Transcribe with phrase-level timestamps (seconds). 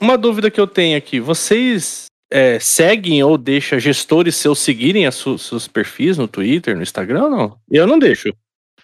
[0.00, 1.20] uma dúvida que eu tenho aqui.
[1.20, 6.82] Vocês é, seguem ou deixam gestores seus seguirem as su seus perfis no Twitter, no
[6.82, 7.56] Instagram ou não?
[7.70, 8.32] Eu não deixo.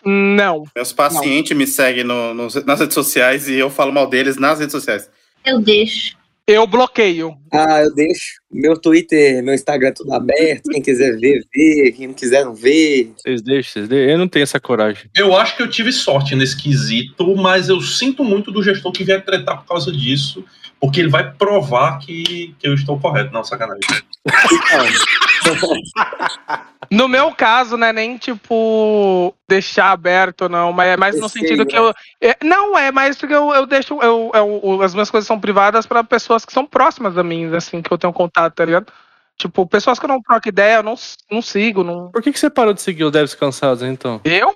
[0.05, 0.65] Não.
[0.77, 4.59] Meus pacientes me seguem no, no, nas redes sociais e eu falo mal deles nas
[4.59, 5.11] redes sociais.
[5.45, 6.17] Eu deixo.
[6.47, 7.35] Eu bloqueio.
[7.51, 8.35] Ah, eu deixo.
[8.53, 10.69] Meu Twitter, meu Instagram é tudo aberto.
[10.71, 11.91] Quem quiser ver, vê.
[11.97, 13.09] Quem não quiser, não vê.
[13.17, 14.11] Vocês deixam, vocês deixam.
[14.11, 15.11] Eu não tenho essa coragem.
[15.17, 19.05] Eu acho que eu tive sorte nesse quesito, mas eu sinto muito do gestor que
[19.05, 20.45] vier tretar por causa disso,
[20.85, 23.33] porque ele vai provar que, que eu estou correto.
[23.33, 23.81] Não, sacanagem.
[26.91, 31.41] No meu caso, não é nem tipo deixar aberto, não, mas é mais no Sei,
[31.41, 31.81] sentido que né?
[31.81, 31.95] eu.
[32.21, 33.99] é, não, é mais porque eu, eu deixo.
[34.03, 37.81] Eu, eu- as minhas coisas são privadas para pessoas que são próximas a mim, assim,
[37.81, 38.93] que eu tenho contato, tá ligado?
[39.39, 40.95] Tipo, pessoas que eu não troco ideia, eu não,
[41.31, 41.83] não sigo.
[41.83, 42.11] Não...
[42.11, 44.21] Por que, que você parou de seguir os devs cansados, então?
[44.23, 44.55] Eu?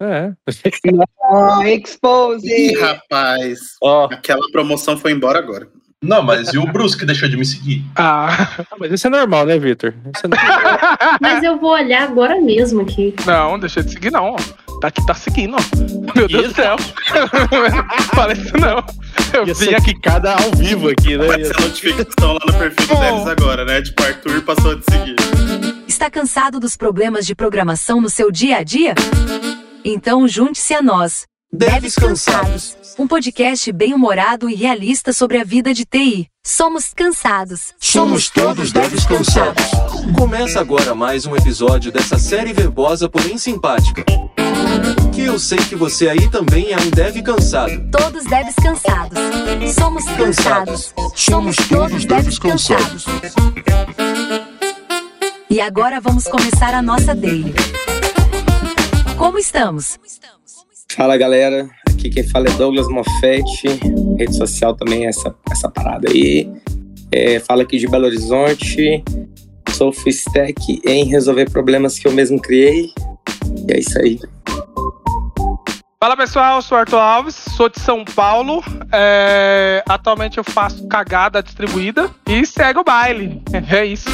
[0.00, 0.32] É.
[1.30, 2.46] Oh, expose!
[2.48, 3.58] Ih, rapaz.
[3.82, 5.68] Ó, Aquela promoção foi embora agora.
[6.02, 7.84] Não, mas e o Bruce que deixou de me seguir?
[7.94, 8.48] Ah.
[8.78, 9.92] mas isso é normal, né, Victor?
[10.14, 10.88] Isso é normal.
[11.20, 13.14] Mas eu vou olhar agora mesmo aqui.
[13.26, 14.34] Não, deixa de seguir, não.
[14.80, 16.14] Tá aqui, tá seguindo, ó.
[16.16, 16.76] Meu Deus do céu.
[18.16, 18.82] Fala isso não.
[19.34, 19.92] Eu Ia vim ser aqui.
[19.92, 21.26] quicada ao vivo aqui, né?
[21.26, 23.82] Vai ser notificação lá no perfil do Denis agora, né?
[23.82, 25.16] Tipo, Arthur passou a te seguir.
[25.86, 28.94] Está cansado dos problemas de programação no seu dia a dia?
[29.84, 31.26] Então junte-se a nós.
[31.52, 32.76] Devs Cansados.
[32.98, 36.28] Um podcast bem-humorado e realista sobre a vida de TI.
[36.44, 37.74] Somos cansados.
[37.80, 39.64] Somos todos devs cansados.
[40.16, 44.04] Começa agora mais um episódio dessa série verbosa, porém simpática.
[45.12, 47.72] Que eu sei que você aí também é um dev cansado.
[47.90, 49.18] Todos devs cansados.
[49.74, 50.94] Somos cansados.
[51.16, 53.06] Somos todos devs cansados.
[55.48, 57.52] E agora vamos começar a nossa daily.
[59.20, 60.00] Como estamos?
[60.96, 63.68] Fala galera, aqui quem fala é Douglas Moffett,
[64.18, 66.50] rede social também é essa, essa parada aí.
[67.12, 69.04] É, fala aqui de Belo Horizonte,
[69.72, 72.94] sou stack em resolver problemas que eu mesmo criei.
[73.68, 74.18] E é isso aí.
[76.02, 78.64] Fala pessoal, eu sou Arthur Alves, sou de São Paulo.
[78.90, 83.42] é, Atualmente eu faço cagada distribuída e segue o baile.
[83.70, 84.08] É isso.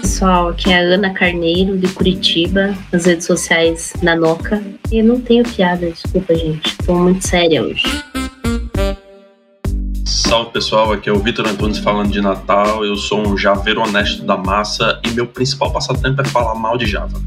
[0.00, 4.62] Pessoal, aqui é a Ana Carneiro, de Curitiba, nas redes sociais Nanoca.
[4.90, 6.76] E não tenho piada, desculpa, gente.
[6.78, 7.82] Tô muito séria hoje.
[10.04, 12.84] Salve pessoal, aqui é o Vitor Antunes falando de Natal.
[12.84, 16.86] Eu sou um javeiro honesto da massa e meu principal passatempo é falar mal de
[16.86, 17.18] Java.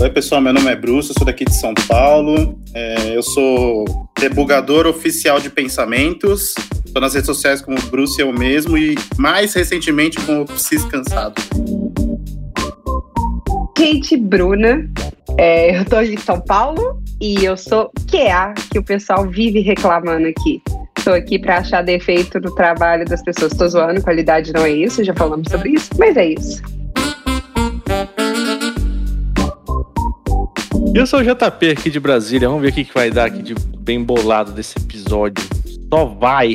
[0.00, 2.58] Oi, pessoal, meu nome é Bruce, eu sou daqui de São Paulo.
[2.72, 3.84] É, eu sou
[4.18, 6.54] debugador oficial de pensamentos.
[6.86, 11.34] Estou nas redes sociais como Bruce eu mesmo e mais recentemente com o Psis Cansado.
[13.76, 14.90] Gente, Bruna,
[15.36, 20.28] é, eu tô de São Paulo e eu sou QA, que o pessoal vive reclamando
[20.28, 20.62] aqui.
[21.04, 23.52] Tô aqui pra achar defeito no trabalho das pessoas.
[23.52, 26.79] Tô zoando, qualidade não é isso, já falamos sobre isso, mas é isso.
[30.92, 32.48] Eu sou o JP aqui de Brasília.
[32.48, 35.44] Vamos ver o que, que vai dar aqui de bem bolado desse episódio.
[35.88, 36.54] Só vai.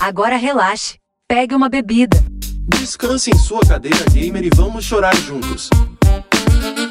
[0.00, 0.96] Agora relaxe.
[1.28, 2.18] Pegue uma bebida.
[2.76, 5.70] Descanse em sua cadeira gamer e vamos chorar juntos.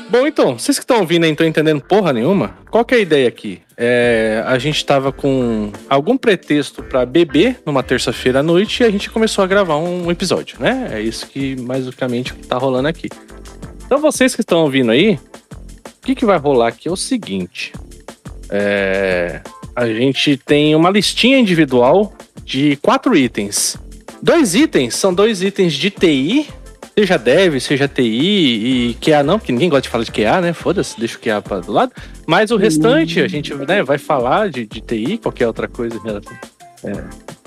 [0.09, 2.97] Bom, então, vocês que estão ouvindo aí não estão entendendo porra nenhuma, qual que é
[2.97, 3.61] a ideia aqui?
[3.83, 8.91] É, a gente tava com algum pretexto pra beber numa terça-feira à noite e a
[8.91, 10.89] gente começou a gravar um episódio, né?
[10.91, 13.09] É isso que basicamente tá rolando aqui.
[13.83, 17.73] Então vocês que estão ouvindo aí, o que, que vai rolar aqui é o seguinte.
[18.51, 19.41] É,
[19.75, 22.13] a gente tem uma listinha individual
[22.45, 23.77] de quatro itens.
[24.21, 26.47] Dois itens são dois itens de TI,
[26.97, 28.01] seja dev, seja TI
[28.91, 30.53] e QA não, porque ninguém gosta de falar de QA, né?
[30.53, 31.91] Foda-se, deixa o QA para do lado.
[32.27, 35.95] Mas o restante a gente né, vai falar de, de TI, qualquer outra coisa.
[35.97, 36.33] em relação-
[36.83, 36.91] É.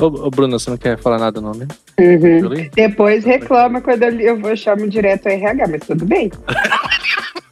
[0.02, 1.66] Ô, ô, Bruno, você não quer falar nada não, né?
[1.98, 2.68] Uhum.
[2.74, 6.30] Depois reclama quando eu, eu vou chamo direto a RH, mas tudo bem.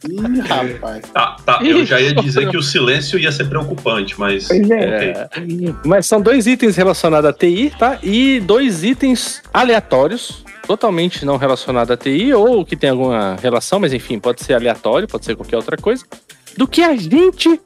[0.08, 1.02] Ih, rapaz.
[1.12, 4.48] Tá, tá, eu já ia dizer que o silêncio ia ser preocupante, mas.
[4.48, 5.28] Pois é.
[5.36, 5.74] ok.
[5.86, 7.98] Mas são dois itens relacionados a TI, tá?
[8.02, 13.92] E dois itens aleatórios, totalmente não relacionados a TI, ou que tem alguma relação, mas
[13.92, 16.04] enfim, pode ser aleatório, pode ser qualquer outra coisa.
[16.56, 17.60] Do que a gente,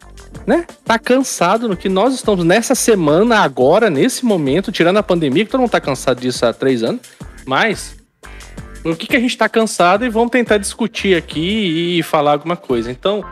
[0.46, 5.44] né, tá cansado, no que nós estamos nessa semana, agora, nesse momento, tirando a pandemia,
[5.44, 7.02] que todo mundo tá cansado disso há três anos,
[7.44, 7.96] mas
[8.84, 12.56] o que, que a gente tá cansado e vamos tentar discutir aqui e falar alguma
[12.56, 12.90] coisa.
[12.90, 13.24] Então,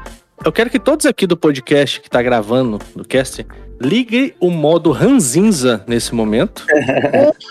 [0.44, 3.46] eu quero que todos aqui do podcast que tá gravando, do cast,
[3.81, 6.64] ligue o modo ranzinza nesse momento.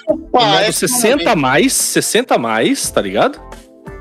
[0.07, 3.39] o modo esse 60 a mais, 60 a mais, tá ligado?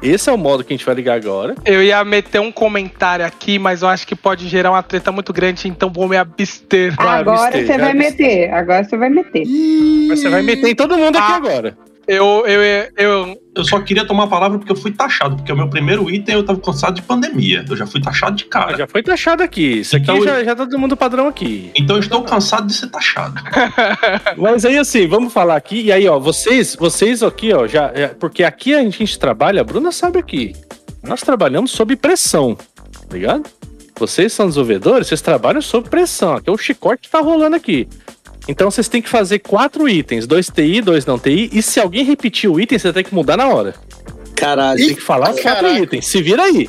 [0.02, 1.54] Esse é o modo que a gente vai ligar agora.
[1.64, 5.32] Eu ia meter um comentário aqui, mas eu acho que pode gerar uma treta muito
[5.32, 6.92] grande, então vou me abster.
[6.98, 8.10] Agora abster, você vai abster.
[8.26, 8.52] meter.
[8.52, 9.46] Agora você vai meter.
[10.08, 11.36] Mas você vai meter em todo mundo aqui Ah.
[11.36, 11.78] agora.
[12.08, 12.60] Eu, eu,
[12.96, 16.10] eu, Eu só queria tomar a palavra porque eu fui taxado, porque o meu primeiro
[16.10, 17.64] item eu tava cansado de pandemia.
[17.68, 18.76] Eu já fui taxado de cara.
[18.76, 19.78] já foi taxado aqui.
[19.80, 21.70] Isso aqui Então- já, já tá todo mundo padrão aqui.
[21.76, 23.34] Então eu estou cansado de ser taxado.
[24.36, 25.80] Mas aí assim, vamos falar aqui.
[25.82, 27.92] E aí, ó, vocês, vocês aqui, ó, já.
[27.94, 30.54] já- porque aqui a gente trabalha, a Bruna sabe aqui.
[31.02, 33.48] Nós trabalhamos sob pressão, tá ligado?
[33.98, 36.34] Vocês são desenvolvedores, vocês trabalham sob pressão.
[36.34, 37.86] Aqui é o chicote que tá rolando aqui.
[38.48, 41.50] Então vocês têm que fazer quatro itens: dois TI, dois não TI.
[41.52, 43.74] E se alguém repetir o item, você tem que mudar na hora.
[44.34, 44.78] Caralho.
[44.78, 46.06] Tem que falar os quatro itens.
[46.06, 46.68] Se vira aí.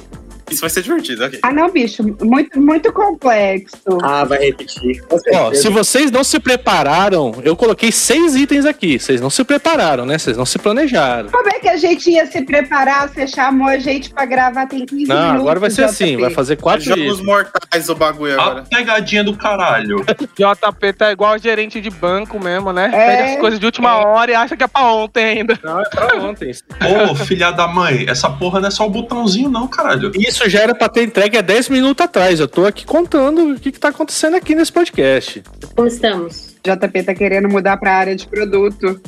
[0.52, 1.40] Isso vai ser divertido, ok.
[1.42, 2.04] Ah, não, bicho.
[2.22, 3.78] Muito, muito complexo.
[4.02, 5.04] Ah, vai repetir.
[5.34, 9.00] Ó, se vocês não se prepararam, eu coloquei seis itens aqui.
[9.00, 10.18] Vocês não se prepararam, né?
[10.18, 11.30] Vocês não se planejaram.
[11.30, 13.10] Como que a gente ia se preparar?
[13.10, 15.42] Você chamou a gente pra gravar tem 15 Não, minutos.
[15.42, 15.90] agora vai ser JP.
[15.90, 18.64] assim, vai fazer quatro Jogos mortais o bagulho A agora.
[18.70, 20.04] pegadinha do caralho.
[20.38, 22.92] JP tá igual gerente de banco mesmo, né?
[22.94, 23.08] É.
[23.18, 25.58] Pede as coisas de última hora e acha que é pra ontem ainda.
[25.64, 26.52] Não, é pra ontem.
[27.10, 30.12] Ô, filha da mãe, essa porra não é só o botãozinho, não, caralho.
[30.16, 32.40] Isso já era pra ter entregue há 10 minutos atrás.
[32.40, 35.42] Eu tô aqui contando o que, que tá acontecendo aqui nesse podcast.
[35.76, 36.54] Como estamos?
[36.64, 39.00] JP tá querendo mudar pra área de produto.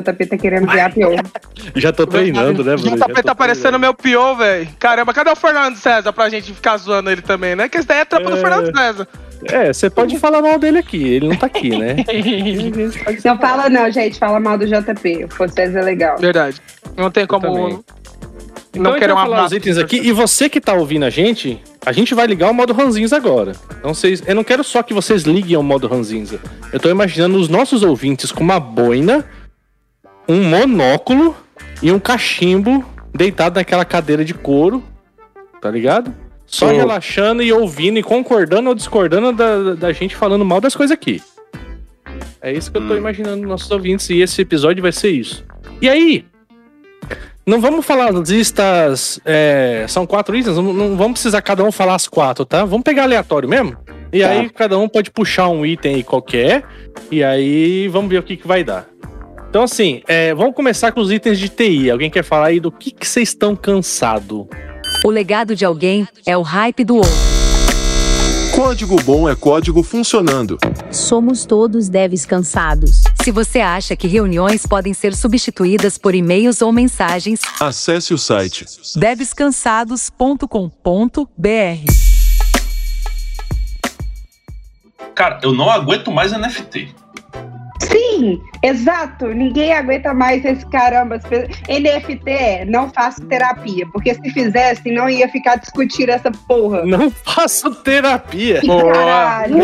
[0.00, 1.22] JP tá querendo virar pior.
[1.76, 2.96] Já tô treinando, né, Bruno?
[2.96, 4.68] JP tá parecendo meu pior, velho.
[4.78, 7.68] Caramba, cadê o Fernando César pra gente ficar zoando ele também, né?
[7.68, 8.40] Que esse daí é trampa do É.
[8.40, 9.08] Fernando César.
[9.44, 11.02] É, você pode falar mal dele aqui.
[11.02, 11.96] Ele não tá aqui, né?
[13.24, 14.18] Não fala não, gente.
[14.18, 15.26] Fala mal do JP.
[15.38, 16.18] O César é legal.
[16.18, 16.60] Verdade.
[16.96, 17.72] Não tem como também.
[17.72, 17.84] não
[18.74, 19.96] Então, querer então uma falar os itens aqui.
[19.96, 23.52] E você que tá ouvindo a gente, a gente vai ligar o modo ranzinza agora.
[23.78, 26.38] Então, vocês, eu não quero só que vocês liguem ao modo ranzinza.
[26.72, 29.24] Eu tô imaginando os nossos ouvintes com uma boina,
[30.28, 31.36] um monóculo
[31.82, 32.84] e um cachimbo
[33.14, 34.82] deitado naquela cadeira de couro,
[35.60, 36.14] tá ligado?
[36.46, 36.76] Só Sim.
[36.76, 41.22] relaxando e ouvindo e concordando ou discordando da, da gente falando mal das coisas aqui.
[42.40, 42.98] É isso que eu tô Hum.
[42.98, 45.44] imaginando nos nossos ouvintes e esse episódio vai ser isso.
[45.80, 46.24] E aí,
[47.46, 49.18] não vamos falar das listas.
[49.24, 52.64] é, são quatro itens, não, não vamos precisar cada um falar as quatro, tá?
[52.64, 53.76] Vamos pegar aleatório mesmo?
[54.12, 54.28] E Tá.
[54.30, 56.64] aí cada um pode puxar um item aí qualquer.
[57.10, 58.86] E aí vamos ver o que, que vai dar.
[59.52, 61.90] Então, assim, é, vamos começar com os itens de TI.
[61.90, 64.46] Alguém quer falar aí do que que vocês estão cansados?
[65.04, 67.12] O legado de alguém é o hype do outro.
[68.54, 70.56] Código bom é código funcionando.
[70.90, 73.02] Somos todos devs cansados.
[73.22, 78.64] Se você acha que reuniões podem ser substituídas por e-mails ou mensagens, Acesse o site.
[78.96, 81.92] devscansados.com.br.
[85.14, 87.02] Cara, eu não aguento mais NFT.
[87.90, 89.26] Sim, exato.
[89.28, 91.18] Ninguém aguenta mais esse caramba.
[91.18, 93.86] NFT, não faço terapia.
[93.92, 96.84] Porque se fizesse, não ia ficar discutindo essa porra.
[96.84, 98.60] Não faço terapia.
[98.64, 99.56] Boa, caralho.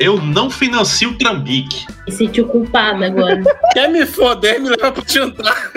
[0.00, 1.86] Eu não financio o Trambique.
[2.06, 3.40] Me sentiu culpada agora.
[3.72, 5.70] Quer me foder, me leva pro jantar.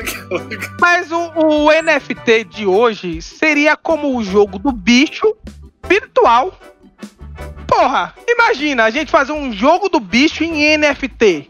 [0.80, 5.36] Mas o, o NFT de hoje seria como o jogo do bicho
[5.88, 6.58] virtual.
[7.68, 11.50] Porra, imagina a gente fazer um jogo do bicho em NFT.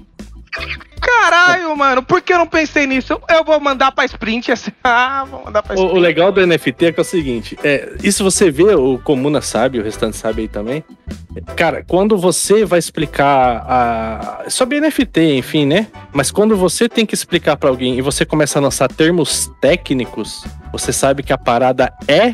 [0.99, 3.19] Caralho, mano, por que eu não pensei nisso?
[3.29, 4.71] Eu vou mandar pra sprint assim.
[4.83, 5.95] Ah, vou mandar pra O, sprint.
[5.95, 9.39] o legal do NFT é que é o seguinte: é, isso você vê, o Comuna
[9.41, 10.83] sabe, o restante sabe aí também.
[11.55, 15.87] Cara, quando você vai explicar a, sobre NFT, enfim, né?
[16.11, 20.43] Mas quando você tem que explicar pra alguém e você começa a lançar termos técnicos,
[20.71, 22.33] você sabe que a parada é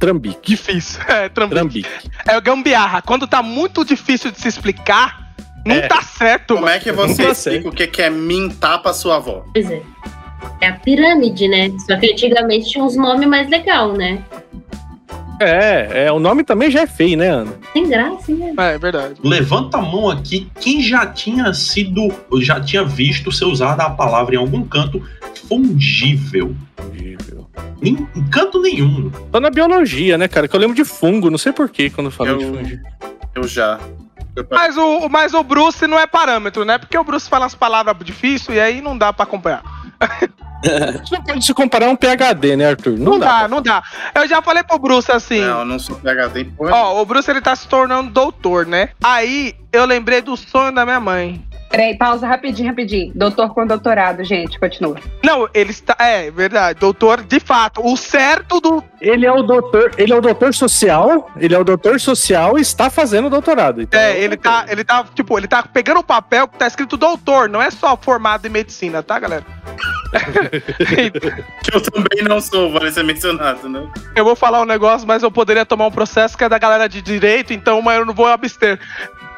[0.00, 0.50] trambique.
[0.56, 1.00] Difícil.
[1.06, 1.82] É, trambique.
[1.82, 2.10] Trambique.
[2.28, 3.00] É gambiarra.
[3.02, 5.32] Quando tá muito difícil de se explicar,
[5.64, 5.86] não É.
[5.86, 6.76] tá certo, Como mano.
[6.76, 9.44] é que você Não explica o que que é mintar pra sua avó?
[9.52, 9.82] Pois é.
[10.62, 11.70] É a pirâmide, né?
[11.86, 14.22] Só que antigamente tinha uns nomes mais legais, né?
[15.40, 17.52] É, é, o nome também já é feio, né, Ana?
[17.72, 18.52] Tem graça, né?
[18.58, 19.14] É, é verdade.
[19.24, 22.08] Levanta a mão aqui quem já tinha sido,
[22.42, 25.02] já tinha visto ser usada a palavra em algum canto
[25.48, 26.54] fungível.
[27.82, 29.10] Em, em canto nenhum.
[29.32, 30.46] Só na biologia, né, cara?
[30.46, 32.78] Que eu lembro de fungo, não sei porquê quando eu falo Eu- de fungo.
[33.34, 33.80] Eu já.
[34.50, 36.78] Mas o, mas o Bruce não é parâmetro, né?
[36.78, 39.62] Porque o Bruce fala as palavras difíceis e aí não dá pra acompanhar.
[40.62, 42.98] Você não pode se comparar a um PHD, né, Arthur?
[42.98, 43.82] Não, dá, não dá.
[44.14, 45.40] Eu já falei pro Bruce assim.
[45.40, 46.74] Não, eu não sou PHD porra.
[46.74, 48.90] Ó, o Bruce ele tá se tornando doutor, né?
[49.02, 51.42] Aí eu lembrei do sonho da minha mãe.
[51.70, 53.12] Peraí, pausa rapidinho, rapidinho.
[53.14, 54.96] Doutor com doutorado, gente, continua.
[55.24, 55.96] Não, ele está.
[56.00, 56.80] É, verdade.
[56.80, 57.80] Doutor, de fato.
[57.86, 58.82] O certo do.
[59.00, 62.60] Ele é o doutor, ele é o doutor social, ele é o doutor social e
[62.60, 63.80] está fazendo doutorado.
[63.80, 64.66] Então, É, ele tá.
[64.68, 67.96] Ele tá, tipo, ele tá pegando o papel que tá escrito doutor, não é só
[67.96, 69.44] formado em medicina, tá, galera?
[71.62, 73.88] Que eu também não sou, vale ser mencionado, né?
[74.16, 76.88] Eu vou falar um negócio, mas eu poderia tomar um processo que é da galera
[76.88, 78.78] de direito, então mas eu não vou abster.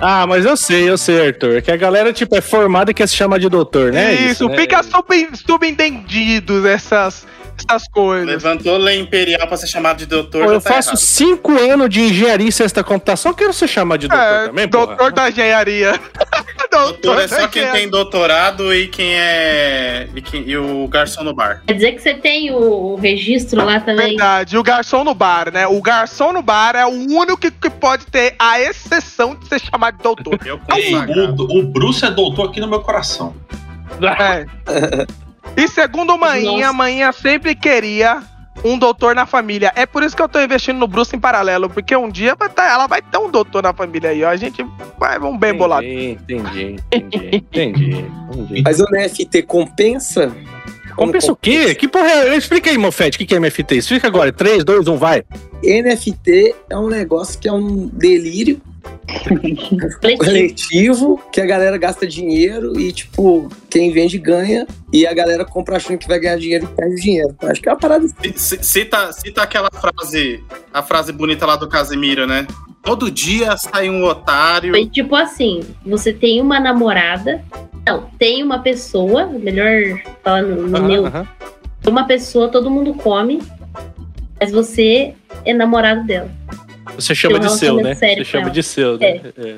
[0.01, 1.63] Ah, mas eu sei, eu sei, Arthur.
[1.63, 4.15] Que a galera, tipo, é formada e quer se chamar de doutor, né?
[4.15, 4.57] Isso, né?
[4.57, 7.25] fica sub, subentendido essas,
[7.69, 8.27] essas coisas.
[8.27, 10.43] Levantou lei imperial pra ser chamado de doutor.
[10.43, 10.99] Pô, já eu tá faço errado.
[10.99, 14.87] cinco anos de engenharia e da computação, quero ser chamado de doutor É, também, porra.
[14.87, 16.01] doutor da engenharia.
[16.73, 20.09] Doutor é só quem tem doutorado e quem é.
[20.17, 21.63] E, quem- e o garçom no bar.
[21.67, 24.09] Quer dizer que você tem o, o registro lá também?
[24.09, 25.67] Verdade, e o garçom no bar, né?
[25.67, 29.61] O garçom no bar é o único que, que pode ter a exceção de ser
[29.61, 30.39] chamado de doutor.
[30.47, 31.45] Eu Ei, consagrado.
[31.45, 33.35] o, o Bruce é doutor aqui no meu coração.
[34.19, 34.47] É.
[35.57, 36.73] E segundo Maninha, Nossa.
[36.73, 38.23] Maninha sempre queria
[38.65, 39.73] um doutor na família.
[39.75, 42.49] É por isso que eu tô investindo no Bruce em paralelo, porque um dia vai
[42.49, 44.29] tá- ela vai ter um doutor na família aí, ó.
[44.29, 44.65] A gente
[44.99, 45.85] vai, vamos bem bolado.
[45.87, 47.91] Entendi, entendi, entendi,
[48.31, 48.63] entendi.
[48.65, 50.33] Mas o NFT compensa?
[50.95, 51.75] Compensa o quê?
[51.75, 52.37] Que porra é?
[52.37, 53.77] Explica aí, Mofete, o que que é NFT?
[53.77, 54.31] Explica agora.
[54.33, 55.25] 3, 2, 1, vai.
[55.65, 58.61] NFT é um negócio que é um delírio
[59.29, 60.19] Coletivo.
[60.19, 65.77] coletivo que a galera gasta dinheiro e, tipo, quem vende ganha e a galera compra
[65.77, 67.35] achando que vai ganhar dinheiro e perde dinheiro.
[67.43, 68.33] Acho que é uma parada assim.
[68.37, 72.47] Cita, cita aquela frase, a frase bonita lá do Casemiro, né?
[72.83, 74.73] Todo dia sai um otário.
[74.73, 77.43] Foi tipo assim: você tem uma namorada.
[77.87, 81.05] Não, tem uma pessoa, melhor falar no, meu.
[81.87, 83.43] Uma pessoa, todo mundo come,
[84.39, 86.31] mas você é namorado dela.
[86.97, 87.95] Você chama de seu, né?
[87.95, 88.53] Você chama ela.
[88.53, 89.21] de seu, né?
[89.39, 89.57] É.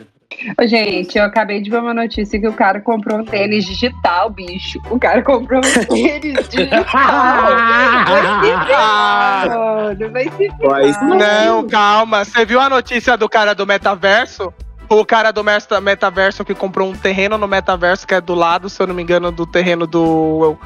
[0.60, 4.30] Ô, gente, eu acabei de ver uma notícia que o cara comprou um tênis digital,
[4.30, 4.80] bicho.
[4.90, 6.84] O cara comprou um tênis digital.
[9.48, 12.24] Mano, vai se Mas Não, calma.
[12.24, 14.52] Você viu a notícia do cara do metaverso?
[14.88, 18.68] O cara do meta- metaverso que comprou um terreno no metaverso que é do lado,
[18.68, 20.56] se eu não me engano, do terreno do.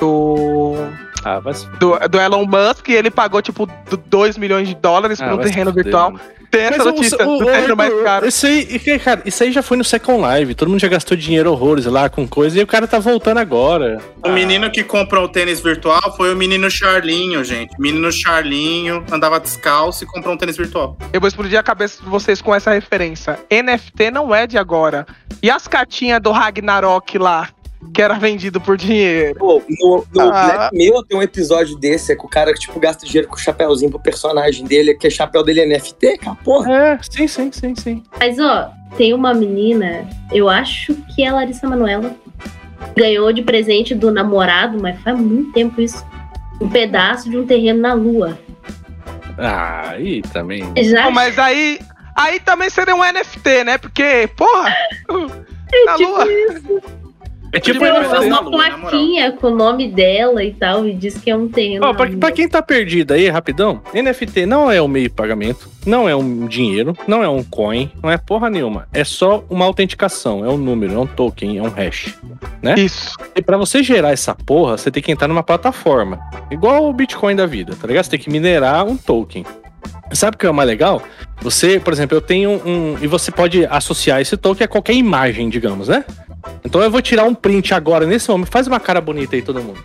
[0.00, 0.74] Do.
[1.24, 3.68] Ah, se Do, do Elon Musk e ele pagou tipo
[4.06, 6.14] 2 milhões de dólares Ah, por um terreno virtual.
[6.50, 8.26] Tem essa Mas o- notícia o- do o- terreno mais o- caro.
[8.26, 10.54] Isso aí, e, cara, isso aí já foi no Second Live.
[10.56, 13.98] Todo mundo já gastou dinheiro horrores lá com coisa e o cara tá voltando agora.
[14.24, 17.76] O menino que comprou o tênis virtual foi o menino Charlinho, gente.
[17.78, 20.96] O menino Charlinho andava descalço e comprou um tênis virtual.
[21.12, 23.38] Eu vou explodir a cabeça de vocês com essa referência.
[23.48, 25.06] NFT não é de agora.
[25.40, 27.48] E as cartinhas do Ragnarok lá,
[27.94, 29.38] que era vendido por dinheiro?
[29.38, 30.68] Pô, no, no Ah.
[30.70, 33.38] Black Mirror tem um episódio desse, é que o cara, tipo, gasta dinheiro com o
[33.38, 36.72] chapéuzinho pro personagem dele, que o chapéu dele é NFT, cara, porra.
[36.72, 38.02] É, sim, sim, sim, sim.
[38.18, 42.14] Mas, ó, tem uma menina, eu acho que é a Larissa Manoela,
[42.96, 46.04] ganhou de presente do namorado, mas faz muito tempo isso,
[46.60, 48.38] um pedaço de um terreno na lua.
[49.38, 50.62] Ah, aí também.
[50.82, 51.78] Já Não, mas aí.
[52.14, 53.78] Aí também seria um NFT, né?
[53.78, 54.74] Porque, porra!
[55.86, 56.26] Na tipo lua.
[57.52, 58.90] É tipo Tem Ele uma, fez na uma lua, na moral.
[58.90, 61.84] plaquinha com o nome dela e tal, e diz que é um terreno.
[61.86, 65.68] Ó, pra, pra quem tá perdido aí, rapidão, NFT não é um meio de pagamento,
[65.84, 68.86] não é um dinheiro, não é um coin, não é porra nenhuma.
[68.92, 72.14] É só uma autenticação, é um número, é um token, é um hash.
[72.76, 73.16] Isso.
[73.34, 76.20] E pra você gerar essa porra, você tem que entrar numa plataforma.
[76.50, 78.04] Igual o Bitcoin da vida, tá ligado?
[78.04, 79.44] Você tem que minerar um token.
[80.12, 81.02] Sabe o que é o mais legal?
[81.40, 82.96] Você, por exemplo, eu tenho um.
[83.00, 86.04] E você pode associar esse token a qualquer imagem, digamos, né?
[86.64, 88.50] Então eu vou tirar um print agora, nesse momento.
[88.50, 89.82] Faz uma cara bonita aí, todo mundo.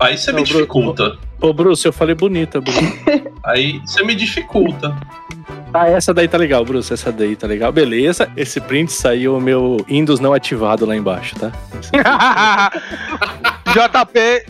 [0.00, 1.16] Aí você me dificulta.
[1.40, 3.00] Ô, Bruce, eu falei bonita, Bruce.
[3.44, 4.96] Aí você me dificulta.
[5.74, 6.92] Ah, essa daí tá legal, Bruce.
[6.92, 7.72] Essa daí tá legal.
[7.72, 8.30] Beleza.
[8.36, 11.52] Esse print saiu o meu Windows não ativado lá embaixo, tá?
[13.72, 14.44] JP,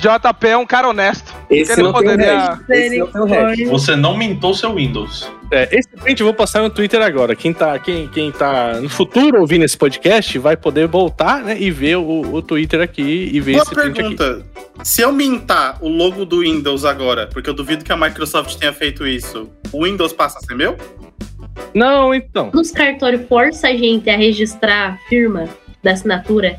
[0.00, 1.34] JP é um cara honesto.
[1.50, 2.60] Esse Ele não poderia-.
[2.70, 3.70] Esse não tem o.
[3.70, 5.30] Você não mintou seu Windows.
[5.50, 7.36] É, esse print eu vou postar no Twitter agora.
[7.36, 11.70] Quem tá, quem, quem tá no futuro ouvindo esse podcast vai poder voltar né, e
[11.70, 14.16] ver o, o Twitter aqui e ver Boa esse print aqui.
[14.16, 14.46] pergunta.
[14.82, 18.72] Se eu mintar o logo do Windows agora, porque eu duvido que a Microsoft tenha
[18.72, 20.76] feito isso, o Windows passa a ser meu?
[21.74, 22.50] Não, então.
[22.52, 25.48] Nos cartórios força a gente a registrar a firma
[25.82, 26.58] da assinatura.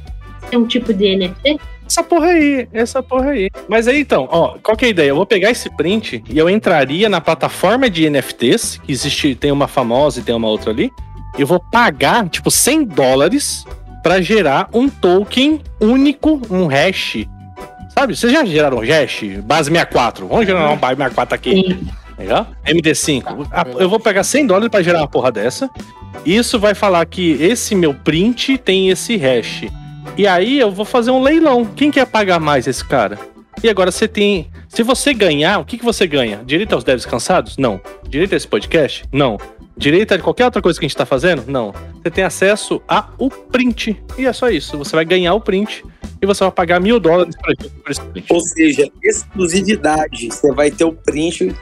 [0.52, 1.60] É um tipo de NFT?
[1.86, 3.50] Essa porra aí, essa porra aí.
[3.68, 5.10] Mas aí então, ó, qual que é a ideia?
[5.10, 9.52] Eu vou pegar esse print e eu entraria na plataforma de NFTs, que existe, tem
[9.52, 10.92] uma famosa e tem uma outra ali.
[11.38, 13.66] Eu vou pagar, tipo, 100 dólares
[14.02, 17.26] pra gerar um token único, um hash.
[17.94, 18.16] Sabe?
[18.16, 19.24] Vocês já geraram um hash?
[19.44, 20.28] Base 64.
[20.28, 21.52] Vamos gerar um base 64 aqui.
[21.52, 21.88] Sim.
[22.18, 22.48] Legal?
[22.66, 23.48] MD5.
[23.52, 25.70] Ah, Eu vou pegar 100 dólares pra gerar uma porra dessa.
[26.26, 29.66] Isso vai falar que esse meu print tem esse hash.
[30.18, 31.66] E aí eu vou fazer um leilão.
[31.66, 33.20] Quem quer pagar mais esse cara?
[33.62, 34.50] E agora você tem.
[34.70, 36.42] Se você ganhar, o que, que você ganha?
[36.46, 37.58] Direito aos devs cansados?
[37.58, 37.82] Não.
[38.08, 39.04] Direito a esse podcast?
[39.12, 39.38] Não.
[39.78, 41.44] Direito a qualquer outra coisa que a gente tá fazendo?
[41.48, 41.74] Não.
[42.02, 44.02] Você tem acesso a o print.
[44.18, 44.78] E é só isso.
[44.78, 45.84] Você vai ganhar o print
[46.22, 48.32] e você vai pagar mil dólares por esse print.
[48.32, 50.28] Ou seja, exclusividade.
[50.28, 51.54] Você vai ter o print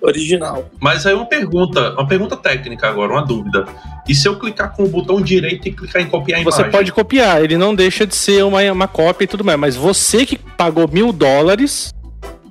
[0.00, 0.70] original.
[0.80, 3.66] Mas aí uma pergunta, uma pergunta técnica agora, uma dúvida.
[4.08, 6.78] E se eu clicar com o botão direito e clicar em copiar a Você imagem?
[6.78, 9.58] pode copiar, ele não deixa de ser uma, uma cópia e tudo mais.
[9.58, 11.92] Mas você que pagou mil dólares,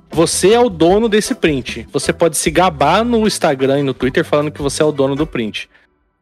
[0.09, 1.87] você é o dono desse print.
[1.91, 5.15] Você pode se gabar no Instagram e no Twitter falando que você é o dono
[5.15, 5.69] do print.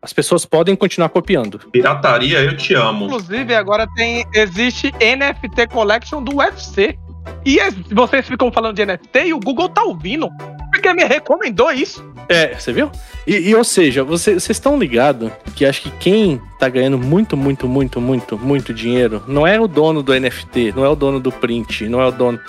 [0.02, 1.60] As pessoas podem continuar copiando.
[1.72, 3.06] Pirataria, eu te amo.
[3.06, 4.26] Inclusive, agora tem.
[4.34, 6.98] Existe NFT Collection do UFC.
[7.46, 10.30] E es- vocês ficam falando de NFT e o Google tá ouvindo.
[10.72, 12.04] Porque me recomendou isso.
[12.30, 12.90] É, você viu?
[13.28, 17.36] E, e, ou seja, você- vocês estão ligados que acho que quem tá ganhando muito,
[17.36, 21.20] muito, muito, muito, muito dinheiro não é o dono do NFT, não é o dono
[21.20, 22.40] do print, não é o dono.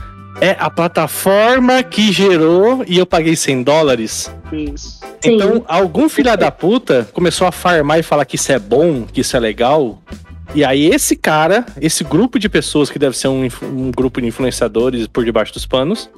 [0.41, 4.35] É a plataforma que gerou e eu paguei 100 dólares.
[4.53, 5.01] Isso.
[5.25, 9.21] Então, algum filho da puta começou a farmar e falar que isso é bom, que
[9.21, 10.01] isso é legal.
[10.55, 14.27] E aí, esse cara, esse grupo de pessoas que deve ser um, um grupo de
[14.27, 16.11] influenciadores por debaixo dos panos,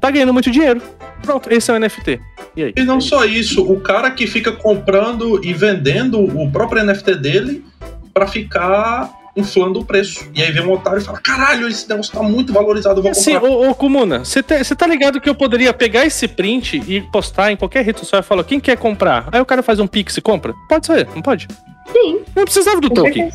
[0.00, 0.80] tá ganhando muito dinheiro.
[1.22, 2.20] Pronto, esse é o NFT.
[2.56, 2.72] E aí?
[2.76, 7.64] E não só isso, o cara que fica comprando e vendendo o próprio NFT dele
[8.12, 10.30] pra ficar inflando o preço.
[10.34, 13.10] E aí vem um otário e fala: caralho, esse negócio tá muito valorizado, eu vou
[13.12, 13.50] Assim, comprar.
[13.50, 17.52] ô, ô Kumuna, você tá, tá ligado que eu poderia pegar esse print e postar
[17.52, 19.28] em qualquer rede social e falar quem quer comprar?
[19.32, 20.54] Aí o cara faz um pix e compra?
[20.68, 21.48] Pode ser, não pode?
[21.92, 22.20] Sim.
[22.34, 23.30] Não precisava do token.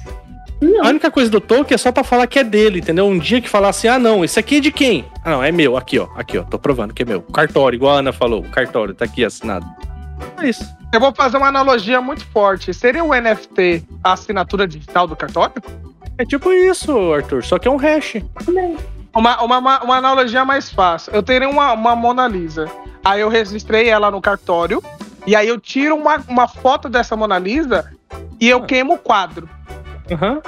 [0.61, 0.83] Não.
[0.83, 3.05] A única coisa do token é só pra falar que é dele, entendeu?
[3.05, 5.05] Um dia que falar assim, ah não, esse aqui é de quem?
[5.23, 7.21] Ah não, é meu, aqui ó, aqui ó, tô provando que é meu.
[7.21, 9.65] Cartório, igual a Ana falou, o cartório, tá aqui assinado.
[10.41, 10.65] É isso.
[10.91, 12.73] Eu vou fazer uma analogia muito forte.
[12.73, 15.61] Seria o NFT a assinatura digital do cartório?
[16.17, 18.17] É tipo isso, Arthur, só que é um hash.
[19.15, 21.13] Uma, uma, uma, uma analogia mais fácil.
[21.13, 22.69] Eu teria uma, uma Mona Lisa.
[23.03, 24.83] Aí eu registrei ela no cartório.
[25.25, 27.93] E aí eu tiro uma, uma foto dessa Mona Lisa
[28.39, 29.47] e eu queimo o quadro.
[30.11, 30.41] Uh huh.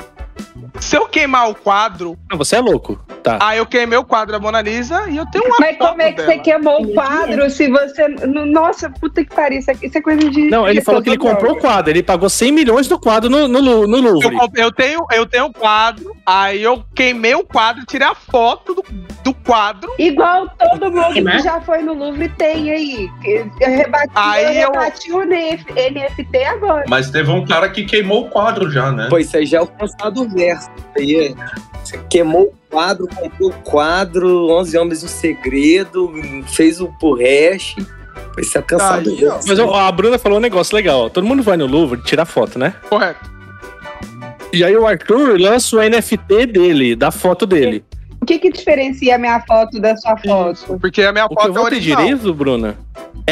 [0.79, 3.00] Se eu queimar o quadro, Não, você é louco.
[3.24, 3.38] Tá.
[3.41, 6.01] aí eu queimei o quadro da Mona Lisa e eu tenho uma Mas foto como
[6.01, 6.31] é que dela.
[6.34, 8.08] você queimou o quadro se você.
[8.08, 9.60] no- Nossa, puta que pariu.
[9.60, 10.50] Isso é, é coisa de.
[10.50, 13.29] Não, ele de falou que ele comprou o quadro, ele pagou 100 milhões do quadro
[13.29, 14.35] no, no, no Eu, Louvre.
[14.37, 18.74] comp- eu tenho eu tenho o quadro, aí eu queimei o quadro, tirei a foto
[18.74, 18.83] do,
[19.24, 19.94] do quadro.
[20.00, 23.09] Igual todo mundo que já foi no Louvre tem aí.
[23.24, 26.85] Eu rebati, Aí eu eu- rebati o NF NFT agora.
[26.87, 29.07] Mas teve um cara que queimou o quadro já, né?
[29.09, 30.40] Pô, isso aí já é o cansado verso.
[30.49, 31.33] Isso aí é-
[31.83, 36.11] Você queimou o quadro, comprou o quadro, 11 Homens no Segredo,
[36.53, 37.75] fez o por hash.
[38.37, 39.31] Isso é o cansado Aí, ó.
[39.33, 39.47] verso.
[39.47, 41.09] Mas ó, a Bruna falou um negócio legal.
[41.09, 42.73] Todo mundo vai no Louvre tirar foto, né?
[42.87, 43.29] Correto.
[44.53, 47.83] E aí o Arthur lança o NFT dele, da foto dele.
[48.21, 50.77] O que que diferencia a minha foto da sua foto?
[50.79, 52.03] Porque a minha O que foto eu vou é ter original.
[52.03, 52.77] direito, Bruna,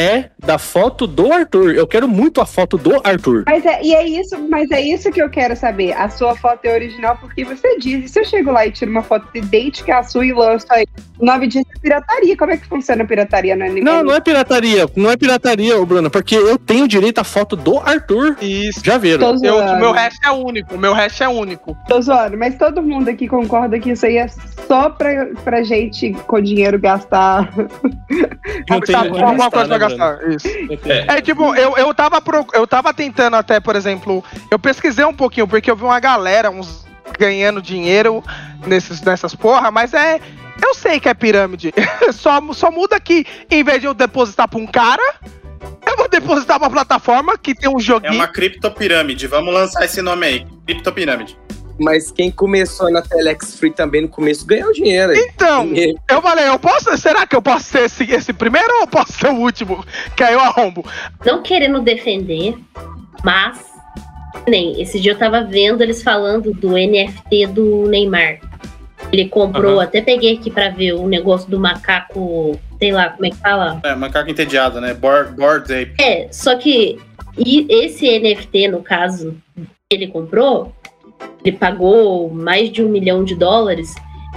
[0.00, 1.74] é da foto do Arthur.
[1.74, 3.44] Eu quero muito a foto do Arthur.
[3.46, 5.92] Mas é, e é isso, mas é isso que eu quero saber.
[5.92, 8.04] A sua foto é original porque você diz.
[8.06, 10.86] E se eu chego lá e tiro uma foto idêntica à sua e lanço aí?
[11.18, 12.36] O nome disso é pirataria.
[12.36, 13.82] Como é que funciona a pirataria no NFT?
[13.82, 14.88] Não, não é pirataria.
[14.96, 18.36] Não é pirataria, ô, Bruna, porque eu tenho direito à foto do Arthur.
[18.40, 18.80] Isso.
[18.82, 19.36] Já viram?
[19.42, 21.76] Eu, o meu hash é único, o meu hash é único.
[21.86, 24.26] Tô zoando, mas todo mundo aqui concorda que isso aí é
[24.66, 27.52] só pra, pra gente com dinheiro gastar.
[28.68, 29.78] Não tem Tá, alguma gastar, coisa pra né,
[30.28, 30.46] Isso.
[30.86, 31.16] É.
[31.16, 35.14] É tipo, eu, eu, tava pro- eu tava tentando até, por exemplo, eu pesquisei um
[35.14, 36.86] pouquinho, porque eu vi uma galera, uns
[37.18, 38.22] ganhando dinheiro
[38.66, 40.20] nesses, nessas porra, mas é.
[40.62, 41.72] Eu sei que é pirâmide.
[42.12, 45.02] só, só muda que, em vez de eu depositar pra um cara,
[45.86, 48.14] eu vou depositar pra plataforma que tem um É joguinho.
[48.14, 49.26] uma criptopirâmide.
[49.26, 50.46] Vamos lançar esse nome aí.
[50.66, 51.38] Criptopirâmide.
[51.80, 55.14] Mas quem começou na Telex Free também no começo ganhou dinheiro.
[55.14, 55.68] Então,
[56.08, 56.96] eu falei, eu posso.
[56.98, 59.84] Será que eu posso ser esse, esse primeiro ou eu posso ser o último?
[60.16, 60.84] Que aí eu arrombo.
[61.24, 62.56] Não querendo defender,
[63.24, 63.70] mas.
[64.46, 68.40] Nem, esse dia eu tava vendo eles falando do NFT do Neymar.
[69.12, 69.82] Ele comprou, Aham.
[69.82, 73.80] até peguei aqui pra ver o negócio do macaco, sei lá, como é que fala?
[73.82, 74.94] É, macaco entediado, né?
[74.94, 76.00] Board, board ape.
[76.00, 76.98] É, só que
[77.36, 80.74] e esse NFT, no caso, que ele comprou,
[81.44, 83.94] ele pagou mais de um milhão de dólares.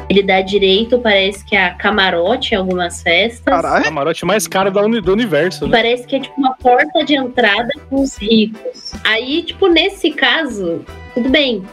[0.09, 3.41] Ele dá direito, parece que a camarote em algumas festas.
[3.41, 3.83] Caralho.
[3.83, 5.71] Camarote mais caro do universo, né?
[5.71, 8.93] Parece que é tipo uma porta de entrada com os ricos.
[9.03, 11.63] Aí, tipo, nesse caso, tudo bem.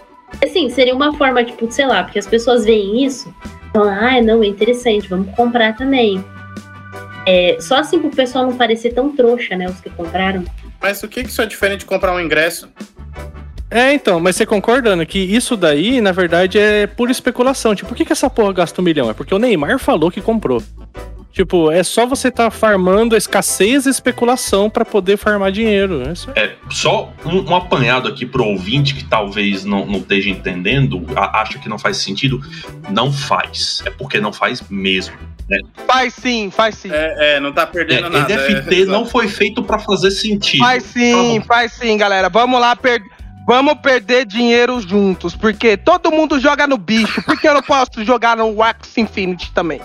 [0.44, 4.22] Assim, seria uma forma, tipo, sei lá, porque as pessoas veem isso e falam, ah,
[4.22, 6.22] não, é interessante, vamos comprar também.
[7.26, 10.44] É, só assim pro pessoal não parecer tão trouxa, né, os que compraram.
[10.80, 12.68] Mas o que que isso é diferente de comprar um ingresso?
[13.70, 17.74] É, então, mas você concordando que isso daí, na verdade, é pura especulação.
[17.74, 19.08] Tipo, por que, que essa porra gasta um milhão?
[19.08, 20.60] É porque o Neymar falou que comprou.
[21.32, 26.02] Tipo, é só você tá farmando a escassez e especulação pra poder farmar dinheiro.
[26.08, 26.42] É isso aí.
[26.42, 31.40] É, só um, um apanhado aqui pro ouvinte que talvez não, não esteja entendendo, a-
[31.40, 32.40] acha que não faz sentido.
[32.90, 33.80] Não faz.
[33.86, 35.14] É porque não faz mesmo.
[35.48, 35.60] Né?
[35.86, 36.90] Faz sim, faz sim.
[36.92, 38.34] É, é, não tá É, perdendo nada.
[38.34, 40.64] NFT é, não foi feito pra fazer sentido.
[40.64, 42.28] Faz sim, faz sim, galera.
[42.28, 43.00] Vamos lá, per...
[43.50, 45.34] vamos perder dinheiro juntos.
[45.34, 47.20] Porque todo mundo joga no bicho.
[47.24, 49.80] Por que eu não posso jogar no Wax Infinity também?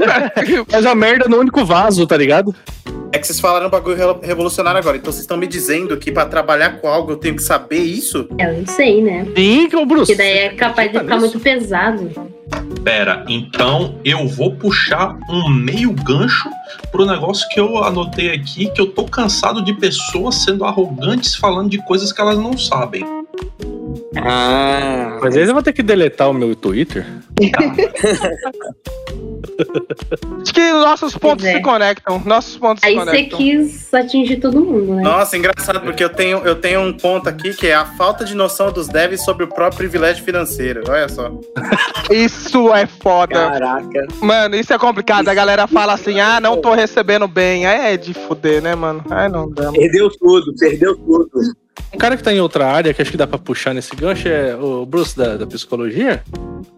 [0.70, 2.55] Mas a merda no único vaso, tá ligado?
[3.12, 4.96] É que vocês falaram um bagulho re- revolucionário agora.
[4.96, 8.28] Então vocês estão me dizendo que pra trabalhar com algo eu tenho que saber isso?
[8.38, 9.26] Eu não sei, né?
[9.35, 10.12] Sim, que o Bruce.
[10.12, 12.11] Porque daí é capaz de ficar muito pesado.
[12.85, 16.48] Pera, então eu vou puxar um meio gancho
[16.92, 21.70] pro negócio que eu anotei aqui, que eu tô cansado de pessoas sendo arrogantes falando
[21.70, 23.04] de coisas que elas não sabem.
[24.16, 27.06] Ah, Mas aí eu vou ter que deletar o meu Twitter.
[30.42, 31.54] Acho que nossos pontos é.
[31.54, 32.22] se conectam.
[32.24, 33.38] Nossos pontos Aí se você conectam.
[33.38, 35.02] quis atingir todo mundo, né?
[35.02, 38.35] Nossa, engraçado, porque eu tenho, eu tenho um ponto aqui que é a falta de
[38.35, 40.82] noção dos devs sobre o próprio privilégio financeiro.
[40.88, 41.30] Olha só.
[42.11, 43.35] Isso é foda.
[43.35, 44.06] caraca.
[44.20, 45.28] Mano, isso é complicado.
[45.28, 47.66] A galera fala assim: ah, não tô recebendo bem.
[47.66, 49.04] Aí é de fuder, né, mano?
[49.11, 49.64] Aí não dá.
[49.64, 49.76] mano.
[49.76, 51.30] Perdeu tudo, perdeu tudo.
[51.92, 54.28] Um cara que tá em outra área, que acho que dá pra puxar nesse gancho,
[54.28, 56.22] é o Bruce da, da psicologia.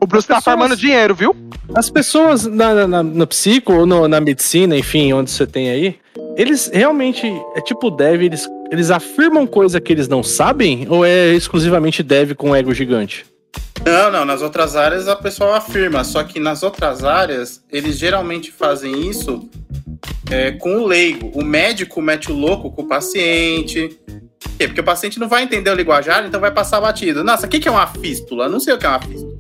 [0.01, 1.35] O Bruce tá pessoas- farmando dinheiro, viu?
[1.75, 5.71] As pessoas na, na, na- no psico ou no- na medicina, enfim, onde você tem
[5.71, 5.97] aí,
[6.37, 10.87] eles realmente, é tipo dev, eles, eles afirmam coisa que eles não sabem?
[10.89, 13.27] Ou é exclusivamente dev com ego gigante?
[13.85, 18.51] Não, não, nas outras áreas a pessoa afirma, só que nas outras áreas eles geralmente
[18.53, 19.49] fazem isso
[20.31, 21.31] é, com o leigo.
[21.35, 23.99] O médico mete o louco com o paciente.
[24.41, 24.67] Por quê?
[24.69, 27.25] Porque o paciente não vai entender o linguajar, então vai passar batido.
[27.25, 28.49] Nossa, o que que é uma fístula?
[28.49, 29.37] Não sei o que é uma fístula.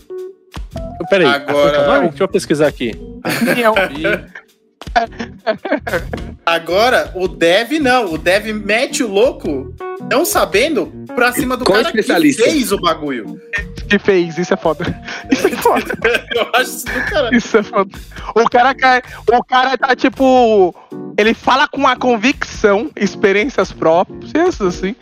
[1.08, 2.92] Peraí, Agora- deixa eu pesquisar aqui.
[6.44, 8.12] Agora, o dev não.
[8.12, 9.74] O dev mete o louco,
[10.10, 12.44] não sabendo, pra cima do Com cara que especialista.
[12.44, 13.40] fez o bagulho.
[13.88, 14.84] Que fez, isso é foda.
[15.30, 15.98] Isso é foda.
[16.34, 17.36] Eu acho isso do caralho.
[17.36, 17.90] Isso é foda.
[18.34, 19.02] O cara cai.
[19.32, 20.74] O cara tá tipo.
[21.16, 24.94] Ele fala com a convicção, experiências próprias, assim.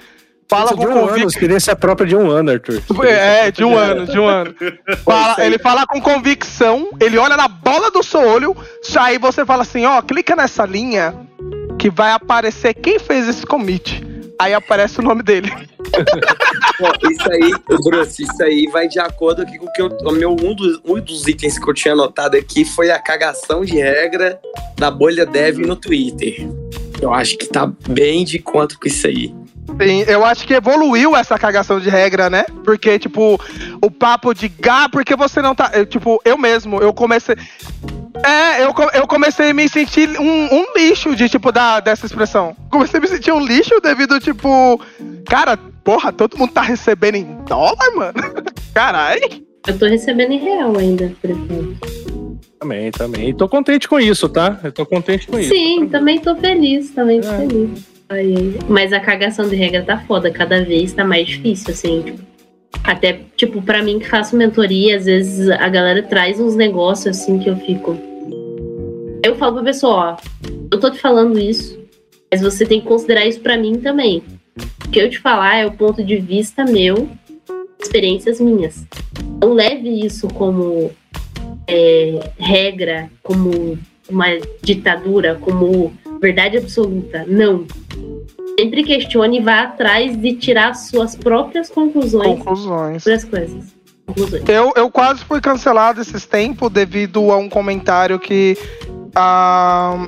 [0.49, 1.29] Fala de com um ano, convicção.
[1.29, 2.81] experiência própria de um ano, Arthur.
[3.05, 4.55] É, de um ano, de um ano.
[5.05, 8.57] Fala- ele fala com convicção, ele olha na bola do seu olho,
[8.99, 11.15] aí você fala assim, ó, clica nessa linha
[11.79, 14.05] que vai aparecer quem fez esse commit.
[14.39, 15.51] Aí aparece o nome dele.
[16.79, 17.51] Pô, isso aí,
[17.83, 20.79] Bruce, isso aí vai de acordo aqui com o que eu, o meu, um, dos,
[20.85, 24.39] um dos itens que eu tinha anotado aqui foi a cagação de regra
[24.77, 26.47] da bolha dev no Twitter.
[27.01, 29.35] Eu acho que tá bem de conta com isso aí.
[29.81, 32.45] Sim, eu acho que evoluiu essa cagação de regra, né?
[32.65, 33.39] Porque, tipo,
[33.83, 35.71] o papo de gá, porque você não tá.
[35.75, 37.37] eu, tipo, eu mesmo, eu comecei.
[38.25, 42.57] É, eu, eu comecei a me sentir um, um lixo de, tipo, da, dessa expressão.
[42.71, 44.81] Comecei a me sentir um lixo devido, tipo.
[45.27, 48.15] Cara, porra, todo mundo tá recebendo em dólar, mano?
[48.73, 49.45] Caralho.
[49.67, 51.96] Eu tô recebendo em real ainda, por enquanto.
[52.59, 53.29] Também, também.
[53.29, 54.59] E tô contente com isso, tá?
[54.65, 55.51] Eu tô contente com isso.
[55.51, 57.39] Sim, também tô feliz, também tô É.
[57.39, 57.87] feliz.
[58.09, 58.35] Ai,
[58.69, 62.03] Mas a cagação de regra tá foda, cada vez tá mais difícil, assim.
[62.03, 62.19] tipo,
[62.85, 67.39] Até, tipo, pra mim que faço mentoria, às vezes a galera traz uns negócios assim
[67.39, 67.97] que eu fico.
[69.25, 70.17] Eu falo pra pessoa, ó,
[70.71, 71.79] eu tô te falando isso,
[72.31, 74.23] mas você tem que considerar isso pra mim também.
[74.87, 77.09] O que eu te falar é o ponto de vista meu,
[77.83, 78.87] experiências minhas.
[79.43, 80.91] Não leve isso como
[81.67, 84.27] é, regra, como uma
[84.63, 87.25] ditadura, como verdade absoluta.
[87.27, 87.67] Não.
[88.59, 93.03] Sempre questione e vá atrás de tirar suas próprias conclusões Conclusões.
[93.03, 93.77] sobre as coisas.
[94.49, 98.57] Eu, eu quase fui cancelado esses tempos devido a um comentário que.
[99.15, 100.07] ah,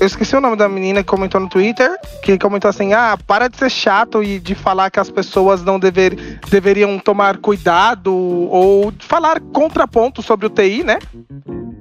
[0.00, 1.90] eu esqueci o nome da menina que comentou no Twitter,
[2.22, 5.78] que comentou assim: ah, para de ser chato e de falar que as pessoas não
[5.78, 10.98] dever, deveriam tomar cuidado ou falar contraponto sobre o TI, né?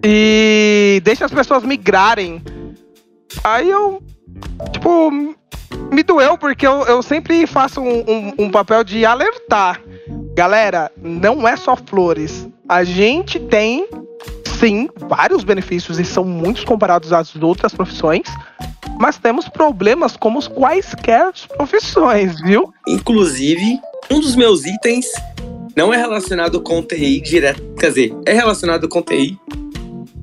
[0.04, 2.42] E deixa as pessoas migrarem.
[3.44, 4.02] Aí eu,
[4.72, 5.12] tipo,
[5.92, 9.82] me doeu porque eu, eu sempre faço um, um- um papel de alertar.
[10.36, 12.48] Galera, não é só flores.
[12.68, 13.88] A gente tem,
[14.60, 18.28] sim, vários benefícios e são muitos comparados às outras profissões.
[19.00, 22.74] Mas temos problemas como os quaisquer profissões, viu?
[22.88, 25.06] Inclusive, um dos meus itens
[25.76, 27.62] não é relacionado com TI direto.
[27.78, 29.38] Quer dizer, é relacionado com TI,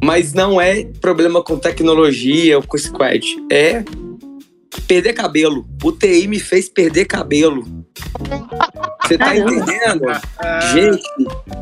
[0.02, 3.22] mas não é problema com tecnologia ou com squad.
[3.50, 3.84] É
[4.88, 5.66] perder cabelo.
[5.82, 7.64] O TI me fez perder cabelo.
[9.12, 9.52] Você tá Caramba.
[9.52, 10.02] entendendo?
[10.72, 11.02] Gente,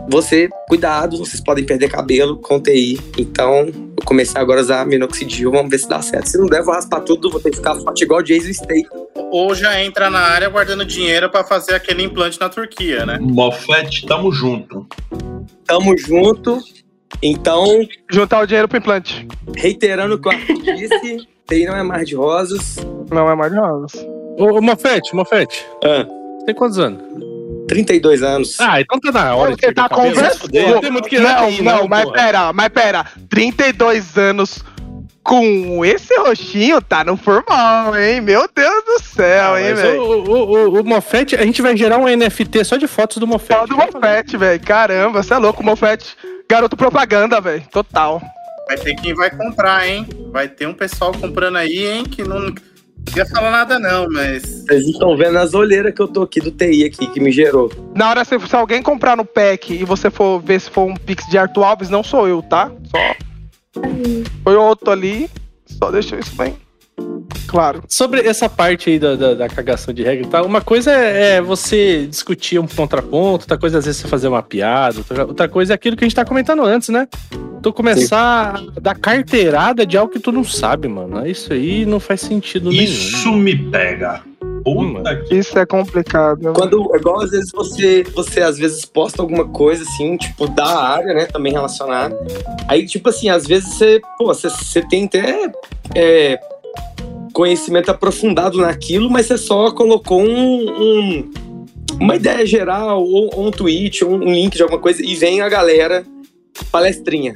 [0.08, 3.00] você, cuidado, vocês podem perder cabelo com TI.
[3.18, 6.28] Então, eu comecei agora a usar minoxidil, vamos ver se dá certo.
[6.28, 9.06] Se não der, vou raspar tudo, vou ter que ficar forte igual Jason Statham.
[9.32, 13.18] Ou já entra na área guardando dinheiro pra fazer aquele implante na Turquia, né?
[13.20, 14.86] Mofete, tamo junto.
[15.66, 16.58] Tamo junto.
[17.22, 17.64] Então,
[18.10, 19.26] Juntar o dinheiro pro implante.
[19.56, 22.76] reiterando o que o Arthur disse, TI não é mar de rosas.
[23.10, 23.92] Não é mais de rosas.
[24.38, 25.66] Ô, ô Mofete, Mofete.
[25.84, 26.06] Ah,
[26.46, 27.02] tem quantos anos?
[27.70, 28.60] 32 anos.
[28.60, 29.50] Ah, então tá na hora.
[29.52, 30.50] de Porque perder tá conversando.
[30.52, 32.16] Não tem muito que Não, aí, não, mas porra.
[32.16, 33.06] pera, mas pera.
[33.28, 34.64] 32 anos
[35.22, 38.20] com esse roxinho tá no formal, hein?
[38.20, 40.02] Meu Deus do céu, Ah, hein, velho?
[40.02, 43.26] o, o, o, o Mofete, a gente vai gerar um NFT só de fotos do
[43.26, 43.60] Mofete.
[43.60, 44.60] Só do Mofete, velho.
[44.60, 46.16] Caramba, você é louco, Mofete.
[46.50, 47.62] Garoto propaganda, velho.
[47.70, 48.20] Total.
[48.66, 50.08] Vai ter quem vai comprar, hein?
[50.32, 52.04] Vai ter um pessoal comprando aí, hein?
[52.04, 52.52] Que não,
[53.08, 54.42] não ia falar nada, não, mas.
[54.42, 57.70] Vocês estão vendo as olheiras que eu tô aqui do TI aqui, que me gerou.
[57.94, 60.94] Na hora, se, se alguém comprar no pack e você for ver se for um
[60.94, 62.70] Pix de Arthur Alves, não sou eu, tá?
[62.90, 63.82] Só.
[64.44, 65.28] Foi outro ali.
[65.66, 66.56] Só deixa isso bem.
[67.50, 67.82] Claro.
[67.88, 71.36] Sobre essa parte aí da, da, da cagação de regra e tal, uma coisa é,
[71.36, 75.26] é você discutir um contraponto, outra coisa é às vezes você fazer uma piada, outra,
[75.26, 77.08] outra coisa é aquilo que a gente tá comentando antes, né?
[77.60, 81.26] Tu começar a dar carteirada de algo que tu não sabe, mano.
[81.26, 84.22] Isso aí não faz sentido Isso me pega.
[84.64, 85.34] Puta que.
[85.34, 86.52] Isso é complicado.
[86.54, 91.14] Quando, igual às vezes você, você às vezes posta alguma coisa assim, tipo, da área,
[91.14, 92.16] né, também relacionada.
[92.68, 95.50] Aí, tipo assim, às vezes você, pô, você, você tem até
[95.94, 96.38] é,
[97.40, 101.30] conhecimento aprofundado naquilo, mas você só colocou um, um-
[101.98, 105.40] uma ideia geral, ou, ou um tweet, ou um link de alguma coisa, e vem
[105.40, 106.04] a galera
[106.70, 107.34] palestrinha.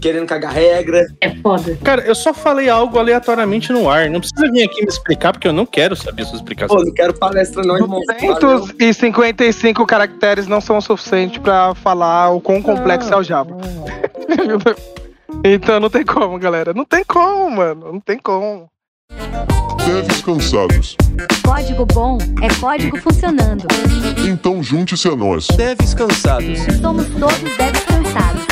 [0.00, 1.04] Querendo cagar regra.
[1.20, 1.76] É foda.
[1.82, 4.08] Cara, eu só falei algo aleatoriamente no ar.
[4.08, 6.76] Não precisa vir aqui me explicar, porque eu não quero saber sua explicação.
[6.76, 8.00] Pô, não quero palestra não, irmão.
[8.78, 13.56] 255 caracteres não são o suficiente pra falar o quão complexo é o Java.
[15.44, 16.72] então não tem como, galera.
[16.72, 17.92] Não tem como, mano.
[17.92, 18.70] Não tem como.
[19.88, 20.96] Devs cansados.
[21.42, 23.66] Código bom é código funcionando.
[24.28, 25.46] Então junte-se a nós.
[25.56, 26.58] Devs cansados.
[26.80, 28.46] Somos todos devs cansados.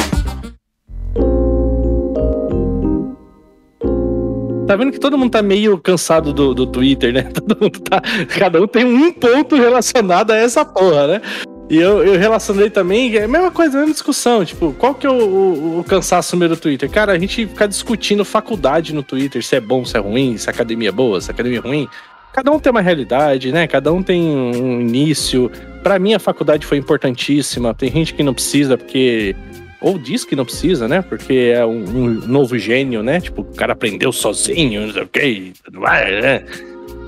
[4.66, 7.22] Tá vendo que todo mundo tá meio cansado do, do Twitter, né?
[7.30, 8.02] Todo mundo tá.
[8.36, 11.22] Cada um tem um ponto relacionado a essa porra, né?
[11.68, 14.44] E eu, eu relacionei também, é a mesma coisa, a mesma discussão.
[14.44, 16.88] Tipo, qual que é o, o- o cansaço meu do Twitter?
[16.88, 20.48] Cara, a gente ficar discutindo faculdade no Twitter, se é bom, se é ruim, se
[20.48, 21.88] a academia é boa, se a academia é ruim.
[22.32, 23.66] Cada um tem uma realidade, né?
[23.66, 25.50] Cada um tem um início.
[25.82, 27.74] Pra mim, a faculdade foi importantíssima.
[27.74, 29.34] Tem gente que não precisa, porque
[29.80, 31.02] ou diz que não precisa, né?
[31.02, 33.20] Porque é um, um novo gênio, né?
[33.20, 36.44] Tipo, o cara aprendeu sozinho, não sei o quê, tudo mais, né?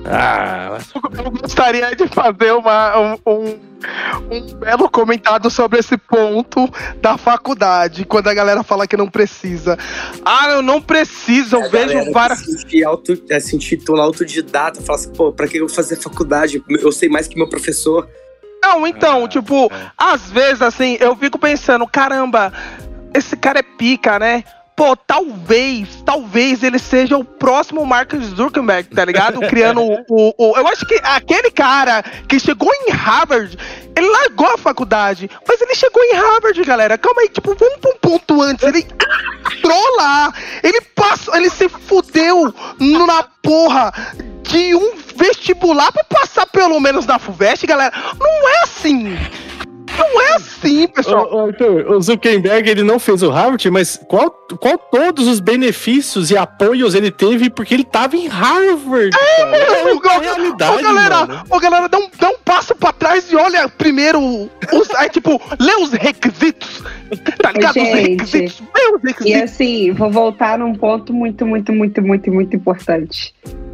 [0.05, 0.77] Ah,
[1.23, 3.59] Eu gostaria de fazer uma, um, um,
[4.31, 6.69] um belo comentário sobre esse ponto
[7.01, 9.77] da faculdade, quando a galera fala que não precisa.
[10.25, 14.97] Ah, eu não preciso, eu A vejo que Se, auto, é, se intitula autodidata, fala
[14.97, 16.63] assim, pô, pra que eu vou fazer faculdade?
[16.67, 18.07] Eu sei mais que meu professor.
[18.61, 22.51] Não, então, tipo, às vezes, assim, eu fico pensando, caramba,
[23.13, 24.43] esse cara é pica, né?
[24.79, 29.41] Pô, talvez, talvez ele seja o próximo Mark Zuckerberg, tá ligado?
[29.51, 33.57] Criando o, o, o, Eu acho que aquele cara que chegou em Harvard,
[33.93, 36.97] ele largou a faculdade, mas ele chegou em Harvard, galera.
[36.97, 38.65] Calma aí, tipo, vamos pra um ponto antes.
[38.65, 38.87] Ele
[39.57, 43.91] entrou lá, ele passou, ele se fudeu na porra
[44.43, 47.93] de um vestibular pra passar pelo menos na FUVEST, galera.
[48.17, 49.17] Não é assim.
[49.99, 51.47] Não é assim, pessoal.
[51.47, 56.37] Arthur, o Zuckerberg ele não fez o Harvard, mas qual, qual todos os benefícios e
[56.37, 59.09] apoios ele teve porque ele tava em Harvard?
[59.15, 59.83] É, cara?
[59.85, 61.43] meu, ô, realidade, ô, galera, mano.
[61.49, 64.19] ô, galera, dá um, dá um passo pra trás e olha primeiro
[64.73, 64.89] os.
[64.95, 66.83] Aí, tipo, lê os requisitos.
[67.41, 67.75] Tá ligado?
[67.77, 68.63] Os Gente, requisitos.
[68.75, 69.41] Lê os E requisitos.
[69.43, 73.33] assim, vou voltar num ponto muito, muito, muito, muito, muito importante.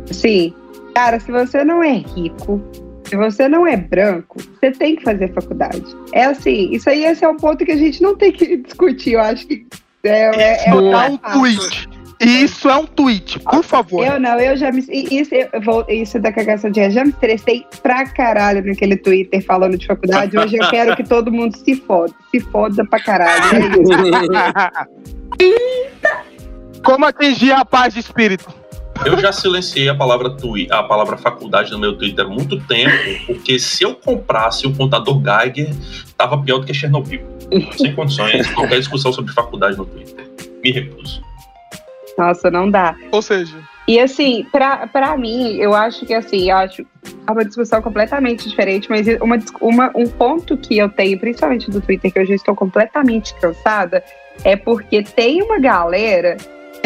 [0.10, 0.54] Assim,
[0.94, 2.62] cara, se você não é rico,
[3.06, 5.84] se você não é branco, você tem que fazer faculdade.
[6.12, 9.14] É assim, isso aí esse é um ponto que a gente não tem que discutir.
[9.14, 9.66] Eu acho que
[10.04, 11.90] é, é, é o é um tweet.
[12.20, 14.06] Isso é um tweet, por favor.
[14.06, 14.86] Eu não, eu já me.
[14.90, 19.78] Isso, eu vou, isso da cagação de já me estressei pra caralho naquele Twitter falando
[19.78, 20.38] de faculdade.
[20.38, 22.14] Hoje eu quero que todo mundo se foda.
[22.32, 23.58] Se foda pra caralho.
[25.40, 25.96] É isso.
[26.84, 28.65] Como atingir a paz de espírito?
[29.04, 33.26] Eu já silenciei a palavra twi, a palavra faculdade no meu Twitter há muito tempo,
[33.26, 35.76] porque se eu comprasse o contador Geiger,
[36.18, 37.22] tava pior do que Chernobyl.
[37.78, 40.30] Sem condições, qualquer discussão sobre faculdade no Twitter.
[40.64, 41.22] Me recuso.
[42.18, 42.96] Nossa, não dá.
[43.12, 43.56] Ou seja,
[43.88, 46.86] E assim, pra, pra mim, eu acho que assim, eu acho
[47.28, 51.82] é uma discussão completamente diferente, mas uma, uma, um ponto que eu tenho, principalmente do
[51.82, 54.04] Twitter, que eu já estou completamente cansada,
[54.44, 56.38] é porque tem uma galera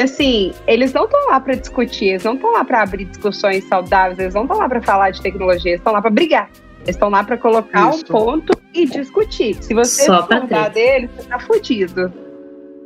[0.01, 4.19] assim, eles não estão lá pra discutir, eles não estão lá pra abrir discussões saudáveis,
[4.19, 6.49] eles não estão lá pra falar de tecnologia, eles estão lá pra brigar.
[6.81, 8.03] Eles estão lá pra colocar Isso.
[8.03, 9.55] um ponto e discutir.
[9.61, 12.13] Se você Só pra discordar deles, você tá fudido.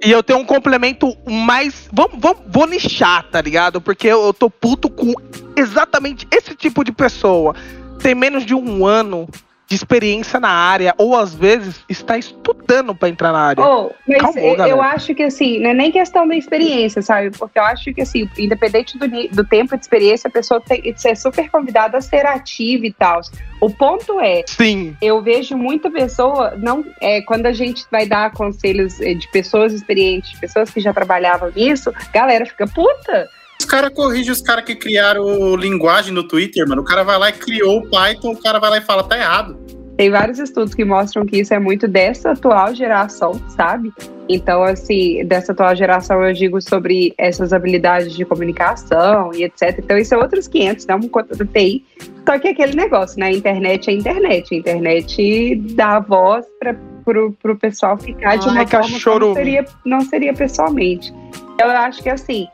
[0.04, 1.88] E eu tenho um complemento mais.
[1.94, 3.80] Vamos, vamos, vou nichar, tá ligado?
[3.80, 5.14] Porque eu, eu tô puto com
[5.56, 7.56] exatamente esse tipo de pessoa.
[8.02, 9.30] Tem menos de um ano
[9.74, 13.66] de experiência na área, ou às vezes está estudando pra entrar na área.
[13.66, 17.32] Oh, mas eu, eu acho que assim, não é nem questão da experiência, sabe?
[17.32, 21.16] Porque eu acho que assim, independente do, do tempo de experiência, a pessoa tem, é
[21.16, 23.22] super convidada a ser ativa e tal.
[23.60, 24.96] O ponto é, Sim.
[25.02, 29.74] eu vejo muita pessoa, não é quando a gente vai dar conselhos eh, de pessoas
[29.74, 33.28] experientes, de pessoas que já trabalhavam nisso, galera fica puta.
[33.64, 36.82] Os caras corrigem os caras que criaram linguagem no Twitter, mano.
[36.82, 39.18] O cara vai lá e criou o Python, o cara vai lá e fala, tá
[39.18, 39.58] errado.
[39.96, 43.94] Tem vários estudos que mostram que isso é muito dessa atual geração, sabe?
[44.28, 49.80] Então, assim, dessa atual geração eu digo sobre essas habilidades de comunicação e etc.
[49.80, 51.86] Então, isso é outros 500, não por conta do TI.
[52.28, 53.28] Só que é aquele negócio, né?
[53.28, 54.54] A internet é internet.
[54.54, 59.34] A internet dá voz para pro, pro pessoal ficar de Ai, uma forma que não
[59.34, 61.14] seria, não seria pessoalmente.
[61.58, 62.46] Eu acho que, assim,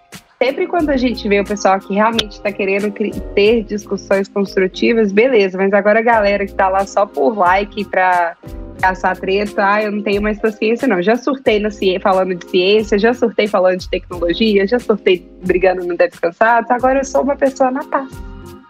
[0.41, 2.91] sempre quando a gente vê o pessoal que realmente está querendo
[3.35, 8.37] ter discussões construtivas, beleza, mas agora a galera que tá lá só por like pra
[8.81, 11.01] caçar treta, ah, eu não tenho mais paciência, não.
[11.01, 15.85] Já surtei na ciência, falando de ciência, já surtei falando de tecnologia, já surtei brigando
[15.85, 18.09] no Deve Cansados, agora eu sou uma pessoa na paz.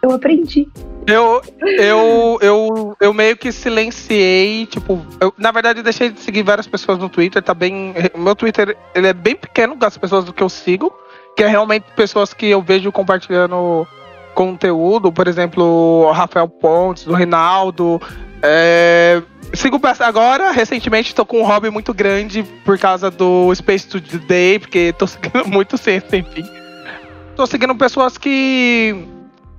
[0.02, 0.68] Eu aprendi.
[1.06, 6.44] Eu, eu, eu, eu meio que silenciei, tipo, eu, na verdade eu deixei de seguir
[6.44, 7.94] várias pessoas no Twitter, tá bem.
[8.16, 10.94] Meu Twitter ele é bem pequeno das pessoas do que eu sigo,
[11.40, 13.88] que é realmente pessoas que eu vejo compartilhando
[14.36, 18.02] conteúdo, por exemplo, Rafael Pontes, o Rinaldo.
[18.44, 19.22] É,
[19.54, 24.94] sigo agora, recentemente, tô com um hobby muito grande por causa do Space Today, porque
[24.98, 26.44] tô seguindo muito ciência, enfim.
[27.38, 29.08] Tô seguindo pessoas que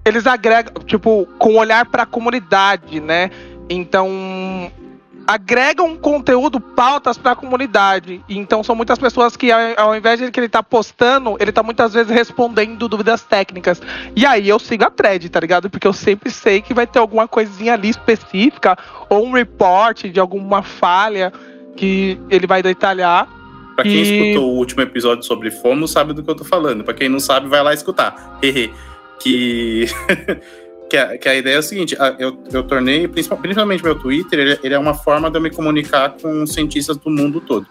[0.05, 3.31] eles agregam, tipo, com olhar pra comunidade, né?
[3.71, 4.71] Então,
[5.31, 8.21] agregam conteúdo, pautas pra comunidade.
[8.29, 11.95] Então, são muitas pessoas que, ao, invés de que ele tá postando, ele tá muitas
[11.95, 13.81] vezes respondendo dúvidas técnicas.
[14.16, 15.71] E aí eu sigo a thread, tá ligado?
[15.71, 18.77] Porque eu sempre sei que vai ter alguma coisinha ali específica,
[19.09, 21.33] ou um report de alguma falha
[21.77, 23.29] que ele vai detalhar.
[23.77, 26.83] Pra quem E- escutou o último episódio sobre FOMO, sabe do que eu tô falando.
[26.83, 28.38] Pra quem não sabe, vai lá escutar.
[29.21, 29.87] Que...
[30.90, 34.38] que, a, que a ideia é o seguinte, eu, eu tornei, principal- principalmente meu Twitter,
[34.38, 37.66] ele, ele é uma forma de eu me comunicar com cientistas do mundo todo.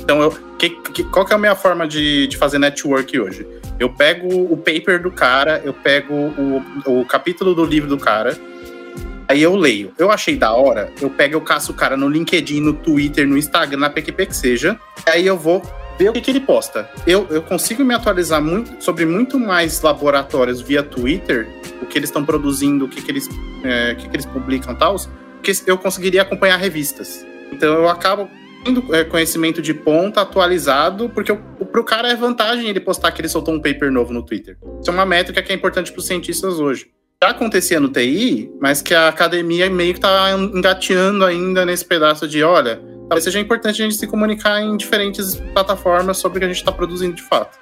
[0.00, 3.46] Então, eu, que, que- qual que é a minha forma de, de fazer network hoje?
[3.78, 6.62] Eu pego o paper do cara, eu pego o,
[7.00, 8.36] o capítulo do livro do cara,
[9.30, 9.92] Aí eu leio.
[9.96, 13.38] Eu achei da hora, eu pego, eu caço o cara no LinkedIn, no Twitter, no
[13.38, 14.76] Instagram, na PQP que seja.
[15.06, 15.62] Aí eu vou
[15.96, 16.90] ver o que, que ele posta.
[17.06, 21.46] Eu, eu consigo me atualizar muito, sobre muito mais laboratórios via Twitter,
[21.80, 23.28] o que eles estão produzindo, o que, que, eles,
[23.62, 24.96] é, o que, que eles publicam e tal,
[25.40, 27.24] que eu conseguiria acompanhar revistas.
[27.52, 28.28] Então eu acabo
[28.64, 33.20] tendo é, conhecimento de ponta atualizado, porque o, pro cara é vantagem ele postar que
[33.20, 34.58] ele soltou um paper novo no Twitter.
[34.80, 36.90] Isso é uma métrica que é importante para os cientistas hoje.
[37.22, 42.26] Já acontecia no TI, mas que a academia meio que tá engateando ainda nesse pedaço
[42.26, 46.44] de, olha, talvez seja importante a gente se comunicar em diferentes plataformas sobre o que
[46.46, 47.58] a gente está produzindo de fato.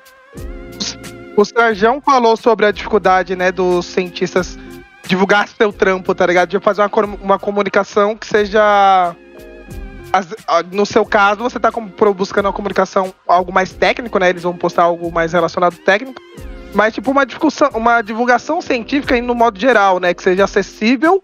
[1.37, 4.57] O Sérgio falou sobre a dificuldade, né, dos cientistas
[5.09, 6.51] divulgar seu trampo, tá ligado?
[6.51, 6.91] De fazer uma,
[7.21, 9.17] uma comunicação que seja
[10.71, 11.73] no seu caso, você está
[12.17, 14.31] buscando uma comunicação algo mais técnico, né?
[14.31, 16.23] Eles vão postar algo mais relacionado técnico.
[16.75, 20.13] Mas, tipo, uma discussão, uma divulgação científica no modo geral, né?
[20.13, 21.23] Que seja acessível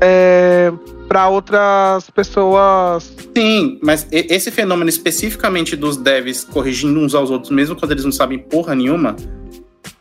[0.00, 0.72] é,
[1.08, 3.12] para outras pessoas.
[3.36, 8.12] Sim, mas esse fenômeno especificamente dos devs corrigindo uns aos outros, mesmo quando eles não
[8.12, 9.16] sabem porra nenhuma,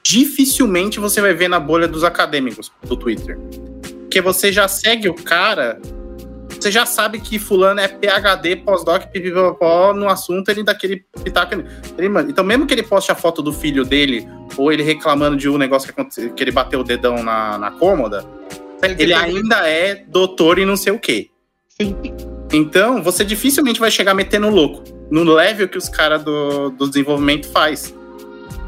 [0.04, 3.38] dificilmente você vai ver na bolha dos acadêmicos do Twitter.
[4.02, 5.80] Porque você já segue o cara
[6.62, 11.56] você já sabe que fulano é PhD, pós-doc, pipipopó, no assunto, ele daquele pitaco.
[11.98, 15.36] Ele, mano, então, mesmo que ele poste a foto do filho dele, ou ele reclamando
[15.36, 18.24] de um negócio que, aconteceu, que ele bateu o dedão na, na cômoda,
[19.00, 21.30] ele ainda é doutor e não sei o quê.
[21.68, 21.96] Sim.
[22.54, 27.50] Então, você dificilmente vai chegar metendo louco no level que os caras do, do desenvolvimento
[27.50, 27.92] faz.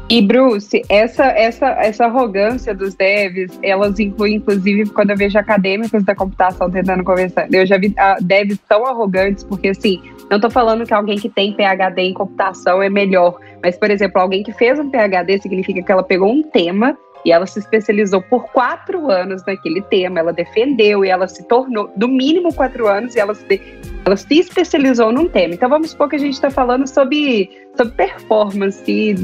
[0.08, 6.04] E Bruce, essa, essa, essa arrogância dos devs, elas incluem, inclusive, quando eu vejo acadêmicos
[6.04, 7.48] da computação tentando conversar.
[7.50, 11.30] Eu já vi uh, devs tão arrogantes, porque assim, não estou falando que alguém que
[11.30, 15.82] tem PhD em computação é melhor, mas, por exemplo, alguém que fez um PhD significa
[15.82, 20.32] que ela pegou um tema e ela se especializou por quatro anos naquele tema, ela
[20.32, 23.60] defendeu e ela se tornou, no mínimo quatro anos, e ela se,
[24.04, 25.54] ela se especializou num tema.
[25.54, 28.82] Então vamos supor que a gente está falando sobre, sobre performance,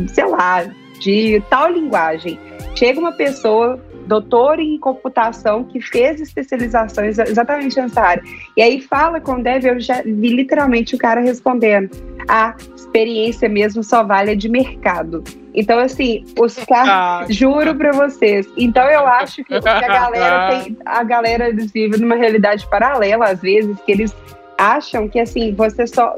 [0.09, 0.65] sei lá,
[1.01, 2.39] de tal linguagem.
[2.75, 8.23] Chega uma pessoa doutor em computação que fez especializações exatamente nessa área.
[8.57, 11.91] E aí fala com o Dev, eu já vi literalmente o cara respondendo:
[12.29, 15.23] a experiência mesmo só vale de mercado.
[15.55, 18.49] Então, assim, os caras, juro pra vocês.
[18.57, 20.77] Então, eu acho que, que a galera tem.
[20.85, 24.15] A galera vivem numa realidade paralela, às vezes, que eles
[24.59, 26.17] acham que assim, você só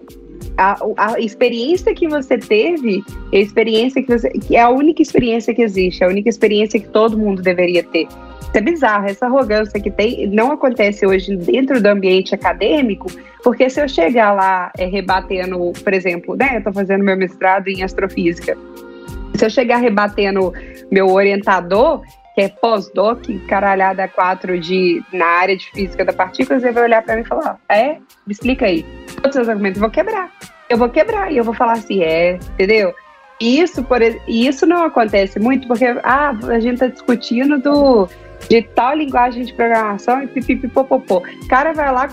[0.56, 4.30] a, a experiência que você teve, a experiência que você.
[4.30, 8.06] que é a única experiência que existe, a única experiência que todo mundo deveria ter.
[8.52, 13.06] Isso é bizarro, essa arrogância que tem não acontece hoje dentro do ambiente acadêmico,
[13.42, 17.68] porque se eu chegar lá é, rebatendo, por exemplo, né, eu estou fazendo meu mestrado
[17.68, 18.56] em astrofísica,
[19.34, 20.52] se eu chegar rebatendo
[20.90, 22.02] meu orientador,
[22.34, 27.02] que é pós-doc, caralhada 4 de, na área de física da partícula, ele vai olhar
[27.02, 27.96] para mim e falar: é?
[28.26, 28.84] Me explica aí.
[29.16, 30.30] Todos os seus argumentos, eu vou quebrar.
[30.68, 32.94] Eu vou quebrar e eu vou falar assim: é, entendeu?
[33.40, 38.08] E isso, por, isso não acontece muito porque ah, a gente está discutindo do,
[38.48, 41.18] de tal linguagem de programação e pipipipopopô.
[41.18, 42.08] O cara vai lá,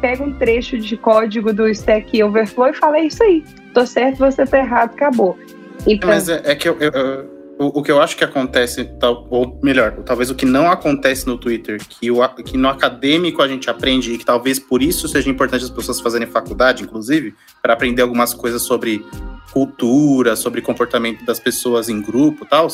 [0.00, 4.18] pega um trecho de código do Stack Overflow e fala: é isso aí, tô certo,
[4.18, 5.38] você tá errado, acabou.
[5.86, 8.90] Então, Mas é, é que eu, eu o, o, que eu acho que acontece,
[9.28, 13.48] ou melhor, talvez o que não acontece no Twitter, que, o, que no acadêmico a
[13.48, 17.74] gente aprende, e que talvez por isso seja importante as pessoas fazerem faculdade, inclusive, para
[17.74, 19.04] aprender algumas coisas sobre
[19.52, 22.66] cultura, sobre comportamento das pessoas em grupo e tal,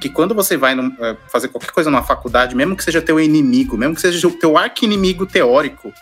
[0.00, 3.20] que quando você vai num, é, fazer qualquer coisa numa faculdade, mesmo que seja teu
[3.20, 5.92] inimigo, mesmo que seja o teu arqui-inimigo teórico,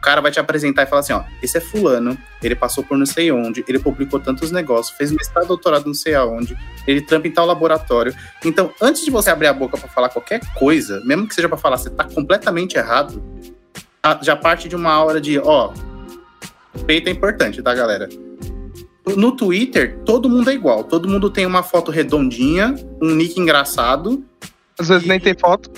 [0.00, 3.06] cara vai te apresentar e falar assim, ó, esse é fulano, ele passou por não
[3.06, 7.30] sei onde, ele publicou tantos negócios, fez mestrado, doutorado não sei aonde, ele trampa em
[7.30, 8.14] tal laboratório.
[8.44, 11.58] Então, antes de você abrir a boca para falar qualquer coisa, mesmo que seja para
[11.58, 13.22] falar você tá completamente errado,
[14.22, 15.72] já parte de uma hora de, ó,
[16.86, 18.08] peito é importante, tá, galera?
[19.16, 20.82] No Twitter, todo mundo é igual.
[20.82, 24.24] Todo mundo tem uma foto redondinha, um nick engraçado.
[24.78, 25.70] Às vezes nem tem foto.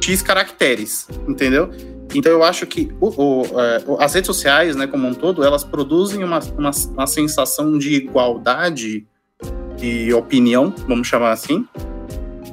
[0.00, 1.70] X caracteres, entendeu?
[2.14, 5.64] Então eu acho que o, o, é, as redes sociais, né, como um todo, elas
[5.64, 9.04] produzem uma, uma, uma sensação de igualdade
[9.76, 11.66] de opinião, vamos chamar assim.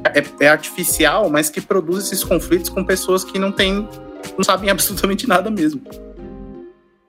[0.03, 3.87] É, é, artificial, mas que produz esses conflitos com pessoas que não têm,
[4.35, 5.81] não sabem absolutamente nada mesmo.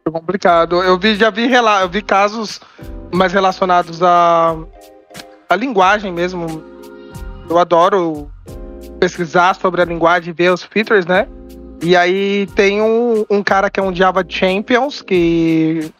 [0.04, 0.82] É complicado.
[0.82, 2.60] Eu vi, já vi, eu vi casos
[3.12, 4.54] mais relacionados à,
[5.48, 6.62] à linguagem mesmo.
[7.48, 8.30] Eu adoro
[9.00, 11.26] pesquisar sobre a linguagem, ver os features, né?
[11.82, 15.92] E aí tem um, um cara que é um Java Champions, que,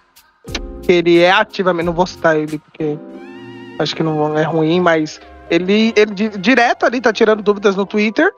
[0.80, 2.96] que ele é ativamente, não vou citar ele porque
[3.80, 5.20] acho que não é ruim, mas
[5.50, 8.32] ele, ele direto ali tá tirando dúvidas no Twitter.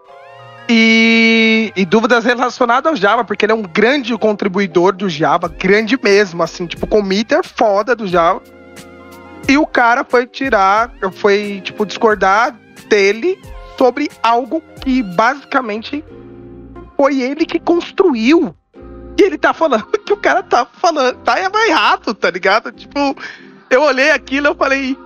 [0.67, 5.99] E, e, dúvidas relacionadas ao Java, porque ele é um grande contribuidor do Java, grande
[6.03, 8.41] mesmo, assim, tipo, committer foda do Java.
[9.47, 13.39] E o cara foi tirar, foi, tipo, discordar dele
[13.77, 16.03] sobre algo que basicamente
[16.97, 18.55] foi ele que construiu
[19.19, 22.73] E ele tá falando que o cara tá falando, tá errado, tá ligado?
[22.73, 23.17] Tipo,
[23.71, 24.97] eu olhei aquilo e eu falei.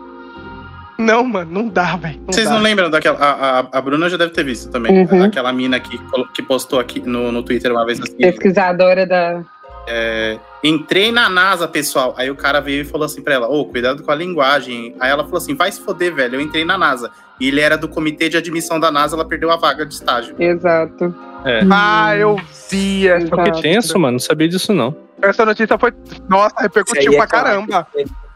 [0.98, 2.20] Não, mano, não dá, velho.
[2.26, 2.54] Vocês dá.
[2.54, 3.18] não lembram daquela.
[3.18, 5.06] A, a, a Bruna já deve ter visto também.
[5.06, 5.22] Uhum.
[5.22, 5.96] Aquela mina que,
[6.34, 8.16] que postou aqui no, no Twitter uma vez assim.
[8.16, 9.44] Pesquisadora da.
[9.86, 12.14] é, entrei na NASA, pessoal.
[12.18, 14.96] Aí o cara veio e falou assim pra ela: Ô, cuidado com a linguagem.
[14.98, 16.34] Aí ela falou assim: vai se foder, velho.
[16.34, 17.12] Eu entrei na NASA.
[17.40, 20.34] E ele era do comitê de admissão da NASA, ela perdeu a vaga de estágio.
[20.38, 21.14] Exato.
[21.44, 21.60] É.
[21.70, 22.36] Ah, eu
[22.70, 23.28] vi essa.
[23.28, 24.12] Que tenso, mano.
[24.12, 24.94] Não sabia disso, não.
[25.22, 25.92] Essa notícia foi.
[26.28, 27.86] Nossa, repercutiu aí pra é caramba.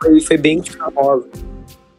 [0.00, 1.28] Foi, foi bem famoso.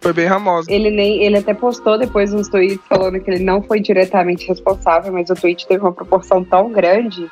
[0.01, 0.69] Foi bem ramosa.
[0.69, 5.13] Ele nem, ele até postou depois uns tweets falando que ele não foi diretamente responsável,
[5.13, 7.29] mas o tweet teve uma proporção tão grande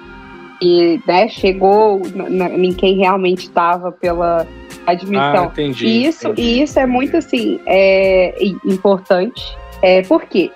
[0.61, 4.47] e, né, chegou na- na- em quem realmente estava pela
[4.85, 5.45] Ah, admissão.
[5.47, 5.85] entendi.
[5.85, 6.41] E isso, entendi.
[6.47, 8.33] e isso é muito assim é,
[8.65, 9.43] importante.
[9.81, 10.49] É, por quê?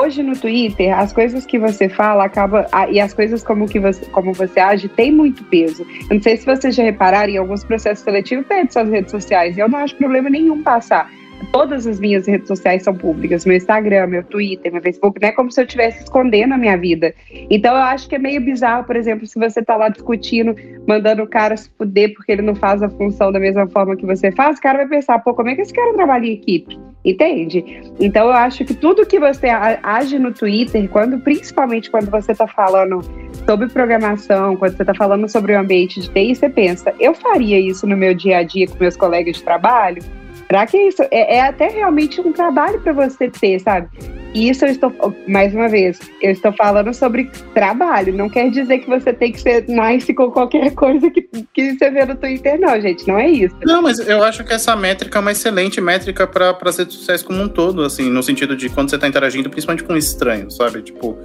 [0.00, 2.66] Hoje no Twitter, as coisas que você fala acaba.
[2.70, 5.84] a- e as coisas como, que você, como você age tem muito peso.
[6.08, 9.58] Eu não sei se vocês já repararam, em alguns processos seletivos pede suas redes sociais.
[9.58, 11.10] Eu não acho problema nenhum passar.
[11.52, 15.32] Todas as minhas redes sociais são públicas, meu Instagram, meu Twitter, meu Facebook, não é
[15.32, 17.14] como se eu estivesse escondendo a minha vida.
[17.50, 20.54] Então eu acho que é meio bizarro, por exemplo, se você tá lá discutindo,
[20.86, 24.04] mandando o cara se fuder porque ele não faz a função da mesma forma que
[24.04, 26.78] você faz, o cara vai pensar, pô, como é que esse cara trabalha em equipe?
[27.04, 27.64] Entende?
[28.00, 32.46] Então eu acho que tudo que você age no Twitter, quando principalmente quando você tá
[32.46, 33.00] falando
[33.46, 37.58] sobre programação, quando você tá falando sobre o ambiente de TI, você pensa, eu faria
[37.58, 40.02] isso no meu dia a dia com meus colegas de trabalho?
[40.48, 43.88] Será que isso é, é até realmente um trabalho para você ter, sabe?
[44.34, 44.92] Isso eu estou,
[45.26, 48.14] mais uma vez, eu estou falando sobre trabalho.
[48.14, 51.22] Não quer dizer que você tem que ser nice com qualquer coisa que,
[51.52, 53.06] que você vê no Twitter, não, gente.
[53.06, 53.54] Não é isso.
[53.64, 57.22] Não, mas eu acho que essa métrica é uma excelente métrica para as redes sociais
[57.22, 60.82] como um todo, assim, no sentido de quando você tá interagindo, principalmente com estranhos, sabe?
[60.82, 61.16] Tipo,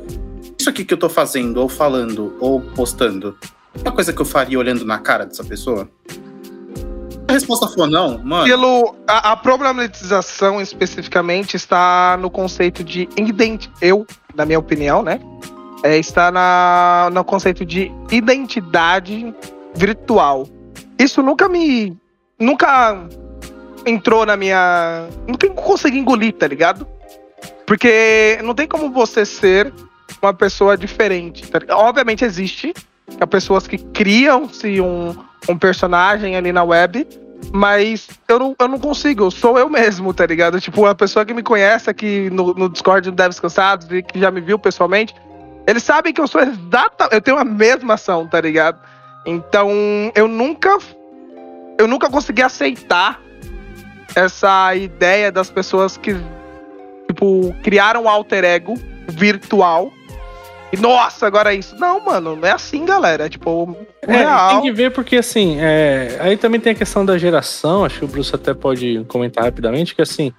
[0.57, 3.37] isso aqui que eu tô fazendo, ou falando, ou postando,
[3.75, 5.89] é uma coisa que eu faria olhando na cara dessa pessoa?
[7.33, 8.45] A resposta for não, mano.
[8.45, 14.05] Pelo, a, a problematização especificamente está no conceito de identi eu,
[14.35, 15.19] na minha opinião, né?
[15.83, 19.33] É, está na, no conceito de identidade
[19.73, 20.47] virtual.
[20.99, 21.97] Isso nunca me.
[22.39, 23.03] Nunca
[23.83, 25.07] entrou na minha.
[25.27, 26.87] Nunca consegui engolir, tá ligado?
[27.65, 29.73] Porque não tem como você ser
[30.21, 31.47] uma pessoa diferente.
[31.47, 31.59] tá?
[31.75, 32.73] Obviamente existe.
[33.19, 35.15] Há pessoas que criam-se um,
[35.49, 37.05] um personagem ali na web,
[37.51, 40.59] mas eu não, eu não consigo, eu sou eu mesmo, tá ligado?
[40.61, 44.19] Tipo, a pessoa que me conhece aqui no, no Discord do Devs Cansados e que
[44.19, 45.13] já me viu pessoalmente,
[45.67, 48.79] eles sabem que eu sou exata, eu tenho a mesma ação, tá ligado?
[49.25, 49.71] Então,
[50.15, 50.77] eu nunca
[51.77, 53.19] eu nunca consegui aceitar
[54.15, 56.15] essa ideia das pessoas que
[57.07, 58.75] tipo criaram um alter ego
[59.07, 59.91] virtual.
[60.73, 61.75] E nossa, agora é isso.
[61.77, 63.27] Não, mano, não é assim, galera.
[63.27, 64.49] É tipo, É, real.
[64.49, 68.05] tem que ver porque assim, é, aí também tem a questão da geração, acho que
[68.05, 70.33] o Bruce até pode comentar rapidamente, que assim,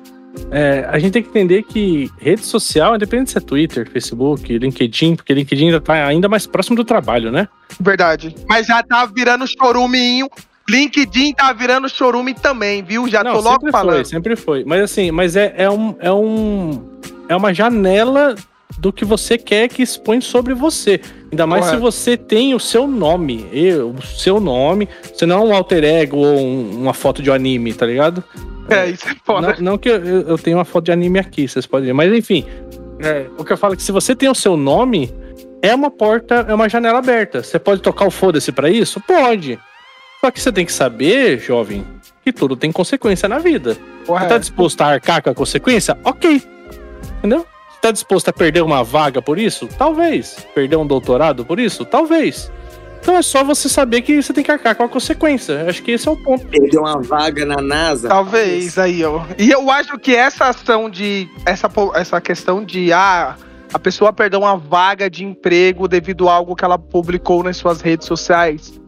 [0.50, 5.14] é, a gente tem que entender que rede social, independente se é Twitter, Facebook, LinkedIn,
[5.14, 7.48] porque LinkedIn ainda tá ainda mais próximo do trabalho, né?
[7.78, 8.34] Verdade.
[8.48, 10.28] Mas já tá virando choruminho.
[10.68, 13.06] LinkedIn tá virando chorume também, viu?
[13.06, 13.94] Já tô logo sempre falando.
[13.94, 14.64] foi, sempre foi.
[14.64, 16.82] Mas assim, mas é, é, um, é um.
[17.28, 18.34] É uma janela
[18.78, 21.00] do que você quer que expõe sobre você.
[21.30, 21.76] Ainda mais Correto.
[21.78, 23.46] se você tem o seu nome.
[23.52, 24.88] Eu, o seu nome.
[25.12, 28.22] Você não é um alter ego ou um- uma foto de um anime, tá ligado?
[28.68, 29.54] É, isso é foda.
[29.58, 31.92] Não, não que eu, eu tenho uma foto de anime aqui, vocês podem ver.
[31.92, 32.44] Mas enfim,
[33.00, 35.14] é, o que eu falo é que se você tem o seu nome,
[35.62, 37.42] é uma porta, é uma janela aberta.
[37.42, 39.00] Você pode tocar o foda-se pra isso?
[39.00, 39.58] Pode.
[40.20, 41.86] Só que você tem que saber, jovem,
[42.24, 43.74] que tudo tem consequência na vida.
[43.74, 44.38] Você tá Correto.
[44.40, 45.96] disposto a arcar com a consequência?
[46.02, 46.42] Ok.
[47.18, 47.46] Entendeu?
[47.84, 49.68] Você tá disposto a perder uma vaga por isso?
[49.76, 50.38] Talvez.
[50.54, 51.84] Perder um doutorado por isso?
[51.84, 52.50] Talvez.
[52.98, 55.66] Então é só você saber que você tem que arcar com a consequência.
[55.68, 56.46] Acho que esse é o ponto.
[56.46, 58.08] Perdeu uma vaga na NASA.
[58.08, 59.20] Talvez aí, ó.
[59.36, 61.28] E eu acho que essa ação de.
[61.44, 62.90] Essa, essa questão de.
[62.90, 63.36] Ah,
[63.70, 67.82] a pessoa perdeu uma vaga de emprego devido a algo que ela publicou nas suas
[67.82, 68.80] redes sociais.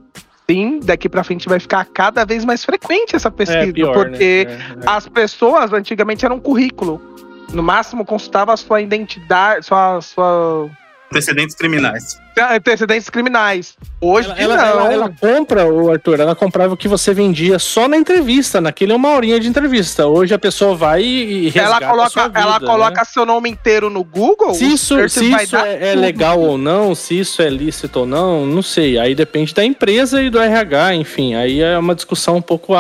[0.51, 3.69] Sim, daqui pra frente vai ficar cada vez mais frequente essa pesquisa.
[3.69, 4.55] É pior, porque né?
[4.55, 4.87] É, é.
[4.87, 7.15] as pessoas antigamente eram um currículo.
[7.53, 10.71] No máximo consultava a sua identidade, sua, sua
[11.11, 12.21] Antecedentes criminais.
[12.39, 13.75] Antecedentes criminais.
[14.01, 14.65] Hoje Ela, não.
[14.65, 18.93] ela- ela compra, o Arthur, ela comprava o que você vendia só na entrevista, naquele
[18.93, 20.07] é uma horinha de entrevista.
[20.07, 23.05] Hoje a pessoa vai e ela coloca, ela vida, coloca né?
[23.05, 24.53] seu nome inteiro no Google.
[24.55, 28.45] Se isso, se isso é, é legal ou não, se isso é lícito ou não,
[28.45, 28.99] não sei.
[28.99, 31.35] Aí depende da empresa e do RH, enfim.
[31.35, 32.75] Aí é uma discussão um pouco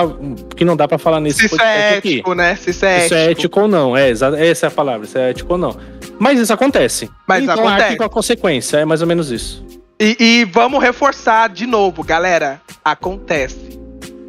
[0.54, 2.14] que não dá pra falar nesse Se isso é podcast aqui.
[2.14, 2.56] ético, né?
[2.56, 3.40] Se isso é Isso é ético.
[3.40, 5.76] ético ou não, é, essa é a palavra, se é ético ou não.
[6.18, 7.10] Mas isso acontece.
[7.28, 7.96] Mas então, acontece.
[7.96, 9.45] com a consequência, é mais ou menos isso.
[10.00, 12.60] E, e vamos reforçar de novo, galera.
[12.84, 13.78] Acontece.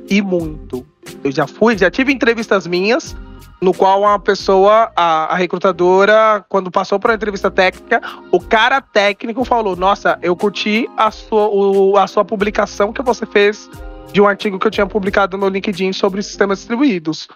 [0.09, 0.85] E muito.
[1.23, 3.15] Eu já fui, já tive entrevistas minhas,
[3.61, 8.01] no qual uma pessoa, a, a recrutadora, quando passou para a entrevista técnica,
[8.31, 13.25] o cara técnico falou: Nossa, eu curti a sua, o- a sua publicação que você
[13.25, 13.69] fez
[14.13, 17.27] de um artigo que eu tinha publicado no LinkedIn sobre sistemas distribuídos.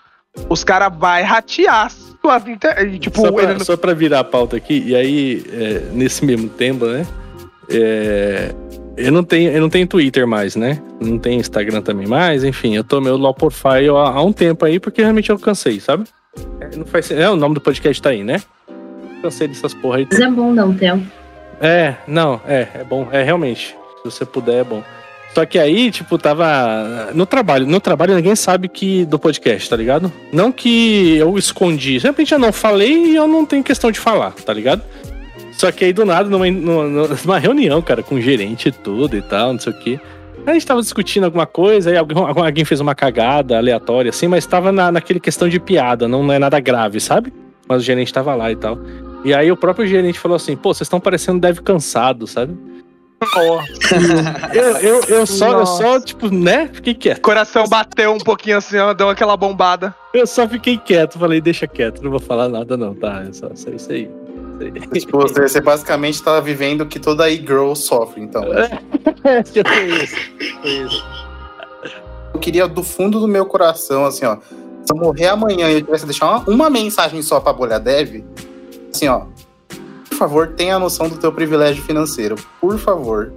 [0.47, 2.97] Os caras vai ratear suas inter...
[2.99, 6.23] Tipo, só, pra, ele não- só pra virar a pauta aqui, e aí, é, nesse
[6.23, 7.05] mesmo tempo, né?
[7.69, 8.53] É,
[8.97, 10.81] eu, não tenho, eu não tenho Twitter mais, né?
[10.99, 14.65] Não tenho Instagram também mais, enfim, eu tô meu low profile há, há um tempo
[14.65, 16.05] aí, porque realmente eu cansei, sabe?
[16.59, 18.41] É, não faz, é, o nome do podcast tá aí, né?
[19.21, 20.07] Cansei dessas porra aí.
[20.09, 21.05] Mas é bom dar um tempo.
[21.59, 23.75] É, não, é, é bom, é realmente.
[23.97, 24.83] Se você puder, é bom.
[25.33, 27.65] Só que aí, tipo, tava no trabalho.
[27.65, 30.11] No trabalho ninguém sabe que do podcast, tá ligado?
[30.33, 31.99] Não que eu escondi.
[31.99, 34.83] Simplesmente eu não falei e eu não tenho questão de falar, tá ligado?
[35.51, 39.17] Só que aí do nada, numa, numa, numa reunião, cara, com o gerente e tudo
[39.17, 39.99] e tal, não sei o quê.
[40.45, 44.45] A gente tava discutindo alguma coisa, aí alguém, alguém fez uma cagada aleatória, assim, mas
[44.45, 47.31] tava na, naquele questão de piada, não, não é nada grave, sabe?
[47.67, 48.79] Mas o gerente tava lá e tal.
[49.23, 52.57] E aí o próprio gerente falou assim, pô, vocês estão parecendo deve cansado, sabe?
[54.51, 56.67] eu, eu, eu, só, eu só, tipo, né?
[56.73, 57.21] Fiquei quieto.
[57.21, 59.93] Coração bateu um pouquinho assim, ó, deu aquela bombada.
[60.11, 63.23] Eu só fiquei quieto, falei, deixa quieto, não vou falar nada não, tá?
[63.29, 64.09] É só, só isso aí.
[64.93, 68.43] Tipo, você, você basicamente tá vivendo o que toda e-girl sofre, então.
[69.23, 70.15] Foi isso,
[70.61, 71.05] foi isso.
[72.33, 74.37] Eu queria do fundo do meu coração, assim, ó.
[74.37, 77.79] Se eu morrer amanhã e eu tivesse que deixar uma, uma mensagem só pra bolha
[77.79, 78.23] dev,
[78.93, 79.23] assim, ó.
[80.09, 82.35] Por favor, tenha noção do teu privilégio financeiro.
[82.59, 83.31] Por favor.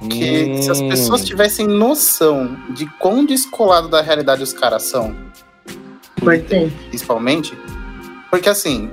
[0.00, 0.88] Porque se as Hum.
[0.88, 5.14] pessoas tivessem noção de quão descolado da realidade os caras são,
[6.90, 7.56] principalmente,
[8.30, 8.90] porque assim,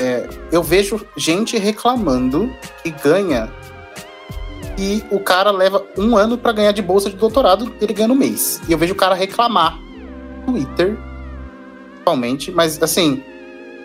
[0.00, 2.50] é, eu vejo gente reclamando
[2.82, 3.52] que ganha
[4.78, 8.14] e o cara leva um ano pra ganhar de bolsa de doutorado, ele ganha no
[8.14, 8.62] mês.
[8.66, 9.78] E eu vejo o cara reclamar
[10.46, 10.96] no Twitter,
[11.90, 13.22] principalmente, mas assim,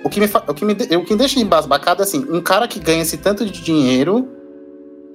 [0.05, 2.65] o que me, o que me, o que me deixa embasbacado é assim, um cara
[2.65, 4.34] que ganha esse tanto de dinheiro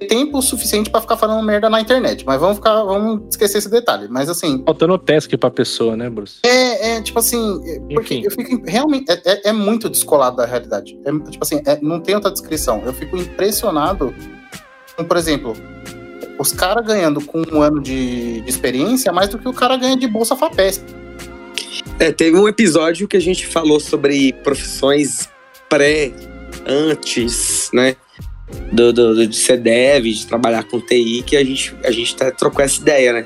[0.07, 4.07] tempo suficiente pra ficar falando merda na internet, mas vamos ficar, vamos esquecer esse detalhe,
[4.09, 6.39] mas assim, Faltando task pra pessoa, né, Bruce?
[6.43, 8.25] é, é, tipo assim, é, porque Enfim.
[8.25, 10.99] eu fico im- realmente é, é- é muito descolado da realidade.
[11.05, 12.81] É, tipo assim, é- não tem outra descrição.
[12.85, 14.13] Eu fico impressionado
[14.97, 15.53] com, por exemplo,
[16.39, 19.95] os caras ganhando com um ano de, de experiência mais do que o cara ganha
[19.95, 20.83] de bolsa FAPESP.
[21.99, 25.29] É, teve um episódio que a gente falou sobre profissões
[25.69, 26.11] pré,
[26.65, 27.95] antes, né?
[28.71, 32.15] Do, do, do- de ser dev, de trabalhar com TI, que a gente, a gente
[32.15, 33.25] tá, trocou essa ideia, né?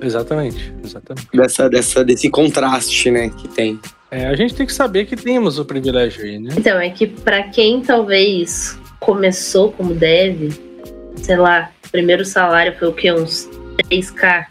[0.00, 1.28] Exatamente, exatamente.
[1.32, 3.78] Dessa, dessa, desse contraste, né, que tem.
[4.10, 6.52] É, a gente tem que saber que temos o privilégio aí, né?
[6.58, 10.52] Então, é que pra quem talvez começou como dev,
[11.16, 13.12] sei lá, o primeiro salário foi o quê?
[13.12, 13.48] Uns
[13.88, 14.46] 3k.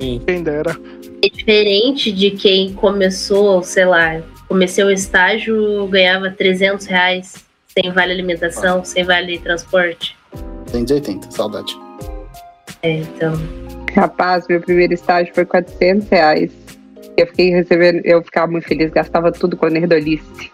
[0.00, 0.20] Sim.
[0.24, 0.78] Quem dera.
[1.22, 7.44] É diferente de quem começou, sei lá, comecei o estágio, ganhava 300 reais,
[7.78, 10.16] sem vale alimentação, sem vale transporte.
[10.66, 11.78] 180, saudade.
[12.82, 13.34] É, então.
[13.94, 16.52] Rapaz, meu primeiro estágio foi 400 reais.
[17.16, 20.50] Eu fiquei recebendo, eu ficava muito feliz, gastava tudo com nerdolice.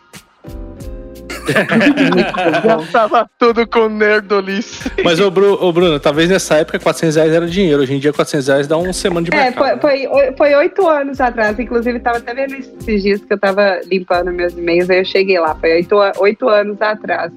[2.65, 4.91] Gastava tudo com nerdolice.
[5.05, 7.83] Mas, ô, Bru, ô, Bruno, talvez nessa época 400 reais era dinheiro.
[7.83, 9.81] Hoje em dia 400 reais dá uma semana de É, mercado.
[9.81, 11.59] foi, foi, foi oito anos atrás.
[11.59, 15.39] Inclusive, tava até vendo esses dias que eu tava limpando meus e-mails, aí eu cheguei
[15.39, 15.55] lá.
[15.55, 15.71] Foi
[16.19, 17.33] oito anos atrás.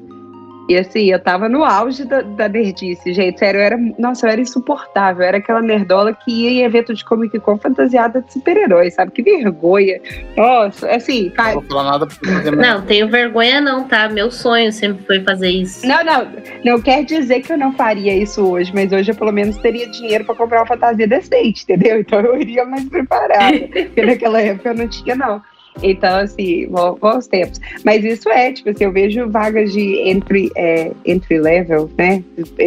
[0.68, 3.38] E assim, eu tava no auge da, da nerdice, gente.
[3.38, 3.78] Sério, eu era.
[3.99, 5.22] Nossa, eu era insuportável.
[5.22, 9.11] Eu era aquela nerdola que ia em evento de Comic Con fantasiada de super-herói, sabe?
[9.11, 9.99] Que vergonha.
[10.36, 11.53] Nossa, assim, Não pai.
[11.53, 14.09] vou falar nada pra Não, tenho vergonha não, tá?
[14.09, 15.86] Meu sonho sempre foi fazer isso.
[15.86, 16.28] Não, não,
[16.63, 19.88] não quer dizer que eu não faria isso hoje, mas hoje eu pelo menos teria
[19.88, 21.99] dinheiro pra comprar uma fantasia decente, entendeu?
[21.99, 25.41] Então eu iria mais preparada, porque naquela época eu não tinha, não.
[25.84, 27.60] Então, assim, bom- bons tempos.
[27.84, 32.24] Mas isso é, tipo assim, eu vejo vagas de entry, é, entry level, né?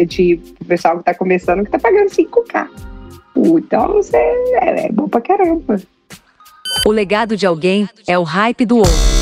[0.07, 2.67] De pessoal que tá começando que tá pagando 5K.
[3.35, 5.81] Então, você é, é bom pra caramba.
[6.85, 9.18] O legado de alguém é o hype do outro.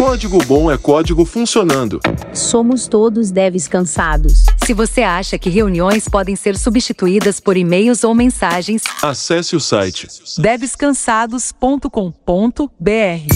[0.00, 2.00] Código bom é código funcionando.
[2.32, 4.46] Somos todos devs cansados.
[4.64, 10.08] Se você acha que reuniões podem ser substituídas por e-mails ou mensagens, Acesse o site
[10.38, 13.34] debescansados.com.br.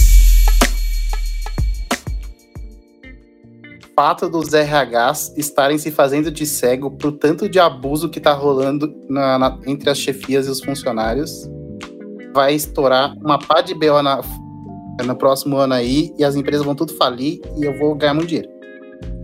[3.95, 8.91] fato dos RHs estarem se fazendo de cego pro tanto de abuso que tá rolando
[9.07, 11.47] na- na- entre as chefias e os funcionários.
[12.33, 14.19] Vai estourar uma pá de BO na,
[15.03, 18.29] no próximo ano aí e as empresas vão tudo falir e eu vou ganhar muito
[18.29, 18.49] dinheiro.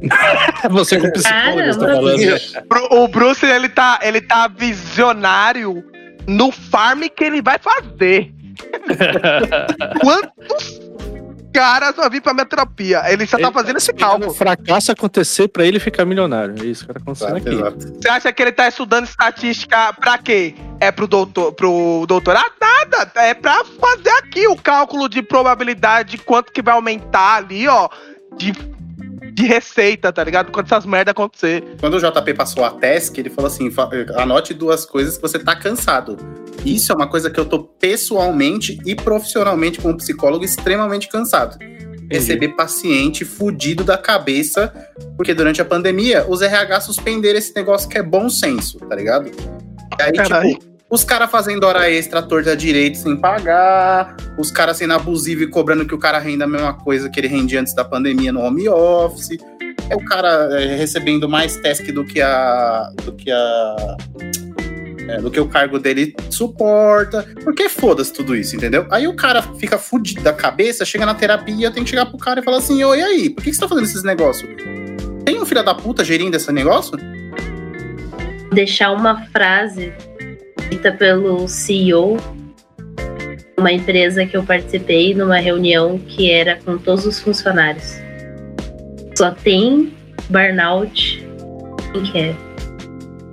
[0.71, 3.03] Você com psicólogo, tá falando.
[3.03, 5.83] O Bruce, ele tá, ele tá visionário
[6.27, 8.33] no farm que ele vai fazer.
[10.01, 10.81] Quantos
[11.51, 13.03] caras vão vir pra minha terapia?
[13.11, 14.33] Ele só tá fazendo esse O cálculo.
[14.33, 16.55] fracasso acontecer pra ele ficar milionário.
[16.61, 17.55] É isso que tá acontecendo aqui.
[18.01, 20.55] Você acha que ele tá estudando estatística pra quê?
[20.79, 22.51] É pro, doutor, pro doutorado?
[22.59, 23.11] Nada.
[23.15, 27.89] É pra fazer aqui o cálculo de probabilidade de quanto que vai aumentar ali, ó,
[28.37, 28.53] de,
[29.33, 30.51] de receita, tá ligado?
[30.51, 31.63] Quando essas merda acontecer.
[31.79, 33.71] Quando o JP passou a task, ele falou assim:
[34.15, 36.17] anote duas coisas que você tá cansado.
[36.65, 41.57] Isso é uma coisa que eu tô pessoalmente e profissionalmente, como psicólogo, extremamente cansado.
[42.09, 44.73] Receber paciente fudido da cabeça,
[45.15, 49.29] porque durante a pandemia os RH suspenderam esse negócio que é bom senso, tá ligado?
[49.29, 50.49] E aí, Caralho.
[50.49, 55.45] tipo, os caras fazendo hora extra, à torta direito sem pagar, os caras sendo abusivos
[55.45, 58.33] e cobrando que o cara renda a mesma coisa que ele rendia antes da pandemia
[58.33, 59.37] no home office.
[59.89, 62.91] É o cara é, recebendo mais task do que a.
[63.05, 63.97] do que a.
[65.07, 67.25] é, do que o cargo dele suporta.
[67.41, 68.85] Porque foda-se tudo isso, entendeu?
[68.91, 72.41] Aí o cara fica fudido da cabeça, chega na terapia, tem que chegar pro cara
[72.41, 73.29] e falar assim: Ô, e aí?
[73.29, 74.49] Por que que você tá fazendo esses negócios?
[75.23, 76.97] Tem um filho da puta gerindo esse negócio?
[78.51, 79.93] deixar uma frase
[80.71, 82.17] dita pelo CEO
[83.57, 87.95] uma empresa que eu participei numa reunião que era com todos os funcionários.
[89.15, 89.93] Só tem
[90.29, 91.23] burnout
[91.93, 92.35] quem quer.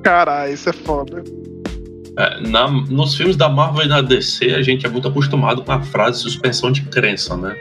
[0.03, 1.24] Caralho, isso é foda.
[2.18, 5.72] É, na- nos filmes da Marvel e da DC, a gente é muito acostumado com
[5.72, 7.57] a frase suspensão de crença, né?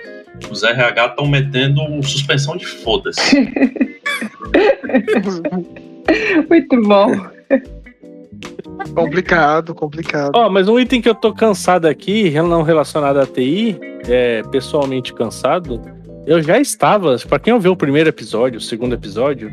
[0.52, 3.22] Os RH estão metendo suspensão de foda-se.
[6.50, 7.12] Muito bom.
[8.94, 10.32] complicado, complicado.
[10.36, 15.14] Ó, mas um item que eu tô cansado aqui, não relacionado à TI, é pessoalmente
[15.14, 15.82] cansado.
[16.26, 19.52] Eu já estava, pra quem ouviu o primeiro episódio, o segundo episódio,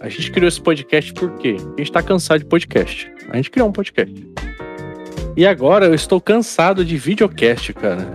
[0.00, 1.56] a gente criou esse podcast por quê?
[1.58, 3.10] Porque a gente tá cansado de podcast.
[3.30, 4.14] A gente criou um podcast.
[5.36, 8.06] E agora eu estou cansado de videocast, cara.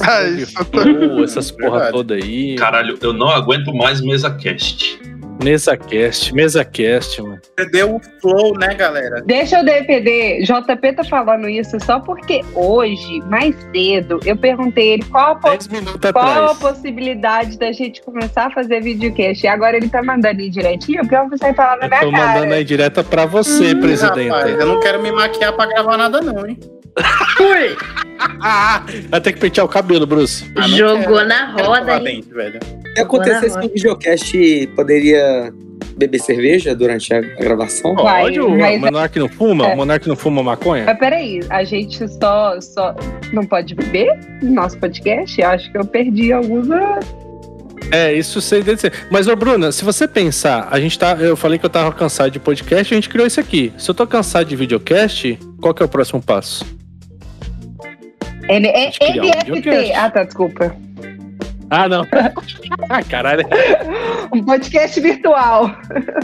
[0.00, 1.92] Ah, isso Pô, essas porra Verdade.
[1.92, 2.56] toda aí.
[2.56, 5.00] Caralho, eu não aguento mais mesa cast.
[5.42, 7.38] Mesa cast, mesa cast, mano.
[7.56, 9.20] Perdeu o flow, né, galera?
[9.26, 10.42] Deixa eu defender.
[10.42, 15.50] JP tá falando isso só porque hoje, mais cedo, eu perguntei ele qual a, po-
[15.50, 19.42] 10 minutos qual a possibilidade da gente começar a fazer videocast.
[19.44, 22.00] E agora ele tá mandando ir direitinho, porque eu vou sair falar na Eu minha
[22.00, 22.26] tô cara.
[22.34, 24.28] mandando aí direta pra você, Ih, presidente.
[24.28, 26.58] rapaz, eu não quero me maquiar pra gravar nada, não, hein?
[29.10, 30.44] Vai ter que pentear o cabelo, Bruce.
[30.56, 31.28] Ah, Jogou quero.
[31.28, 32.60] na roda, dente, velho.
[32.94, 35.23] Se acontecesse que o videocast poderia
[35.96, 37.94] beber cerveja durante a gravação?
[37.94, 39.66] Pode, o mas- Monark não fuma?
[39.68, 39.74] É.
[39.74, 40.84] O Monark não fuma maconha?
[40.84, 42.94] Mas peraí, a gente só, só
[43.32, 44.12] não pode beber
[44.42, 45.40] no nosso podcast?
[45.42, 46.70] Acho que eu perdi alguns.
[46.70, 46.98] ah,
[47.92, 48.92] É, isso sei dizer.
[49.10, 51.12] Mas, ô Bruna, se você pensar, a gente tá.
[51.20, 53.72] Eu falei que eu tava cansado de podcast, a gente criou isso aqui.
[53.78, 56.64] Se eu tô cansado de videocast, qual que é o próximo passo?
[58.48, 59.52] N- um NFT.
[59.52, 59.92] videocast.
[59.94, 60.76] Ah, tá, desculpa.
[61.74, 62.06] Ah, não.
[62.88, 63.44] ah, caralho.
[64.32, 65.76] Um podcast virtual.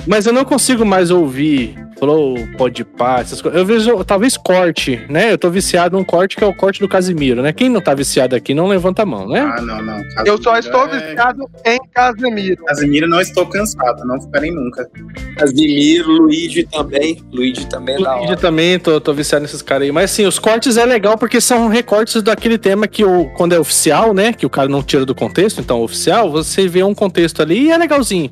[0.06, 3.60] Mas eu não consigo mais ouvir Flow, Podpah, essas coisas.
[3.60, 5.30] Eu vejo, talvez, corte, né?
[5.30, 7.52] Eu tô viciado num corte que é o corte do Casimiro, né?
[7.52, 9.40] Quem não tá viciado aqui não levanta a mão, né?
[9.40, 10.00] Ah, não, não.
[10.24, 10.98] Eu só estou é...
[10.98, 12.64] viciado em Casemiro.
[12.64, 14.88] Casimiro, não estou cansado, não ficarei nunca.
[15.36, 17.22] Casimiro, Luigi também.
[17.30, 18.36] Luigi também é da Luigi hora.
[18.40, 19.92] também, tô, tô viciado nesses caras aí.
[19.92, 23.60] Mas sim, os cortes é legal porque são recortes daquele tema que o, quando é
[23.60, 24.32] oficial, né?
[24.32, 27.70] Que o cara não tira do contexto, então oficial, você vê um contexto ali e
[27.70, 28.30] é legalzinho.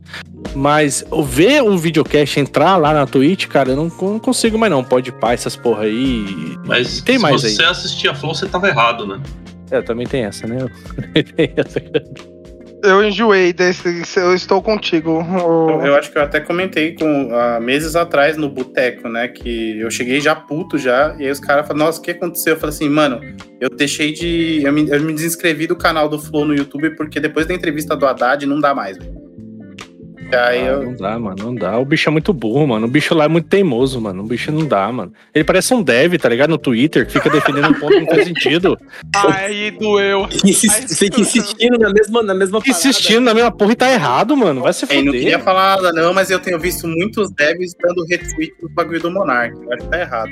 [0.55, 4.71] Mas o ver o videocast entrar lá na Twitch, cara, eu não, não consigo mais
[4.71, 4.83] não.
[4.83, 6.57] Pode pá, essas porra aí.
[6.65, 7.69] Mas Tem se mais você aí.
[7.69, 9.21] assistia Flow, você tava errado, né?
[9.71, 10.67] É, também tem essa, né?
[11.37, 11.81] tem essa.
[12.83, 14.03] Eu enjoei desse.
[14.17, 15.21] Eu estou contigo.
[15.21, 19.27] Eu, eu acho que eu até comentei com há meses atrás no boteco, né?
[19.29, 22.55] Que eu cheguei já puto já, e aí os caras falaram, nossa, o que aconteceu?
[22.55, 23.21] Eu falei assim, mano,
[23.61, 24.63] eu deixei de.
[24.63, 27.97] Eu me, eu me desinscrevi do canal do Flow no YouTube, porque depois da entrevista
[27.97, 29.28] do Haddad não dá mais, velho.
[30.33, 30.83] Aí Ah, eu.
[30.85, 31.79] Não dá, mano, não dá.
[31.79, 32.87] O bicho é muito burro, mano.
[32.87, 34.23] O bicho lá é muito teimoso, mano.
[34.23, 35.13] O bicho não dá, mano.
[35.35, 36.51] Ele parece um dev, tá ligado?
[36.51, 38.79] No Twitter, que fica defendendo um ponto que não faz sentido.
[39.17, 40.29] Aí doeu.
[40.45, 42.79] Insist- Fica insistindo na mesma, na mesma parada.
[42.79, 44.61] Insistindo na mesma porra e tá errado, mano.
[44.63, 48.05] Vai se Eu não queria falar nada, não, mas eu tenho visto muitos devs dando
[48.05, 49.55] retweet no bagulho do Monark.
[49.55, 50.31] Eu acho que tá errado.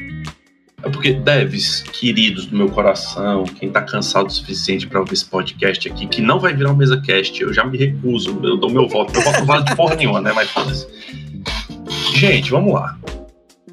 [0.83, 5.24] É porque, devs, queridos do meu coração, quem tá cansado o suficiente pra ouvir esse
[5.24, 8.70] podcast aqui, que não vai virar um mesa cast, eu já me recuso, eu dou
[8.70, 9.12] meu voto.
[9.12, 10.33] Meu voto não vale de porra nenhuma, né?
[10.35, 10.87] Mas foda-se.
[12.14, 12.97] Gente, vamos lá.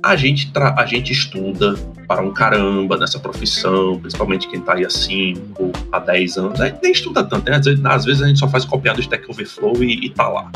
[0.03, 1.75] A gente, a gente estuda
[2.07, 6.59] para um caramba nessa profissão, principalmente quem tá aí há 5, a 10 anos.
[6.59, 7.55] A gente nem estuda tanto, né?
[7.55, 10.27] Às vezes, às vezes a gente só faz copiado de Stack Overflow e, e tá
[10.27, 10.51] lá.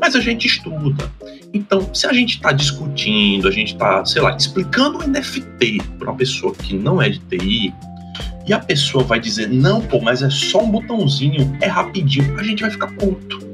[0.00, 1.12] Mas a gente estuda.
[1.52, 6.10] Então, se a gente está discutindo, a gente está, sei lá, explicando o NFT para
[6.10, 7.74] uma pessoa que não é de TI,
[8.46, 12.42] e a pessoa vai dizer, não, pô, mas é só um botãozinho, é rapidinho, a
[12.42, 13.46] gente vai ficar puto.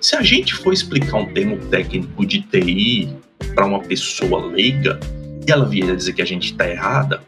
[0.00, 3.08] Se a gente for explicar um termo técnico de TI
[3.54, 4.98] para uma pessoa leiga,
[5.46, 7.20] e ela vier dizer que a gente está errada,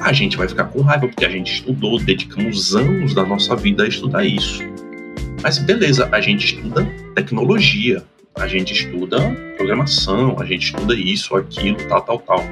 [0.00, 3.84] a gente vai ficar com raiva, porque a gente estudou, dedicamos anos da nossa vida
[3.84, 4.62] a estudar isso.
[5.42, 8.02] Mas beleza, a gente estuda tecnologia,
[8.34, 9.18] a gente estuda
[9.56, 12.44] programação, a gente estuda isso, aquilo, tal, tal, tal.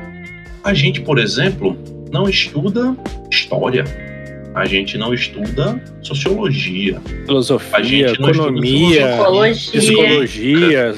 [0.62, 1.76] A gente, por exemplo,
[2.10, 2.96] não estuda
[3.30, 3.84] história.
[4.54, 7.00] A gente não estuda sociologia.
[7.26, 9.80] Filosofia, A gente não estuda economia, Psicologia.
[9.80, 10.94] psicologia,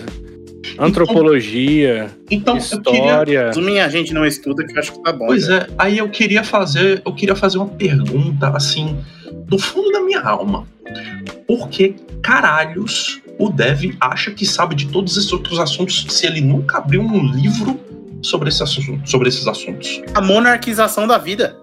[0.79, 3.47] antropologia, Então, eu queria, história.
[3.47, 5.27] Resumindo, a gente não estuda, que eu acho que tá bom.
[5.27, 5.59] Pois já.
[5.59, 8.97] é, aí eu queria fazer, eu queria fazer uma pergunta assim,
[9.47, 10.67] do fundo da minha alma.
[11.47, 16.41] Por que caralhos o Dev acha que sabe de todos esses outros assuntos se ele
[16.41, 17.79] nunca abriu um livro
[18.23, 20.03] sobre, esse assunto, sobre esses assuntos?
[20.14, 21.57] A monarquização da vida.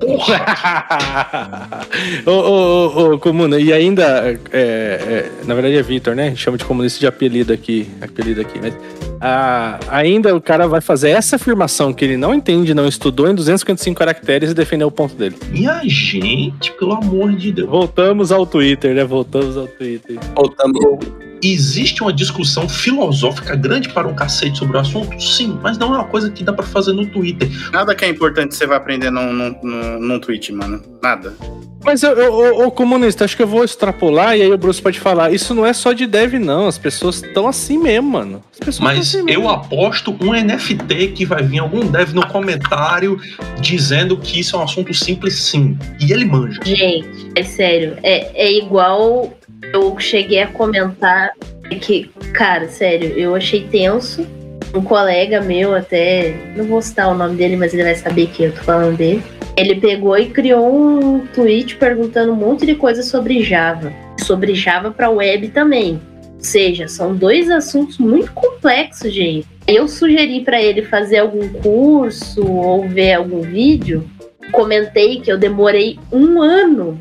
[2.26, 6.26] ô, ô, ô, ô, Comuna, e ainda, é, é, na verdade é Vitor, né?
[6.26, 8.74] A gente chama de comunista de apelido aqui, apelido aqui, mas
[9.20, 13.34] ah, ainda o cara vai fazer essa afirmação que ele não entende, não estudou em
[13.34, 15.36] 255 caracteres e defender o ponto dele.
[15.50, 17.68] Minha gente, pelo amor de Deus.
[17.68, 19.04] Voltamos ao Twitter, né?
[19.04, 20.18] Voltamos ao Twitter.
[20.34, 21.29] Voltando.
[21.42, 25.20] Existe uma discussão filosófica grande para um cacete sobre o assunto?
[25.20, 27.48] Sim, mas não é uma coisa que dá pra fazer no Twitter.
[27.72, 30.82] Nada que é importante você vai aprender num, num, num, tweet, mano.
[31.02, 31.34] Nada.
[31.82, 35.00] Mas, eu, eu, ô, comunista, acho que eu vou extrapolar e aí o Bruce pode
[35.00, 35.32] falar.
[35.32, 36.66] Isso não é só de dev, não.
[36.66, 38.44] As pessoas estão assim mesmo, mano.
[38.52, 39.48] As pessoas tão Mas assim eu mesmo.
[39.48, 43.18] aposto um NFT que vai vir algum dev no comentário
[43.60, 45.78] dizendo que isso é um assunto simples sim.
[45.98, 46.60] E ele manja.
[46.64, 47.96] Gente, é sério.
[48.02, 49.32] É, é igual
[49.72, 51.32] eu cheguei a comentar
[51.80, 54.26] que, cara, sério, eu achei tenso.
[54.74, 56.34] Um colega meu, até.
[56.56, 59.22] Não vou citar o nome dele, mas ele vai saber que eu tô falando dele.
[59.56, 63.92] Ele pegou e criou um tweet perguntando um monte de coisa sobre Java.
[64.18, 66.00] Sobre Java para web também.
[66.34, 69.46] Ou seja, são dois assuntos muito complexos, gente.
[69.66, 74.08] Eu sugeri para ele fazer algum curso ou ver algum vídeo.
[74.52, 76.98] Comentei que eu demorei um ano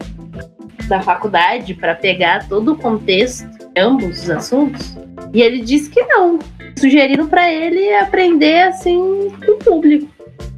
[0.88, 4.98] da faculdade para pegar todo o contexto de ambos os assuntos.
[5.34, 6.40] E ele disse que não.
[6.78, 10.08] Sugeriram para ele aprender assim com o público.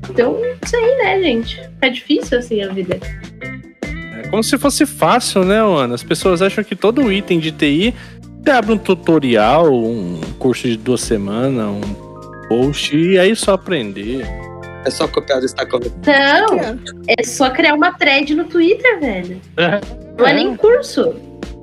[0.10, 1.62] Então, isso aí, né, gente?
[1.82, 3.00] É difícil assim a vida.
[4.24, 5.94] É como se fosse fácil, né, mano?
[5.94, 7.94] As pessoas acham que todo item de TI
[8.44, 14.26] você abre um tutorial, um curso de duas semanas, um post, e aí só aprender.
[14.86, 15.94] É só copiar o destacamento.
[16.06, 16.60] Não,
[17.08, 19.40] é só criar uma thread no Twitter, velho.
[20.18, 21.14] Não é nem curso.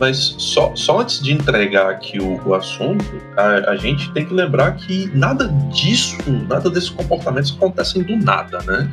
[0.00, 3.04] Mas só, só antes de entregar aqui o, o assunto,
[3.36, 6.16] a, a gente tem que lembrar que nada disso,
[6.48, 8.88] nada desses comportamentos acontecem do nada, né?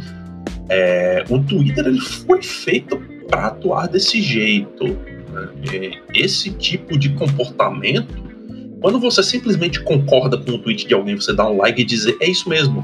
[0.69, 2.97] É, o Twitter ele foi feito
[3.29, 4.83] para atuar desse jeito.
[5.31, 5.47] né?
[5.71, 8.15] É, Esse tipo de comportamento,
[8.81, 12.17] quando você simplesmente concorda com o tweet de alguém, você dá um like e dizer
[12.19, 12.83] é isso mesmo,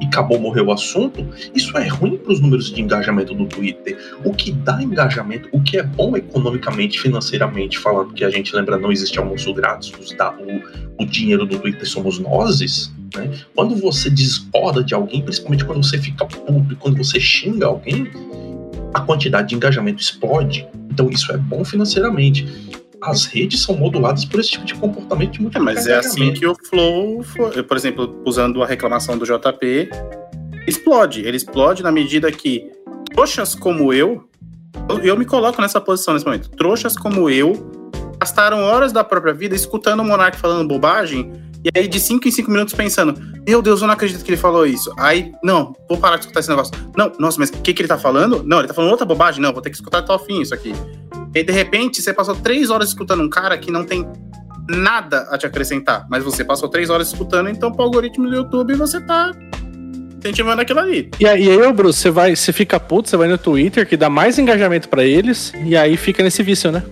[0.00, 3.98] e acabou, morreu o assunto, isso é ruim para os números de engajamento do Twitter.
[4.24, 8.78] O que dá engajamento, o que é bom economicamente, financeiramente falando, que a gente lembra
[8.78, 12.60] não existe almoço grátis, os da- o, o dinheiro do Twitter somos nós.
[13.14, 13.30] Né?
[13.54, 18.10] Quando você discorda de alguém, principalmente quando você fica puto e quando você xinga alguém,
[18.94, 20.66] a quantidade de engajamento explode.
[20.90, 22.46] Então isso é bom financeiramente.
[23.02, 26.32] As redes são moduladas por esse tipo de comportamento de muito É, mas é assim
[26.32, 29.90] que o Flow, foi, por exemplo, usando a reclamação do JP,
[30.66, 31.20] explode.
[31.20, 32.70] Ele explode na medida que
[33.12, 34.28] trouxas como eu,
[34.88, 37.52] eu, eu me coloco nessa posição nesse momento, trouxas como eu
[38.20, 41.32] gastaram horas da própria vida escutando o Monark falando bobagem,
[41.64, 43.14] e aí de 5 em 5 minutos pensando,
[43.46, 44.92] meu Deus, eu não acredito que ele falou isso.
[44.98, 46.72] Aí, não, vou parar de escutar esse negócio.
[46.96, 48.42] Não, nossa, mas o que, que ele tá falando?
[48.42, 49.40] Não, ele tá falando outra bobagem?
[49.40, 50.72] Não, vou ter que escutar até o fim isso aqui.
[51.34, 54.06] E aí, de repente, você passou três horas escutando um cara que não tem
[54.68, 58.74] nada a te acrescentar, mas você passou três horas escutando, então pro algoritmo do YouTube
[58.74, 59.32] você tá
[60.18, 61.10] incentivando aquilo ali.
[61.18, 63.86] E aí, e aí, ô Bruce, você vai, você fica puto, você vai no Twitter,
[63.86, 66.82] que dá mais engajamento pra eles, e aí fica nesse vício, né?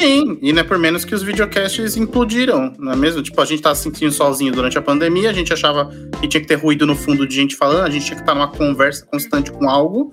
[0.00, 3.22] Sim, e não é por menos que os videocasts implodiram, não é mesmo?
[3.22, 5.90] Tipo, a gente tá se sentindo sozinho durante a pandemia, a gente achava
[6.20, 8.34] que tinha que ter ruído no fundo de gente falando, a gente tinha que estar
[8.34, 10.10] numa conversa constante com algo.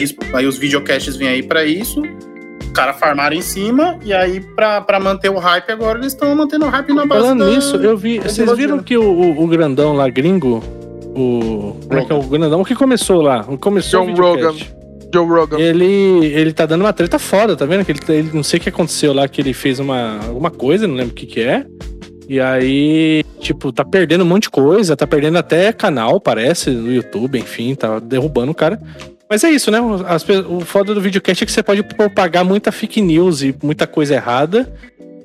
[0.00, 2.00] Isso- aí os videocasts vêm aí pra isso.
[2.68, 6.34] Os caras farmaram em cima, e aí, pra, pra manter o hype, agora eles estão
[6.34, 8.18] mantendo o hype na base Falando da- nisso, eu vi.
[8.20, 10.62] Vocês viram que o, o- o grandão lá, gringo,
[11.16, 11.76] o.
[11.88, 12.60] Como é que é o grandão?
[12.60, 13.40] O que começou lá?
[13.48, 14.72] O que começou John o videocast.
[15.12, 15.58] Joe Rogan.
[15.58, 17.82] Ele, ele tá dando uma treta foda, tá vendo?
[17.84, 20.86] Que ele, ele não sei o que aconteceu lá, que ele fez uma, alguma coisa,
[20.86, 21.64] não lembro o que que é.
[22.28, 26.92] E aí, tipo, tá perdendo um monte de coisa, tá perdendo até canal, parece, no
[26.92, 28.78] YouTube, enfim, tá derrubando o cara.
[29.28, 29.78] Mas é isso, né?
[30.06, 33.86] As o foda do videocast é que você pode propagar muita fake news e muita
[33.86, 34.72] coisa errada.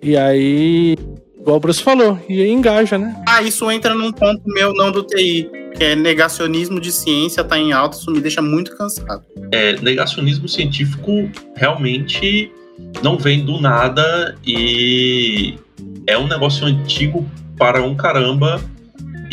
[0.01, 0.97] E aí,
[1.39, 3.15] igual o Bruce falou, e aí engaja, né?
[3.27, 7.57] Ah, isso entra num ponto meu, não do TI, que é negacionismo de ciência, tá
[7.57, 9.23] em alta, isso me deixa muito cansado.
[9.51, 12.51] É, negacionismo científico realmente
[13.01, 15.57] não vem do nada e
[16.05, 17.25] é um negócio antigo
[17.57, 18.61] para um caramba.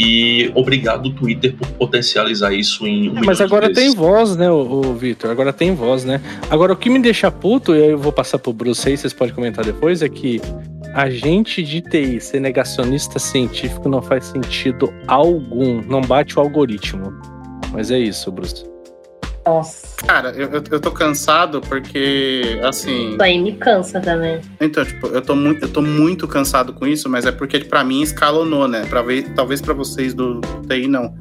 [0.03, 3.85] E obrigado, Twitter, por potencializar isso em um É, mas agora vezes.
[3.85, 5.31] tem voz, né, o, Vitor?
[5.31, 6.23] Agora tem voz, né?
[6.49, 9.13] Agora, o que me deixa puto, e aí eu vou passar pro Bruce aí, vocês
[9.13, 10.41] podem comentar depois, é que
[10.95, 15.83] a gente de TI ser negacionista científico não faz sentido algum.
[15.83, 17.13] Não bate o algoritmo.
[17.71, 18.70] Mas é isso, Bruce.
[19.51, 23.11] Nossa, Cara, eu, eu, eu tô cansado porque, assim.
[23.11, 24.41] isso aí me cansa também.
[24.61, 27.83] Então, tipo, eu tô muito, eu tô muito cansado com isso, mas é porque pra
[27.83, 28.85] mim escalonou, né?
[28.89, 31.13] Pra ver, talvez pra vocês do TI não.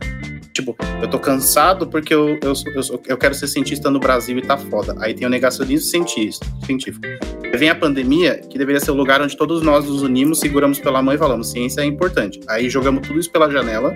[0.54, 4.42] Tipo, eu tô cansado porque eu, eu, eu, eu quero ser cientista no Brasil e
[4.42, 4.96] tá foda.
[5.00, 7.06] Aí tem o negacionismo cientista, científico.
[7.44, 10.78] Aí vem a pandemia, que deveria ser o lugar onde todos nós nos unimos, seguramos
[10.80, 12.40] pela mão e falamos: ciência é importante.
[12.48, 13.94] Aí jogamos tudo isso pela janela.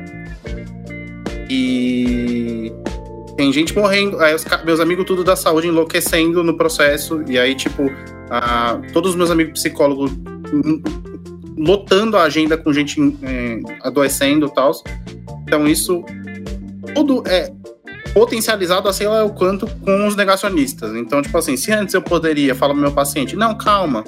[1.49, 2.71] E
[3.35, 7.55] tem gente morrendo, aí os meus amigos tudo da saúde enlouquecendo no processo, e aí,
[7.55, 7.89] tipo,
[8.29, 10.11] ah, todos os meus amigos psicólogos
[11.57, 14.71] lotando a agenda com gente eh, adoecendo e tal.
[15.43, 16.03] Então, isso
[16.93, 17.51] tudo é
[18.13, 20.95] potencializado a sei lá o quanto com os negacionistas.
[20.95, 24.03] Então, tipo assim, se antes eu poderia falar pro meu paciente, não, calma,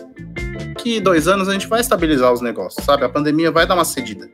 [0.78, 3.06] que dois anos a gente vai estabilizar os negócios, sabe?
[3.06, 4.30] A pandemia vai dar uma cedida.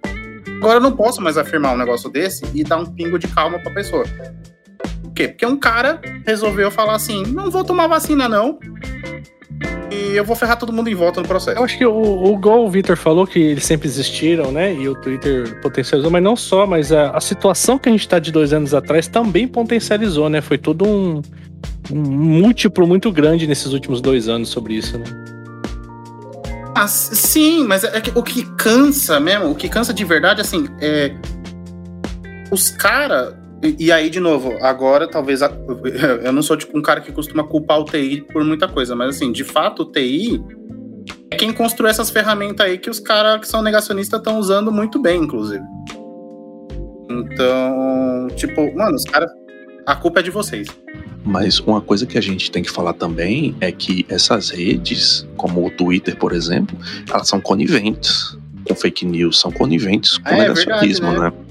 [0.57, 3.57] Agora eu não posso mais afirmar um negócio desse e dar um pingo de calma
[3.59, 4.03] pra pessoa.
[5.21, 5.27] Quê?
[5.27, 8.57] Porque um cara resolveu falar assim: não vou tomar vacina, não.
[9.91, 11.59] E eu vou ferrar todo mundo em volta no processo.
[11.59, 14.73] Eu acho que o, o igual o Vitor falou que eles sempre existiram, né?
[14.73, 18.17] E o Twitter potencializou, mas não só, mas a, a situação que a gente tá
[18.17, 20.41] de dois anos atrás também potencializou, né?
[20.41, 21.21] Foi todo um,
[21.91, 25.05] um múltiplo muito grande nesses últimos dois anos sobre isso, né?
[26.73, 30.67] Ah, sim, mas é que o que cansa mesmo, o que cansa de verdade, assim,
[30.79, 31.13] é.
[32.49, 33.40] Os caras.
[33.63, 35.41] E, e aí, de novo, agora talvez.
[35.41, 35.51] a-
[36.23, 39.15] eu não sou tipo um cara que costuma culpar o TI por muita coisa, mas
[39.15, 40.41] assim, de fato, o TI
[41.29, 44.99] é quem construiu essas ferramentas aí que os caras que são negacionistas estão usando muito
[44.99, 45.63] bem, inclusive.
[47.09, 49.29] Então, tipo, mano, os caras.
[49.85, 50.67] A culpa é de vocês.
[51.23, 55.65] Mas uma coisa que a gente tem que falar também é que essas redes, como
[55.65, 56.77] o Twitter, por exemplo,
[57.09, 58.37] elas são coniventes
[58.67, 61.41] com fake news, são coniventes com É, é negacionismo, verdade, né?
[61.47, 61.50] A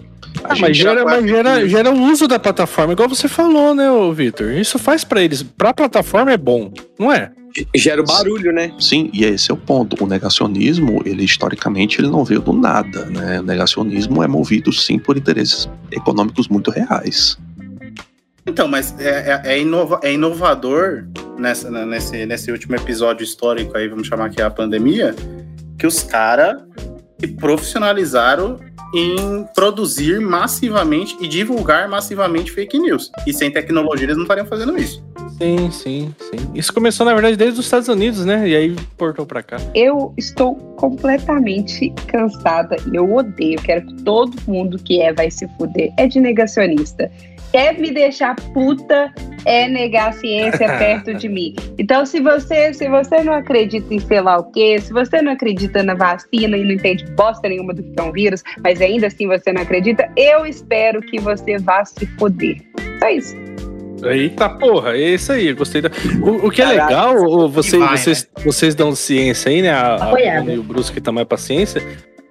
[0.50, 3.84] Ah, mas gera, mas gera, gera o uso da plataforma, igual você falou, né,
[4.14, 4.50] Vitor?
[4.52, 5.42] Isso faz pra eles.
[5.42, 7.30] Pra plataforma é bom, não é?
[7.74, 8.72] Gera o barulho, né?
[8.78, 10.02] Sim, e esse é o ponto.
[10.02, 13.40] O negacionismo, ele historicamente, ele não veio do nada, né?
[13.40, 17.36] O negacionismo é movido sim por interesses econômicos muito reais.
[18.46, 21.04] Então, mas é, é- é inova- é inovador
[21.38, 25.14] nessa, né, nesse, nesse último episódio histórico aí, vamos chamar que é a pandemia,
[25.78, 26.56] que os caras
[27.20, 28.58] se profissionalizaram
[28.94, 33.10] em produzir massivamente e divulgar massivamente fake news.
[33.26, 35.02] E sem tecnologia eles não estariam fazendo isso.
[35.38, 36.50] Sim, sim, sim.
[36.54, 38.46] Isso começou, na verdade, desde os Estados Unidos, né?
[38.46, 39.56] E aí portou pra cá.
[39.74, 43.60] Eu estou completamente cansada e eu odeio.
[43.62, 45.92] Quero que todo mundo que é vai se fuder.
[45.96, 47.10] É de negacionista.
[47.52, 49.12] Quer me deixar puta
[49.44, 51.54] é negar a ciência perto de mim.
[51.78, 55.32] Então, se você, se você não acredita em sei lá o quê, se você não
[55.32, 59.06] acredita na vacina e não entende bosta nenhuma do que é um vírus, mas ainda
[59.06, 62.58] assim você não acredita, eu espero que você vá se fuder.
[63.00, 63.36] Só isso.
[64.02, 65.90] Eita porra, é isso aí, gostei da.
[66.22, 69.70] O, o que é Caraca, legal, vocês, vai, vocês, vocês dão ciência aí, né?
[69.70, 71.82] A, a e o Bruce que tá mais pra ciência.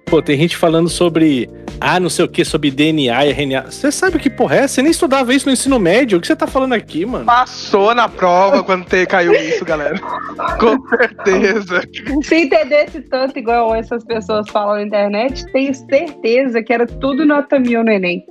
[0.06, 1.48] Pô, tem gente falando sobre.
[1.80, 3.70] Ah, não sei o que, sobre DNA e RNA.
[3.70, 4.68] Você sabe que porra é?
[4.68, 6.18] Você nem estudava isso no ensino médio.
[6.18, 7.24] O que você tá falando aqui, mano?
[7.24, 9.98] Passou na prova quando te, caiu isso, galera.
[10.60, 11.82] Com certeza.
[12.22, 17.58] Se entendesse tanto igual essas pessoas falam na internet, tenho certeza que era tudo nota
[17.58, 18.24] mil no Enem.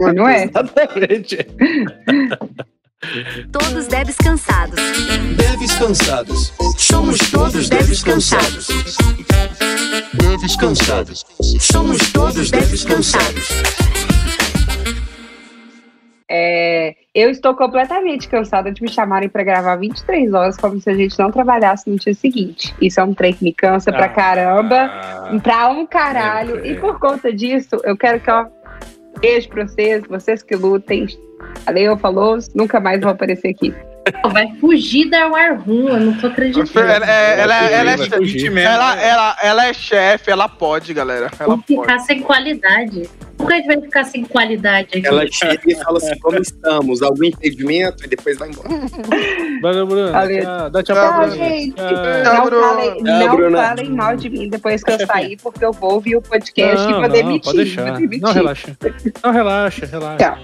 [0.00, 0.44] Mas não é?
[0.44, 1.38] Exatamente.
[3.50, 4.76] Todos devs cansados.
[5.36, 6.52] Devs cansados.
[6.76, 8.68] Somos todos devs cansados.
[10.12, 11.24] Devs cansados.
[11.60, 13.48] Somos todos devs cansados.
[16.32, 20.94] É, eu estou completamente cansada de me chamarem para gravar 23 horas como se a
[20.94, 22.74] gente não trabalhasse no dia seguinte.
[22.82, 24.08] Isso é um trem que me cansa pra Ah.
[24.10, 24.90] caramba,
[25.42, 26.58] pra um caralho.
[26.60, 26.72] É, é.
[26.72, 28.46] E por conta disso, eu quero que, ó,
[29.20, 31.06] beijo pra vocês, vocês que lutem.
[31.64, 33.74] Valeu, falou, nunca mais vou aparecer aqui.
[34.32, 36.70] Vai fugir da War Room, eu não tô acreditando.
[36.88, 38.16] Ela, é- ela, é- ela é chefe.
[38.16, 41.30] fugir Ela, ela, ela é chefe, ela pode, galera.
[41.38, 41.66] Ela pode.
[41.66, 43.08] ficar sem qualidade.
[43.36, 45.06] Como que a gente vai ficar sem qualidade aqui?
[45.06, 47.00] Ela chega e fala assim, como estamos?
[47.02, 48.04] Algum impedimento?
[48.04, 48.68] E depois vai embora.
[49.62, 50.12] Valeu, Bruno.
[50.12, 50.70] Valeu.
[50.70, 51.72] Dá tchau Tchau, pra gente.
[51.74, 51.86] Tchau.
[52.34, 52.62] Não, Bruno.
[52.66, 53.62] falem, Tchau, não Bruna.
[53.64, 56.86] falem mal de mim depois que eu sair, porque eu vou ouvir o podcast e
[56.86, 57.42] Não, vou não, demitir.
[57.44, 57.84] pode deixar.
[57.86, 58.20] vou demitir.
[58.22, 58.76] Não, relaxa.
[59.24, 60.18] Não, relaxa, relaxa.
[60.18, 60.38] Tchau.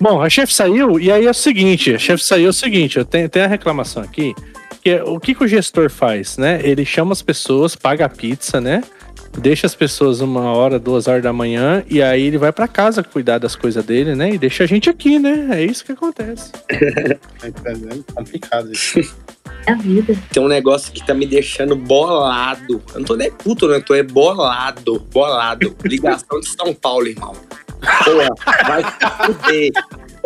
[0.00, 2.96] Bom, a chefe saiu, e aí é o seguinte, a chefe saiu é o seguinte,
[2.96, 4.34] eu tenho, tem a reclamação aqui,
[4.82, 6.58] que é, o que, que o gestor faz, né?
[6.62, 8.82] Ele chama as pessoas, paga a pizza, né?
[9.38, 13.02] Deixa as pessoas uma hora, duas horas da manhã, e aí ele vai pra casa
[13.02, 14.32] cuidar das coisas dele, né?
[14.32, 15.48] E deixa a gente aqui, né?
[15.50, 16.50] É isso que acontece.
[16.70, 17.18] É
[18.14, 19.14] complicado isso.
[19.66, 20.16] É a vida.
[20.32, 22.82] Tem um negócio que tá me deixando bolado.
[22.92, 23.74] Eu não tô nem puto, não.
[23.74, 24.98] Eu tô é bolado.
[25.12, 25.76] Bolado.
[25.84, 27.34] Ligação de São Paulo, irmão.
[27.80, 28.28] Porra,
[28.66, 29.72] vai se fuder.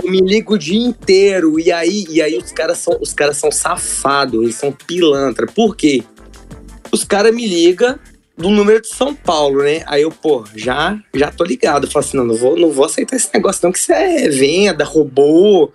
[0.04, 1.58] Eu me ligo o dia inteiro.
[1.58, 5.46] E aí, e aí os caras são, os caras são safados, eles são pilantra.
[5.46, 6.02] Por quê?
[6.92, 7.98] Os caras me ligam
[8.36, 9.82] do número de São Paulo, né?
[9.86, 11.86] Aí eu, pô, já, já tô ligado.
[11.86, 14.28] Eu falo assim, não, não vou, não vou aceitar esse negócio, não, que isso é
[14.28, 15.72] venda, robô.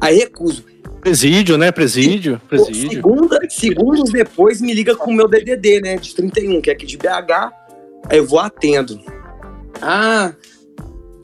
[0.00, 0.64] Aí recuso.
[1.00, 1.70] Presídio, né?
[1.72, 2.90] Presídio, presídio.
[2.90, 5.96] segunda, segundos depois me liga com o meu DDD, né?
[5.96, 7.52] De 31, que é aqui de BH.
[8.08, 9.00] Aí eu vou atendo.
[9.82, 10.32] Ah,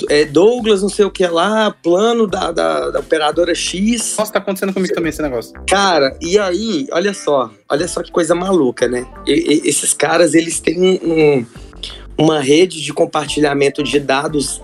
[0.08, 4.16] é Douglas, não sei o que lá, plano da, da, da operadora X.
[4.18, 5.52] Nossa, tá acontecendo comigo também esse negócio.
[5.68, 9.06] Cara, e aí, olha só, olha só que coisa maluca, né?
[9.26, 9.32] E-
[9.64, 11.44] e- esses caras, eles têm um-
[12.16, 14.60] uma rede de compartilhamento de dados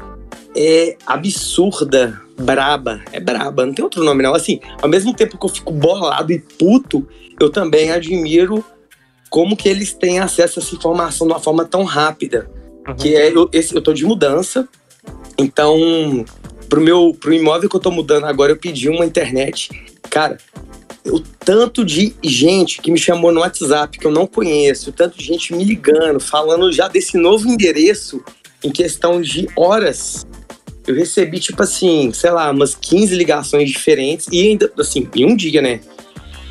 [0.57, 4.34] é absurda, braba, é braba, não tem outro nome não.
[4.34, 7.07] Assim, ao mesmo tempo que eu fico bolado e puto,
[7.41, 8.64] eu também admiro
[9.28, 12.51] como que eles têm acesso a essa informação de uma forma tão rápida.
[12.99, 14.68] Que é, eu, esse, eu tô de mudança,
[15.39, 16.24] então,
[16.68, 19.70] pro meu pro imóvel que eu tô mudando agora, eu pedi uma internet.
[20.11, 20.39] Cara,
[21.07, 25.16] o tanto de gente que me chamou no WhatsApp que eu não conheço, o tanto
[25.18, 28.22] de gente me ligando, falando já desse novo endereço
[28.64, 30.26] em questão de horas.
[30.87, 35.34] Eu recebi, tipo assim, sei lá, umas 15 ligações diferentes e ainda, assim, em um
[35.37, 35.80] dia, né?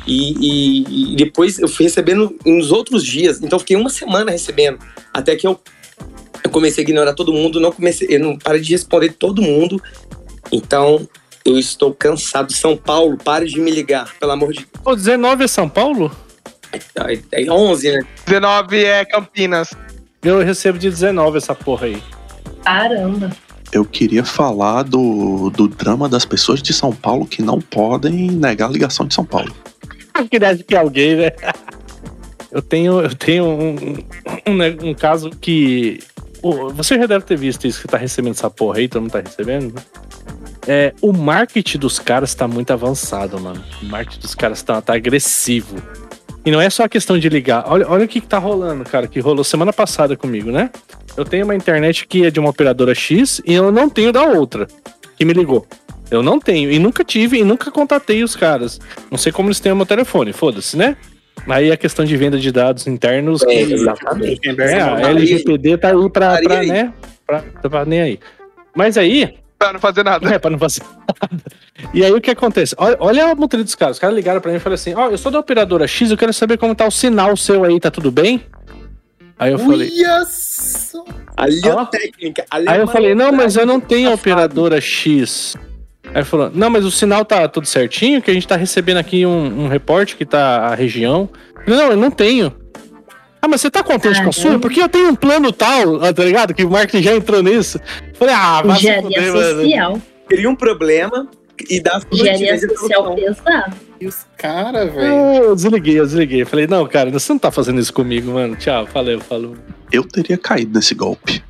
[0.06, 4.78] E, e- e depois eu fui recebendo nos outros dias, então fiquei uma semana recebendo,
[5.12, 5.58] até que eu,
[6.46, 9.80] eu comecei a ignorar todo mundo, não comecei, eu não parei de responder todo mundo.
[10.52, 11.06] Então,
[11.44, 12.52] eu estou cansado.
[12.52, 16.10] São Paulo, pare de me ligar, pelo amor de Pô, 19 é São Paulo?
[16.72, 17.20] Deus.
[17.32, 18.00] É 11, né?
[18.26, 19.70] 19 é Campinas.
[20.22, 22.02] Eu recebo de 19 essa porra aí.
[22.64, 23.30] Caramba.
[23.72, 28.68] Eu queria falar do, do drama das pessoas de São Paulo que não podem negar
[28.68, 29.54] a ligação de São Paulo.
[30.30, 31.30] que deve que alguém, né?
[32.52, 33.76] Eu tenho, eu tenho um,
[34.46, 35.98] um, ne- um caso que.
[36.74, 39.20] Você já deve ter visto isso que tá recebendo essa porra aí, todo mundo tá
[39.20, 39.82] recebendo, né?
[40.68, 43.62] É, o marketing dos caras tá muito avançado, mano.
[43.82, 45.76] O marketing dos caras tá, tá agressivo.
[46.44, 47.64] E não é só a questão de ligar.
[47.66, 50.70] Olha, olha o que, que tá rolando, cara, que rolou semana passada comigo, né?
[51.16, 54.24] Eu tenho uma internet que é de uma operadora X e eu não tenho da
[54.24, 54.66] outra,
[55.16, 55.66] que me ligou.
[56.08, 58.80] Eu não tenho, e nunca tive, e nunca contatei os caras.
[59.10, 60.96] Não sei como eles têm o meu telefone, foda-se, né?
[61.46, 63.42] Aí a questão de venda de dados internos.
[63.42, 64.60] É, que- exatamente.
[64.60, 66.66] é, a LGPD tá aí pra, pra aí.
[66.68, 66.92] né?
[67.26, 68.20] Pra, pra nem aí.
[68.74, 70.28] Mas aí, Pra não fazer nada.
[70.34, 71.42] é, pra não fazer nada.
[71.94, 72.74] E aí o que acontece?
[72.78, 73.96] Olha, olha a montaria dos caras.
[73.96, 76.16] Os caras ligaram pra mim e falaram assim: Ó, eu sou da operadora X, eu
[76.16, 78.42] quero saber como tá o sinal seu aí, tá tudo bem?
[79.38, 79.88] Aí eu falei.
[79.90, 81.04] Uia só.
[81.36, 81.78] Ali Ó.
[81.80, 82.44] a técnica.
[82.50, 85.54] Aí eu falei, não, mas eu não tenho operadora X.
[86.08, 88.98] Aí ele falou, não, mas o sinal tá tudo certinho, que a gente tá recebendo
[88.98, 91.28] aqui um, um reporte que tá a região.
[91.64, 92.52] Falei, não, eu não tenho.
[93.42, 94.58] Ah, mas você tá contente com a sua?
[94.58, 96.54] Porque eu tenho um plano tal, ah, tá ligado?
[96.54, 97.78] Que o marketing já entrou nisso.
[98.08, 99.62] Eu Falei, ah, vai se Engenharia fuder, mano.
[99.62, 100.02] social.
[100.28, 101.28] Cria um problema
[101.70, 103.72] e dá Engenharia social pesada.
[104.00, 105.14] E os caras, velho.
[105.14, 106.44] Ah, Eu desliguei, eu desliguei.
[106.44, 108.56] Falei, não, cara, você não tá fazendo isso comigo, mano.
[108.56, 109.54] Tchau, valeu, falou.
[109.92, 111.42] Eu teria caído nesse golpe.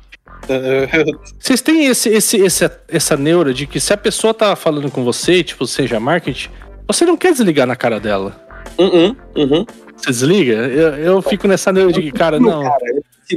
[1.39, 5.03] Vocês têm esse, esse, esse, essa neura de que se a pessoa tá falando com
[5.03, 6.49] você, tipo, seja marketing,
[6.87, 8.39] você não quer desligar na cara dela.
[8.77, 9.65] Uhum, uhum.
[9.95, 10.53] Você desliga?
[10.53, 12.63] Eu, eu fico nessa neura de que, cara, não.
[12.63, 12.85] Cara,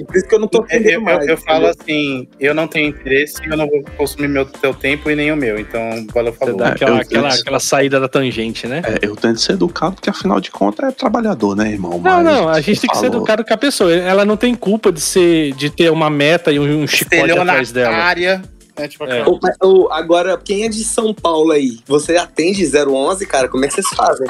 [0.05, 1.27] por isso que eu não tô Eu, atendendo eu- mais.
[1.27, 1.77] eu falo entendeu?
[1.81, 5.37] assim, eu não tenho interesse, eu não vou consumir meu teu tempo e nem o
[5.37, 5.59] meu.
[5.59, 5.81] Então,
[6.15, 6.57] valeu, Você falou.
[6.57, 8.83] dá É, aquela, eu- aquela, eu- aquela saída da tangente, né?
[8.85, 11.93] É, eu tento ser educado, porque afinal de contas é trabalhador, né, irmão?
[11.93, 13.93] Não, Mas não, a você gente tem que ser educado com a pessoa.
[13.93, 17.73] Ela não tem culpa de ser, de ter uma meta e um, um chicote atrás
[17.73, 17.95] dela.
[17.97, 18.43] área.
[18.77, 19.27] É, tipo, É.
[19.29, 21.81] Ô, mas, ô, agora, quem é de São Paulo aí?
[21.87, 23.47] Você atende 011, cara?
[23.47, 24.27] Como é que vocês fazem?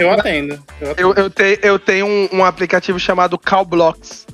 [0.00, 0.58] eu atendo.
[0.80, 0.96] Eu atendo.
[0.96, 4.26] Eu, eu, te- eu tenho um, um aplicativo chamado Callblocks.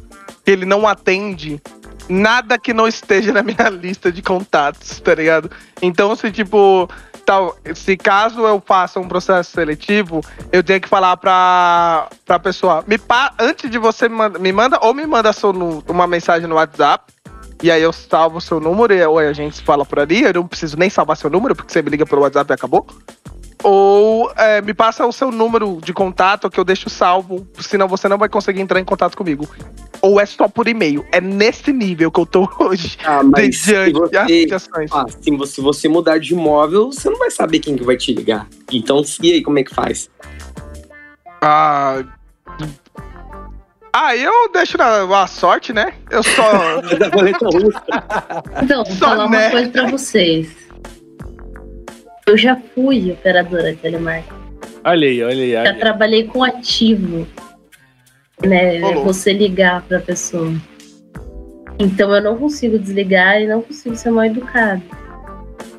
[0.47, 1.61] Ele não atende
[2.09, 5.51] nada que não esteja na minha lista de contatos, tá ligado?
[5.81, 6.89] Então, se tipo,
[7.25, 10.21] tal, se caso eu faça um processo seletivo,
[10.53, 14.53] eu tenho que falar pra, pra pessoa, me pa, antes de você me manda, me
[14.53, 15.51] manda ou me manda seu
[15.89, 17.13] uma mensagem no WhatsApp,
[17.63, 20.47] e aí eu salvo seu número e ou a gente fala por ali, eu não
[20.47, 22.87] preciso nem salvar seu número, porque você me liga pelo WhatsApp e acabou.
[23.67, 28.07] Ou é, me passa o seu número de contato que eu deixo salvo, senão você
[28.09, 29.49] não vai conseguir entrar em contato comigo.
[30.03, 31.03] Ou é só por e-mail.
[31.11, 32.99] É nesse nível que eu tô hoje.
[33.03, 34.91] Ah, mas se você, aplicações.
[34.93, 37.97] ah, se você- se você mudar de imóvel, você não vai saber quem que vai
[37.97, 38.47] te ligar.
[38.71, 40.11] Então, e aí, como é que faz?
[41.41, 42.03] Ah.
[43.97, 45.95] Ah, eu deixo na, na sorte, né?
[46.11, 46.81] Eu só.
[46.99, 47.83] Da roleta russa.
[48.63, 49.45] Então, vou Só falar né?
[49.47, 50.49] uma coisa pra vocês.
[52.27, 54.35] Eu já fui operadora de telemarketing.
[54.85, 55.53] Olha aí, olha aí.
[55.53, 57.27] Já olha trabalhei com ativo.
[58.45, 58.81] Né?
[59.05, 60.53] Você ligar pra pessoa.
[61.79, 64.83] Então eu não consigo desligar e não consigo ser mal educado.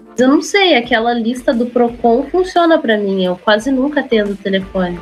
[0.09, 3.25] Mas eu não sei, aquela lista do Procon funciona pra mim.
[3.25, 4.99] Eu quase nunca atendo o telefone.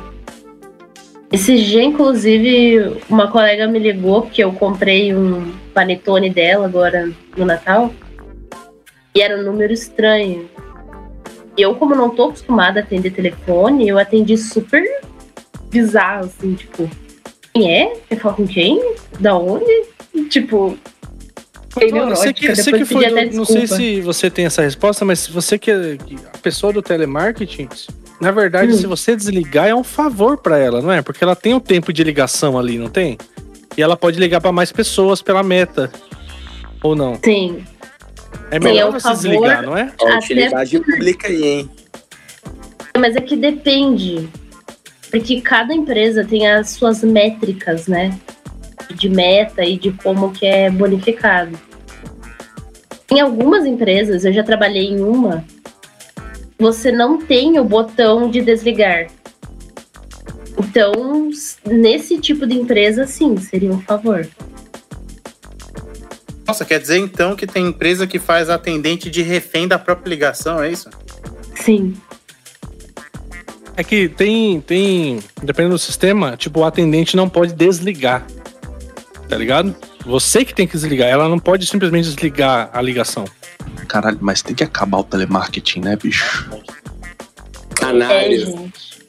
[1.30, 7.44] Esse dia, inclusive, uma colega me ligou porque eu comprei um panetone dela agora no
[7.44, 7.92] Natal.
[9.14, 10.48] E era um número estranho.
[11.56, 14.82] Eu, como não tô acostumada a atender telefone, eu atendi super
[15.70, 16.90] bizarro, assim, tipo,
[17.52, 17.92] quem é?
[18.08, 18.94] Quer falar com quem?
[19.20, 19.84] Da onde?
[20.30, 20.76] Tipo,
[21.70, 25.04] fiquei Então, neurótica, Você que, que foi do- não sei se você tem essa resposta,
[25.04, 25.96] mas você que é
[26.32, 27.68] a pessoa do telemarketing,
[28.20, 28.76] na verdade, Hum.
[28.76, 31.02] se você desligar é um favor pra ela, não é?
[31.02, 33.16] Porque ela tem o tempo de ligação ali, não tem?
[33.76, 35.90] E ela pode ligar pra mais pessoas pela meta.
[36.82, 37.18] Ou não?
[37.24, 37.64] Sim.
[38.50, 39.22] É é melhor um você favor.
[39.22, 39.82] desligar, não é?
[39.82, 41.70] Até utilidade pública aí, hein?
[42.98, 44.28] Mas é que depende.
[45.10, 48.18] Porque cada empresa tem as suas métricas, né?
[48.94, 51.58] De meta e de como que é bonificado.
[53.10, 55.44] Em algumas empresas, eu já trabalhei em uma,
[56.58, 59.06] você não tem o botão de desligar.
[60.58, 61.30] Então,
[61.66, 64.26] nesse tipo de empresa, sim, seria um favor.
[66.46, 70.62] Nossa, quer dizer então que tem empresa que faz atendente de refém da própria ligação,
[70.62, 70.90] é isso?
[71.54, 71.96] Sim.
[73.76, 78.24] É que tem, tem, dependendo do sistema, tipo, o atendente não pode desligar.
[79.28, 79.74] Tá ligado?
[80.04, 83.24] Você que tem que desligar, ela não pode simplesmente desligar a ligação.
[83.88, 86.48] Caralho, mas tem que acabar o telemarketing, né, bicho?
[86.52, 88.46] É, Canalha.
[88.46, 89.04] gente.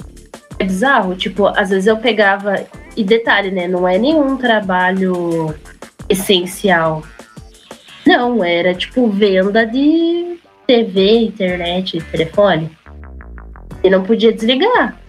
[0.58, 1.16] É bizarro.
[1.16, 2.66] Tipo, às vezes eu pegava.
[2.96, 3.68] E detalhe, né?
[3.68, 5.54] Não é nenhum trabalho
[6.08, 7.04] essencial.
[8.06, 10.38] Não, era tipo venda de
[10.68, 12.70] TV, internet, telefone.
[13.84, 15.00] E não podia desligar.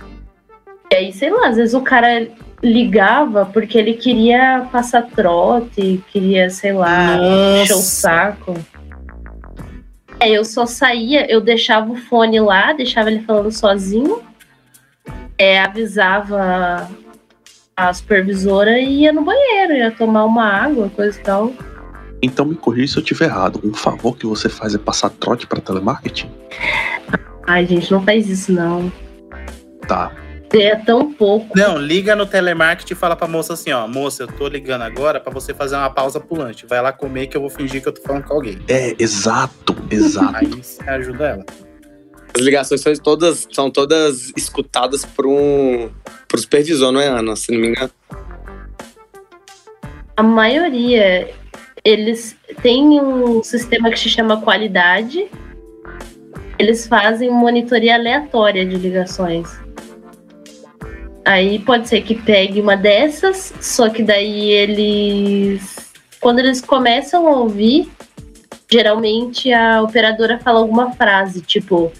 [0.90, 2.28] E aí, sei lá, às vezes o cara
[2.62, 7.16] ligava porque ele queria passar trote, queria, sei lá,
[7.62, 8.54] encher o saco.
[10.18, 14.22] É, eu só saía, eu deixava o fone lá, deixava ele falando sozinho,
[15.36, 16.88] é, avisava
[17.76, 21.52] a supervisora e ia no banheiro, ia tomar uma água, coisa e tal.
[22.22, 23.60] Então me corrija se eu estiver errado.
[23.62, 26.30] Um favor que você faz é passar trote pra telemarketing?
[27.46, 28.92] Ai, gente, não faz isso não.
[29.86, 30.12] Tá.
[30.52, 31.56] É tão pouco.
[31.56, 35.20] Não, liga no telemarketing e fala pra moça assim, ó, moça, eu tô ligando agora
[35.20, 36.66] pra você fazer uma pausa pulante.
[36.66, 38.58] Vai lá comer que eu vou fingir que eu tô falando com alguém.
[38.68, 40.36] É, exato, exato.
[40.36, 41.44] Aí você ajuda ela.
[42.34, 45.90] As ligações são todas, são todas escutadas por um
[46.28, 47.34] por supervisor, não é, Ana?
[47.36, 47.90] Se não me engano.
[50.16, 51.30] A maioria,
[51.86, 55.30] eles têm um sistema que se chama qualidade.
[56.58, 59.48] Eles fazem monitoria aleatória de ligações.
[61.24, 65.94] Aí pode ser que pegue uma dessas, só que daí eles.
[66.20, 67.88] Quando eles começam a ouvir,
[68.68, 71.92] geralmente a operadora fala alguma frase, tipo,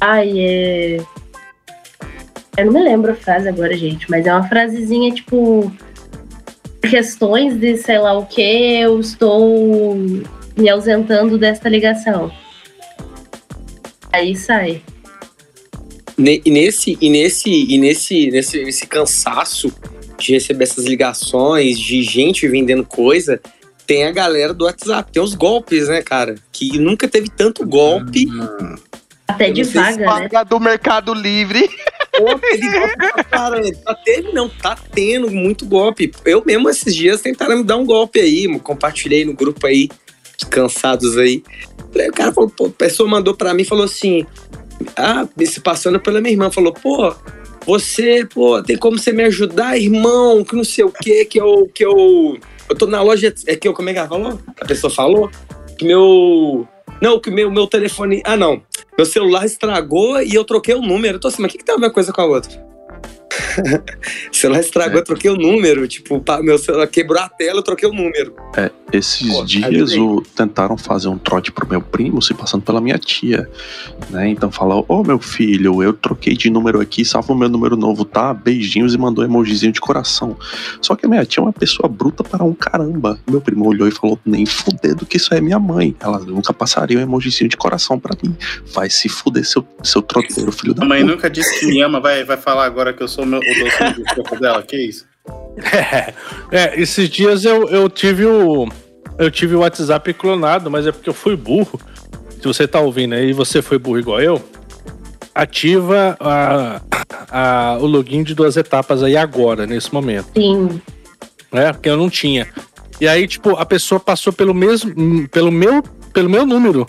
[0.00, 0.96] ai, é.
[2.56, 5.70] Eu não me lembro a frase agora, gente, mas é uma frasezinha tipo.
[6.90, 9.96] Questões de sei lá o que, eu estou
[10.56, 12.30] me ausentando desta ligação.
[14.12, 14.82] Aí sai.
[16.18, 19.70] E nesse, e nesse, e nesse, nesse, nesse cansaço
[20.18, 23.38] de receber essas ligações, de gente vendendo coisa,
[23.86, 26.36] tem a galera do WhatsApp, tem os golpes, né, cara?
[26.50, 28.26] Que nunca teve tanto golpe.
[29.28, 30.28] Até de vaga, né?
[30.48, 31.68] Do Mercado Livre.
[32.16, 33.76] Pô, pra caramba.
[33.84, 36.10] Tá teve, não, tá tendo muito golpe.
[36.24, 39.88] Eu mesmo esses dias tentaram me dar um golpe aí, compartilhei no grupo aí,
[40.38, 41.42] os cansados aí.
[41.94, 44.24] Aí o cara falou, pô, a pessoa mandou pra mim e falou assim:
[44.96, 47.14] Ah, se passando pela minha irmã, falou, pô,
[47.66, 50.44] você, pô, tem como você me ajudar, irmão?
[50.44, 52.38] Que não sei o que, que eu, que eu
[52.68, 53.32] eu tô na loja.
[53.46, 54.40] É que eu, como é que ela falou?
[54.60, 55.30] A pessoa falou
[55.78, 56.66] que meu.
[57.00, 58.22] Não, que meu, meu telefone.
[58.24, 58.62] Ah, não.
[58.96, 61.16] Meu celular estragou e eu troquei o número.
[61.16, 62.65] Eu tô assim, mas o que, que tem a ver uma coisa com a outra?
[64.32, 65.86] o celular estragou, eu troquei o número.
[65.88, 68.34] Tipo, meu celular quebrou a tela, eu troquei o número.
[68.56, 72.80] É, esses Pô, dias o, tentaram fazer um trote pro meu primo, se passando pela
[72.80, 73.48] minha tia.
[74.10, 74.28] Né?
[74.28, 78.04] Então falou: Ô meu filho, eu troquei de número aqui, salva o meu número novo,
[78.04, 78.32] tá?
[78.32, 80.36] Beijinhos e mandou um emojizinho de coração.
[80.80, 83.18] Só que a minha tia é uma pessoa bruta para um caramba.
[83.28, 85.94] Meu primo olhou e falou: Nem fudendo que isso é minha mãe.
[86.00, 88.34] Ela nunca passaria um emojizinho de coração pra mim.
[88.72, 91.12] Vai se fuder, seu, seu troteiro, filho da A mãe puta.
[91.12, 93.94] nunca disse que me ama, vai, vai falar agora que eu sou o meu- doce
[94.00, 95.06] do corpo dela, que isso?
[95.72, 96.12] É,
[96.52, 98.68] é, esses dias eu, eu tive o.
[99.18, 101.80] Eu tive o WhatsApp clonado, mas é porque eu fui burro.
[102.32, 104.42] Se você tá ouvindo aí e você foi burro igual eu,
[105.34, 106.80] ativa a,
[107.30, 110.28] a- o login de duas etapas aí agora, nesse momento.
[110.36, 110.80] Sim.
[111.52, 111.72] né?
[111.72, 112.46] Porque eu não tinha.
[113.00, 115.82] E aí, tipo, a pessoa passou pelo mesmo, pelo meu,
[116.12, 116.86] pelo meu número.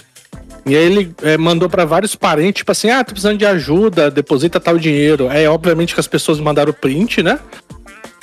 [0.68, 4.12] E aí ele é, mandou pra vários parentes, tipo assim, ah, tô precisando de ajuda,
[4.12, 5.30] deposita tal dinheiro.
[5.30, 7.40] Aí, obviamente, que as pessoas mandaram o print, né?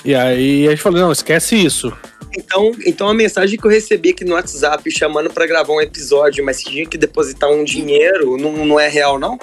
[0.05, 1.91] E aí a gente falou, não, esquece isso.
[2.37, 6.45] Então, então a mensagem que eu recebi aqui no WhatsApp chamando pra gravar um episódio,
[6.45, 9.39] mas que tinha que depositar um dinheiro, não, não é real, não?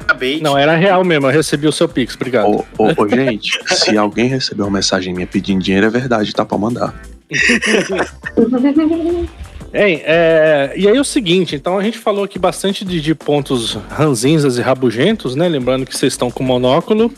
[0.00, 0.40] Acabei.
[0.40, 2.48] Não, era real mesmo, eu recebi o seu Pix, obrigado.
[2.48, 6.44] Ô, ô, ô, gente, se alguém receber uma mensagem minha pedindo dinheiro, é verdade, tá
[6.44, 7.00] pra mandar.
[9.74, 13.74] Hein, é, e aí o seguinte, então a gente falou aqui bastante de, de pontos
[13.88, 15.48] ranzinzas e rabugentos, né?
[15.48, 17.10] Lembrando que vocês estão com monóculo,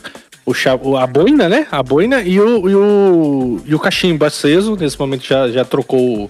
[0.45, 1.67] o cha- o- a boina, né?
[1.69, 4.77] A boina e o, e o, e o cachimbo aceso.
[4.77, 6.29] Nesse momento já, já trocou.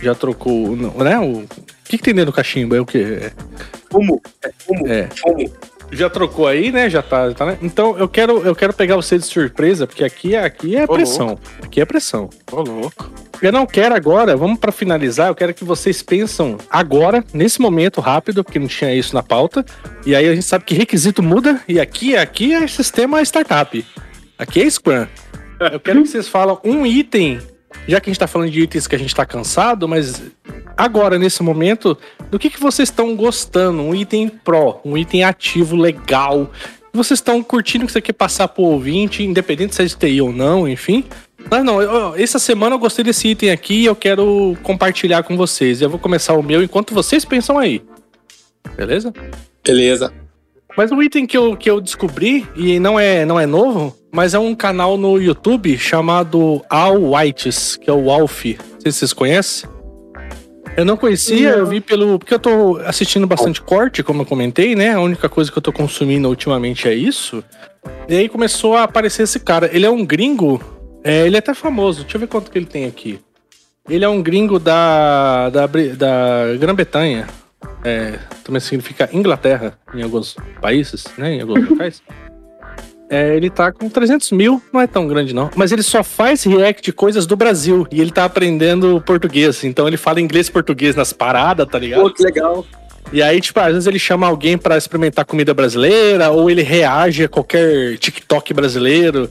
[0.00, 0.74] Já trocou.
[0.76, 1.18] Né?
[1.18, 1.46] O, o
[1.84, 2.74] que, que tem dentro do cachimbo?
[2.74, 3.30] É o quê?
[3.90, 4.22] Fumo.
[4.42, 4.86] É fumo.
[4.88, 5.08] É.
[5.16, 5.52] Fumo.
[5.90, 6.90] Já trocou aí, né?
[6.90, 7.58] Já tá, tá, né?
[7.62, 11.38] Então eu quero, eu quero pegar você de surpresa, porque aqui, aqui é Ô, pressão.
[11.62, 12.28] Aqui é pressão.
[12.52, 13.10] Ô, louco.
[13.40, 18.00] Eu não quero agora, vamos pra finalizar, eu quero que vocês pensam agora, nesse momento
[18.00, 19.64] rápido, porque não tinha isso na pauta.
[20.04, 23.84] E aí a gente sabe que requisito muda, e aqui, aqui é sistema startup.
[24.36, 25.06] Aqui é Scrum.
[25.72, 27.40] Eu quero que vocês falam um item,
[27.86, 30.22] já que a gente tá falando de itens que a gente tá cansado, mas
[30.76, 31.96] agora, nesse momento,
[32.30, 33.82] do que, que vocês estão gostando?
[33.82, 36.50] Um item pró, um item ativo, legal.
[36.92, 40.32] Vocês estão curtindo que você quer passar pro ouvinte, independente se é de TI ou
[40.32, 41.04] não, enfim.
[41.50, 45.36] Mas não, eu- essa semana eu gostei desse item aqui e eu quero compartilhar com
[45.36, 45.80] vocês.
[45.80, 47.82] Eu vou começar o meu enquanto vocês pensam aí.
[48.76, 49.12] Beleza?
[49.64, 50.12] Beleza.
[50.78, 54.32] Mas um item que eu, que eu descobri, e não é, não é novo, mas
[54.32, 58.44] é um canal no YouTube chamado All Whites, que é o Alf.
[58.44, 59.68] Não sei se vocês conhecem.
[60.76, 62.16] Eu não conhecia, eu vi pelo.
[62.16, 64.94] Porque eu tô assistindo bastante corte, como eu comentei, né?
[64.94, 67.42] A única coisa que eu tô consumindo ultimamente é isso.
[68.08, 69.68] E aí começou a aparecer esse cara.
[69.72, 70.62] Ele é um gringo.
[71.02, 72.02] é, ele é até famoso.
[72.02, 73.18] Deixa eu ver quanto que ele tem aqui.
[73.90, 77.26] Ele é um gringo da, da, da Grã-Bretanha.
[77.84, 81.34] É, também significa Inglaterra em alguns países, né?
[81.34, 82.02] Em alguns locais.
[83.10, 85.50] É, ele tá com 300 mil, não é tão grande não.
[85.56, 87.86] Mas ele só faz react de coisas do Brasil.
[87.90, 89.64] E ele tá aprendendo português.
[89.64, 92.02] Então ele fala inglês e português nas paradas, tá ligado?
[92.02, 92.66] Pô, que legal.
[93.10, 97.24] E aí, tipo, às vezes ele chama alguém pra experimentar comida brasileira, ou ele reage
[97.24, 99.30] a qualquer TikTok brasileiro.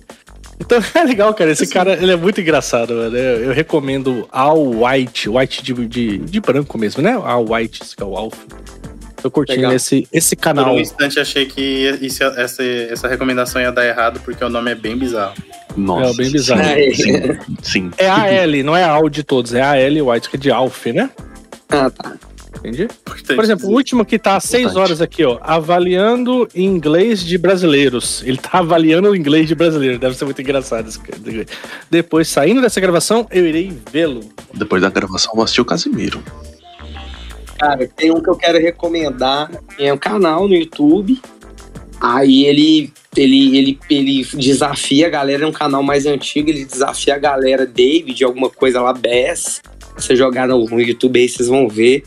[0.60, 1.52] Então é legal, cara.
[1.52, 3.16] Esse cara, ele é muito engraçado, mano.
[3.18, 7.14] Eu, eu recomendo All White, White de, de, de branco mesmo, né?
[7.14, 8.36] All White, que é o Alf.
[9.22, 9.74] Tô curtindo Legal.
[9.74, 10.76] esse, esse Por canal.
[10.76, 11.62] um instante achei que
[12.02, 15.34] isso, essa, essa recomendação ia dar errado, porque o nome é bem bizarro.
[15.76, 16.12] Nossa.
[16.12, 16.64] É, bem bizarro.
[16.64, 17.92] Sim, sim, sim.
[17.98, 20.40] É a L, não é a Al de todos, é a L White, que é
[20.40, 21.10] de Alf, né?
[21.70, 22.16] Ah, tá.
[22.56, 22.88] Entendi?
[23.04, 28.24] Por exemplo, o último que tá há seis horas aqui, ó, avaliando inglês de brasileiros.
[28.26, 31.02] Ele tá avaliando o inglês de brasileiro, deve ser muito engraçado isso.
[31.90, 34.22] Depois, saindo dessa gravação, eu irei vê-lo.
[34.54, 36.24] Depois da gravação, eu vou assistir o Casimiro.
[37.60, 39.50] Cara, tem um que eu quero recomendar.
[39.80, 41.20] É um canal no YouTube.
[42.00, 47.16] Aí ele, ele, ele, ele desafia a galera, é um canal mais antigo, ele desafia
[47.16, 49.62] a galera David, alguma coisa lá, Bass.
[49.98, 52.04] Se vocês jogaram no YouTube aí, vocês vão ver.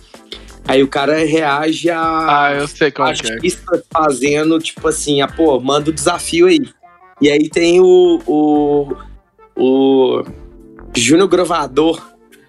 [0.71, 2.01] Aí o cara reage a
[2.47, 3.83] Ah, eu sei como que é.
[3.93, 6.61] fazendo, tipo assim, ah, pô, manda o desafio aí.
[7.21, 8.21] E aí tem o.
[8.25, 8.95] o,
[9.57, 10.23] o
[10.97, 12.01] Júnior Grovador.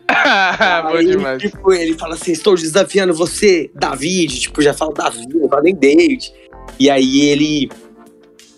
[0.84, 1.42] Bom Aí, demais.
[1.42, 4.40] tipo, ele fala assim: estou desafiando você, David.
[4.40, 6.32] Tipo, já fala David, não fala nem David.
[6.80, 7.72] E aí ele.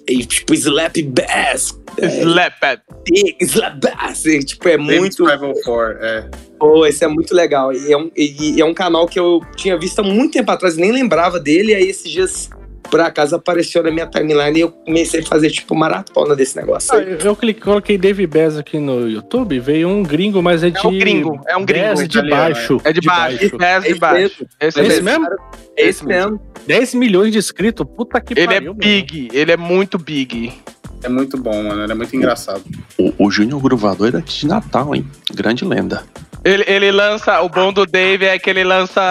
[0.08, 1.80] Ele, tipo, slap bass.
[2.00, 2.82] Slap.
[3.06, 4.26] Dick, Slap bass.
[4.26, 5.18] E, tipo, é muito.
[5.26, 6.30] 504, é.
[6.60, 7.72] Pô, esse é muito legal.
[7.74, 10.50] E é, um, e- e é um canal que eu tinha visto há muito tempo
[10.52, 11.74] atrás, nem lembrava dele.
[11.76, 12.50] Aí esses dias
[12.90, 16.94] por acaso apareceu na minha timeline e eu comecei a fazer tipo maratona desse negócio
[16.94, 17.12] Ah, aí.
[17.14, 20.78] eu eu cliquei, coloquei Dave Bez aqui no YouTube, veio um gringo, mas é de.
[20.78, 21.96] É um gringo, é um gringo.
[21.98, 22.82] Bez de baixo.
[22.84, 24.18] É de baixo, é de É esse baixo.
[24.20, 24.48] mesmo.
[24.60, 25.28] Esse É esse mesmo.
[25.76, 26.40] É esse mesmo.
[26.68, 27.86] 10 milhões de inscritos?
[27.96, 28.68] Puta que Ele é pariu.
[28.68, 28.76] mano.
[28.80, 30.54] big, ele é muito big.
[31.02, 31.84] É muito bom, mano.
[31.84, 32.64] Ele é muito engraçado.
[32.98, 35.06] O, o Júnior Gruvador é daqui de Natal, hein?
[35.34, 36.04] Grande lenda.
[36.46, 39.02] Ele, ele lança, o bom do Dave é que ele lança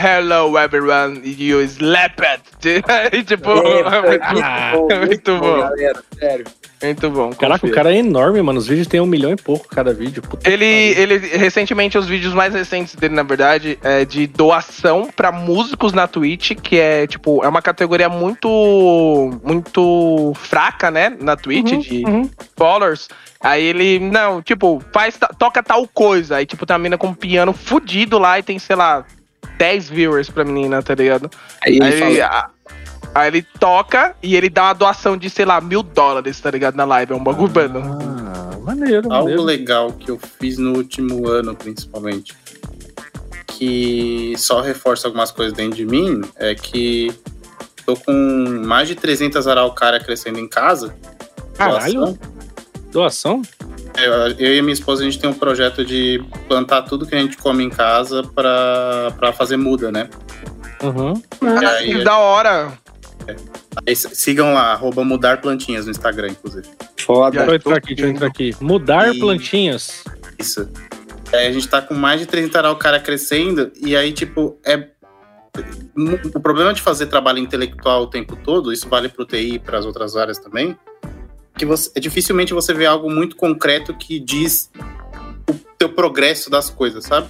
[0.00, 2.42] Hello everyone, you slap it.
[3.26, 4.72] tipo, é muito, Ah,
[5.04, 6.44] muito bom, galera, sério.
[6.86, 7.30] Muito bom.
[7.32, 8.58] Caraca, o cara é enorme, mano.
[8.58, 10.22] Os vídeos tem um milhão e pouco cada vídeo.
[10.22, 15.30] Puta Ele, ele, recentemente, os vídeos mais recentes dele, na verdade, é de doação pra
[15.32, 18.48] músicos na Twitch, que é, tipo, é uma categoria muito,
[19.44, 22.30] muito fraca, né, na Twitch, Uhum, de uhum.
[22.56, 23.08] followers.
[23.40, 26.36] Aí ele, não, tipo, faz, toca tal coisa.
[26.36, 29.04] Aí, tipo, tem uma menina com um piano fudido lá e tem, sei lá,
[29.58, 31.30] 10 viewers pra menina, tá ligado?
[31.64, 32.48] Aí ele Aí ele, fala, a-
[33.14, 36.74] aí ele toca e ele dá uma doação de, sei lá, mil dólares, tá ligado?
[36.76, 37.12] Na live.
[37.12, 37.78] É um bagulho bando.
[37.78, 39.42] Ah, maneiro, Algo maneiro.
[39.42, 42.34] legal que eu fiz no último ano, principalmente,
[43.46, 47.12] que só reforça algumas coisas dentro de mim, é que
[47.84, 48.12] tô com
[48.64, 50.94] mais de 300 araucária crescendo em casa.
[51.54, 51.94] Caralho.
[51.94, 52.18] Doação.
[52.92, 53.42] Doação?
[53.96, 57.18] Eu, eu e minha esposa, a gente tem um projeto de plantar tudo que a
[57.18, 60.08] gente come em casa pra, pra fazer muda, né?
[60.82, 61.22] Uhum.
[61.60, 62.72] E aí, Que da hora.
[63.86, 66.68] Aí sigam lá, arroba mudar plantinhas no Instagram, inclusive.
[66.98, 67.38] foda.
[67.38, 68.56] Deixa eu entrar aqui, deixa eu entrar aqui.
[68.60, 70.04] Mudar E- plantinhas.
[70.38, 70.68] Isso.
[71.32, 74.88] Aí a gente tá com mais de 30 araucária crescendo, e aí, tipo, é.
[76.34, 79.78] O problema de fazer trabalho intelectual o tempo todo, isso vale pro TI e para
[79.78, 80.74] as outras áreas também,
[81.58, 84.70] que você, é dificilmente você vê algo muito concreto que diz
[85.50, 87.28] o teu progresso das coisas, sabe?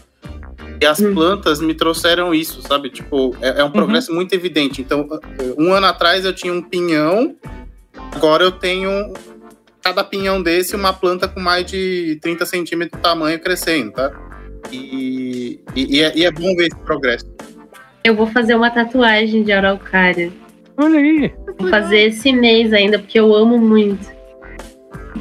[0.82, 2.90] E as plantas me trouxeram isso, sabe?
[2.90, 4.82] Tipo, é, é um progresso muito evidente.
[4.82, 5.09] Então,
[5.56, 7.36] um ano atrás eu tinha um pinhão,
[8.12, 9.12] agora eu tenho
[9.80, 14.10] cada pinhão desse uma planta com mais de 30 centímetros de tamanho crescendo, tá?
[14.72, 17.32] E, e, e é, e é bom ver esse progresso.
[18.02, 20.32] Eu vou fazer uma tatuagem de araucária.
[20.76, 21.32] Olha aí.
[21.60, 24.10] Vou fazer esse mês ainda, porque eu amo muito.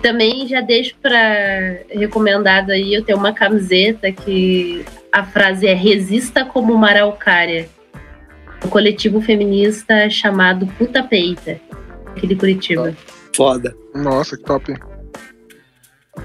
[0.02, 6.46] Também já deixo pra recomendado aí, eu tenho uma camiseta que a frase é Resista
[6.46, 7.70] como uma araucária.
[8.64, 11.60] Um coletivo feminista chamado Puta Peita,
[12.08, 12.96] aqui de Curitiba.
[13.36, 13.76] Foda.
[13.94, 14.74] Nossa, que top.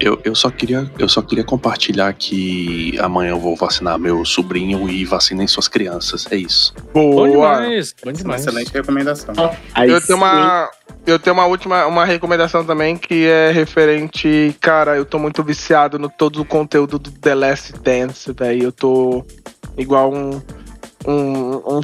[0.00, 4.88] Eu, eu, só queria, eu só queria compartilhar que amanhã eu vou vacinar meu sobrinho
[4.90, 6.26] e vacinem suas crianças.
[6.30, 6.74] É isso.
[6.92, 7.28] Bom Boa.
[7.30, 7.94] demais.
[8.02, 8.40] Bom Uma demais.
[8.42, 9.34] excelente recomendação.
[9.74, 10.68] Aí Eu tenho uma.
[11.06, 14.54] Eu tenho uma última uma recomendação também que é referente.
[14.60, 18.64] Cara, eu tô muito viciado no todo o conteúdo do The Last Dance, velho.
[18.64, 19.24] Eu tô
[19.78, 20.42] igual um.
[21.06, 21.80] Um, um,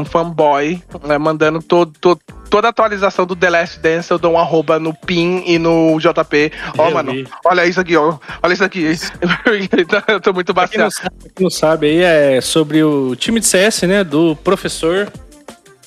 [0.00, 2.20] um fanboy, né, mandando todo, todo-
[2.50, 5.96] toda a atualização do The Last Dance, eu dou um arroba no PIN e no
[6.00, 6.50] JP.
[6.78, 7.26] Ó, Eu mano, vi.
[7.44, 8.16] olha isso aqui, ó.
[8.42, 8.84] Olha isso aqui.
[10.08, 13.38] eu tô muito Pra quem não, sabe, quem não sabe aí, é sobre o time
[13.40, 14.02] de CS, né?
[14.04, 15.08] Do professor.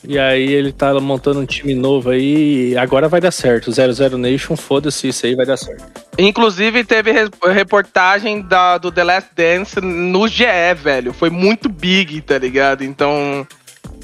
[0.08, 2.72] E aí ele tá montando um time novo aí.
[2.72, 3.70] E agora vai dar certo.
[3.72, 5.84] 00 Nation, foda-se, isso aí vai dar certo.
[6.18, 10.46] Inclusive, teve re- reportagem da, do The Last Dance no GE,
[10.82, 11.12] velho.
[11.14, 12.84] Foi muito big, tá ligado?
[12.84, 13.46] Então,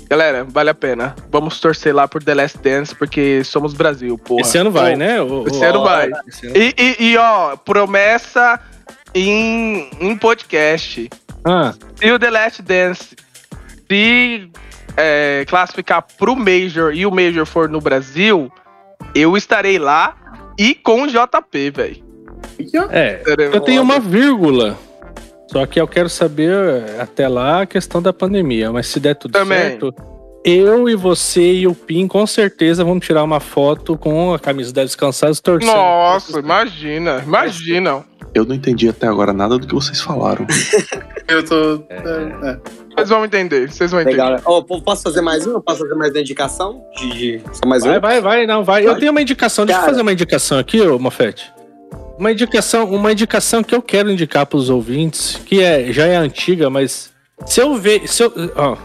[0.10, 1.16] galera, vale a pena.
[1.32, 4.42] Vamos torcer lá por The Last Dance, porque somos Brasil, porra.
[4.42, 5.22] Esse ano vai, Pô, né?
[5.22, 6.12] O- Esse o- ano vai.
[6.28, 8.60] esse ano- E, e, e, ó, promessa
[9.16, 11.10] em, em podcast.
[11.46, 13.16] Ah, Se o The Last Dance
[13.90, 14.50] se
[14.98, 18.52] é, classificar pro Major e o Major for no Brasil,
[19.16, 20.16] eu estarei lá
[20.58, 22.04] e com o JP, velho.
[22.92, 23.22] é.
[23.54, 24.78] Eu tenho uma vírgula.
[25.52, 26.52] Só que eu quero saber
[27.00, 28.72] até lá a questão da pandemia.
[28.72, 29.60] Mas se der tudo Também.
[29.60, 29.94] certo,
[30.44, 34.74] eu e você e o Pim com certeza vamos tirar uma foto com a camisa
[34.74, 35.74] da Descansados torcendo.
[35.74, 38.04] Nossa, imagina, imagina.
[38.34, 40.46] Eu não entendi até agora nada do que vocês falaram.
[41.28, 41.84] Eu tô.
[41.90, 42.60] é, é.
[42.96, 44.18] Vocês vão entender, vocês vão entender.
[44.18, 44.32] Legal.
[44.34, 44.42] né?
[44.44, 45.60] Pô, posso fazer mais um?
[45.60, 46.84] Posso fazer mais uma indicação?
[46.98, 48.02] De, de- Só mais Vai, um?
[48.02, 48.86] vai, vai, não, vai.
[48.88, 49.92] Eu tenho uma indicação, deixa eu Cara.
[49.92, 51.52] fazer uma indicação aqui, ô Mofete.
[52.18, 56.70] Uma indicação, uma indicação que eu quero indicar pros ouvintes, que é, já é antiga,
[56.70, 57.12] mas
[57.46, 58.78] se eu ver, se eu, ó,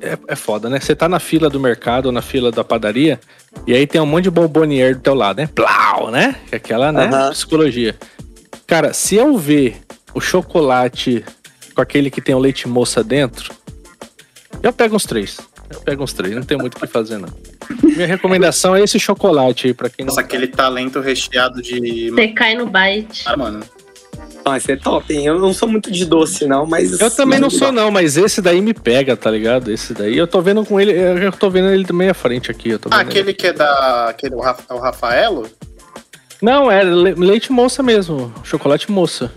[0.00, 0.80] é, é foda, né?
[0.80, 3.20] Você tá na fila do mercado ou na fila da padaria,
[3.66, 5.48] e aí tem um monte de bombonier do teu lado, né?
[5.54, 6.34] Plau, né?
[6.48, 7.08] Que é Aquela, né?
[7.30, 7.94] Psicologia.
[8.66, 9.76] Cara, se eu ver
[10.14, 11.22] o chocolate
[11.74, 13.52] com aquele que tem o leite moça dentro,
[14.62, 15.38] eu pego uns três.
[15.72, 17.28] Eu pego uns três, não tem muito o que fazer, não.
[17.82, 22.10] Minha recomendação é esse chocolate aí, pra quem não Nossa, aquele talento recheado de.
[22.10, 23.22] Você cai no bite.
[23.26, 23.60] Ah, mano.
[24.44, 25.26] Ah, esse é top, hein?
[25.26, 26.98] Eu não sou muito de doce, não, mas.
[26.98, 29.70] Eu também não sou, não, mas esse daí me pega, tá ligado?
[29.70, 32.70] Esse daí eu tô vendo com ele, eu tô vendo ele também à frente aqui.
[32.70, 33.10] Eu tô Ah, vendo ele.
[33.20, 34.06] aquele que é da.
[34.08, 35.48] Aquele, o é o Rafaelo?
[36.42, 39.30] Não, é le- leite moça mesmo, chocolate moça.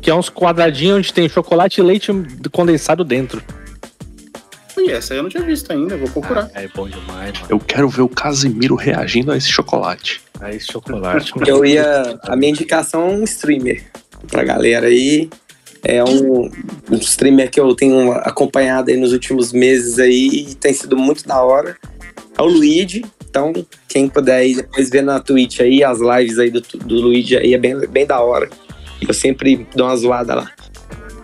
[0.00, 2.12] Que é uns quadradinhos onde tem chocolate e leite
[2.52, 3.42] condensado dentro.
[4.78, 6.50] Ih, essa aí eu não tinha visto ainda, vou procurar.
[6.54, 7.46] É bom demais, mano.
[7.48, 10.20] Eu quero ver o Casimiro reagindo a esse chocolate.
[10.40, 11.32] É esse chocolate.
[11.46, 12.18] Eu ia.
[12.22, 13.84] A minha indicação é um streamer
[14.28, 15.30] pra galera aí.
[15.82, 16.50] É um,
[16.90, 21.26] um streamer que eu tenho acompanhado aí nos últimos meses aí e tem sido muito
[21.26, 21.76] da hora.
[22.36, 23.04] É o Luigi.
[23.28, 23.52] Então,
[23.88, 27.54] quem puder aí depois ver na Twitch aí, as lives aí do, do Luigi aí
[27.54, 28.48] é bem, bem da hora.
[29.00, 30.50] Eu sempre dou uma zoada lá.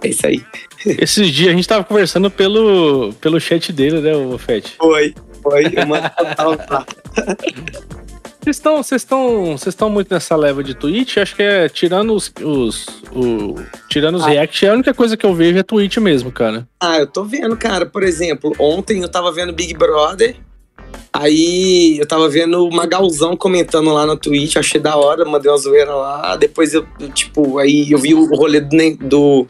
[0.03, 0.45] É isso aí.
[0.85, 4.75] Esses dias a gente tava conversando pelo, pelo chat dele, né, o Fete?
[4.77, 5.67] Foi, foi.
[5.77, 6.87] Eu mando total lá.
[8.43, 11.19] Vocês estão, vocês estão, vocês estão muito nessa leva de Twitch?
[11.19, 13.55] Acho que é tirando os, os, o,
[13.89, 14.31] tirando os Ah.
[14.31, 16.67] react, a única coisa que eu vejo é Twitch mesmo, cara.
[16.81, 17.87] Ah, eu tô vendo, cara.
[17.87, 20.35] Por exemplo, ontem eu tava vendo Big Brother.
[21.13, 25.59] Aí eu tava vendo o Magalzão comentando lá na Twitch, achei da hora, mandei uma
[25.59, 26.37] zoeira lá.
[26.37, 29.47] Depois eu, tipo, aí eu vi o rolê do, do,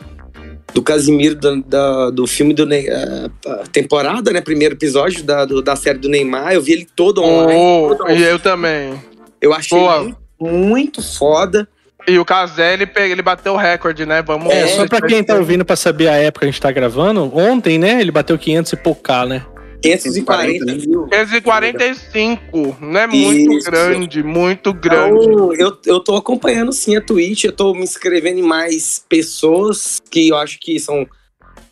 [0.75, 4.41] do Casimiro, do, da- do filme do Ney- eh, a temporada, né?
[4.41, 6.53] Primeiro episódio da, do- da série do Neymar.
[6.53, 7.61] Eu vi ele todo online.
[7.91, 8.95] Oh, todo e eu também.
[9.41, 11.69] Eu achei muito, muito foda.
[12.09, 12.27] E o
[12.59, 14.21] ele, pega, ele bateu o recorde, né?
[14.23, 16.73] Vamos É, só pra quem tá ouvindo pra saber a época que a gente tá
[16.73, 19.47] gravando, ontem, né, ele bateu 500 e pouco, né?
[19.83, 21.07] 540 mil.
[21.09, 23.71] 545, não é muito Isso.
[23.71, 25.25] grande, muito grande.
[25.27, 30.01] Então, eu, eu tô acompanhando sim a Twitch, eu tô me inscrevendo em mais pessoas
[30.11, 31.07] que eu acho que são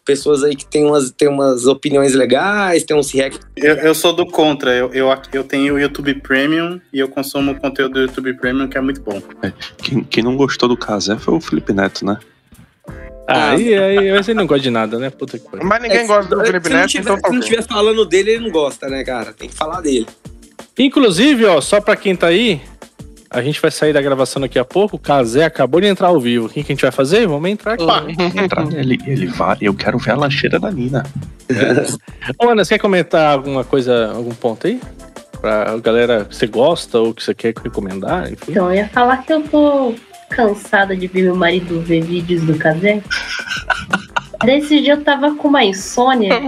[0.05, 3.39] pessoas aí que tem umas, tem umas opiniões legais, tem uns react.
[3.57, 7.53] Eu, eu sou do contra, eu, eu, eu tenho o YouTube Premium e eu consumo
[7.53, 9.23] o conteúdo do YouTube Premium que é muito bom.
[9.81, 12.19] Quem, quem não gostou do Casé foi o Felipe Neto, né?
[13.33, 15.11] Ah, aí, aí, mas ele não gosta de nada, né?
[15.11, 15.67] Puta que pariu.
[15.67, 17.49] Mas ninguém É, gosta do Felipe Neto, tiver, então se tá não ok.
[17.49, 19.33] estiver falando dele, ele não gosta, né, cara?
[19.33, 20.07] Tem que falar dele.
[20.79, 22.61] Inclusive, ó, só pra quem tá aí,
[23.29, 24.97] a gente vai sair da gravação daqui a pouco.
[24.97, 26.47] O Kazé acabou de entrar ao vivo.
[26.47, 27.27] O que, que a gente vai fazer?
[27.27, 27.85] Vamos entrar aqui.
[28.43, 29.57] Entrar nele, ele vai.
[29.61, 31.05] Eu quero ver a lancheira da Nina.
[32.39, 34.81] Ô, Ana, você quer comentar alguma coisa, algum ponto aí?
[35.41, 38.51] Pra galera que você gosta ou que você quer recomendar, enfim.
[38.53, 39.95] Então, eu ia falar que eu tô
[40.31, 43.03] cansada de ver meu marido ver vídeos do Casé.
[44.45, 46.41] Desse dia eu tava com uma insônia.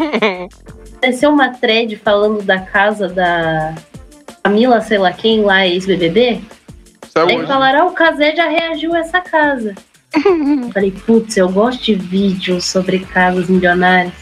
[1.01, 3.75] Desceu uma thread falando da casa da
[4.43, 6.41] Camila, sei lá quem, lá ex-BBB.
[7.15, 9.75] Aí falaram, ah, o Casé já reagiu a essa casa.
[10.15, 14.22] Eu Falei, putz, eu gosto de vídeos sobre casas milionárias.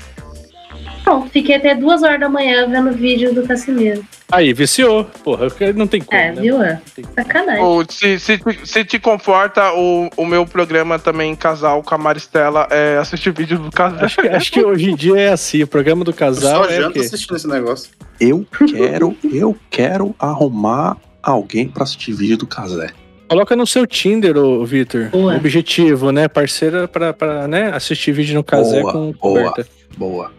[1.05, 4.05] Pronto, fiquei até duas horas da manhã vendo vídeo do Casimiro.
[4.31, 5.05] Aí, viciou.
[5.25, 6.21] Porra, não tem como.
[6.21, 6.41] É, né?
[6.41, 6.63] viu?
[6.63, 6.81] É
[7.17, 7.65] Sacanagem.
[7.65, 12.69] Ou se, se, se te conforta, o, o meu programa também, Casal com a Maristela,
[12.71, 14.05] é assistir vídeo do Casé.
[14.05, 15.63] Acho que, acho que hoje em dia é assim.
[15.63, 17.01] O programa do Eu casal só é o janto quê?
[17.01, 17.91] assistindo esse negócio.
[18.21, 22.91] Eu quero, eu quero arrumar alguém pra assistir vídeo do Casé.
[23.29, 25.09] Coloca no seu Tinder, ô, Vitor.
[25.11, 25.37] Boa.
[25.37, 26.29] Objetivo, né?
[26.29, 27.71] Parceira pra, pra né?
[27.73, 29.15] assistir vídeo no Casé Boa, com boa.
[29.53, 29.67] coberta.
[29.97, 30.33] Boa.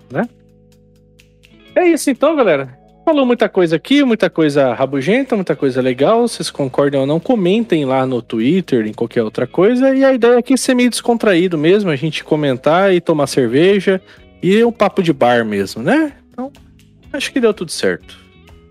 [1.76, 2.77] É isso então, galera.
[3.03, 6.27] Falou muita coisa aqui, muita coisa rabugenta, muita coisa legal.
[6.27, 7.19] Vocês concordam ou não?
[7.19, 9.95] Comentem lá no Twitter, em qualquer outra coisa.
[9.95, 14.02] E a ideia aqui é ser meio descontraído mesmo, a gente comentar e tomar cerveja.
[14.41, 16.14] E um papo de bar mesmo, né?
[16.31, 16.52] Então,
[17.11, 18.18] acho que deu tudo certo.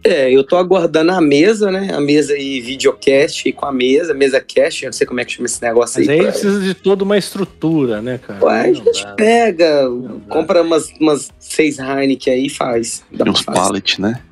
[0.03, 1.91] É, eu tô aguardando a mesa, né?
[1.93, 5.33] A mesa e videocast com a mesa, mesa cast, eu não sei como é que
[5.33, 6.15] chama esse negócio Mas aí.
[6.17, 8.43] aí pra- precisa de toda uma estrutura, né, cara?
[8.45, 9.13] Ué, a gente dá.
[9.15, 9.85] pega,
[10.29, 13.05] compra umas, umas seis Heineken aí e faz.
[13.13, 14.23] Dá E uns pallet, né?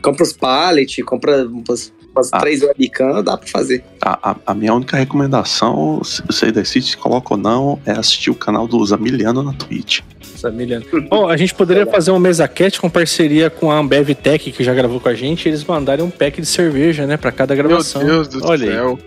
[0.00, 2.38] Compra os pallet, compra umas, umas Ah.
[2.38, 3.84] três webcam, dá pra fazer.
[4.00, 8.30] A, a- a minha única recomendação, se você decide se coloca ou não, é assistir
[8.30, 10.00] o canal do Zamiliano na Twitch.
[10.36, 10.84] Samiliano.
[11.10, 14.62] Ó, a gente poderia fazer um mesa cat com parceria com a Ambev Tech, que
[14.64, 17.54] já gravou com a gente, e eles mandarem um pack de cerveja, né, pra cada
[17.54, 18.04] Meu gravação.
[18.04, 18.72] Deus do Olha aí.
[18.74, 18.98] céu.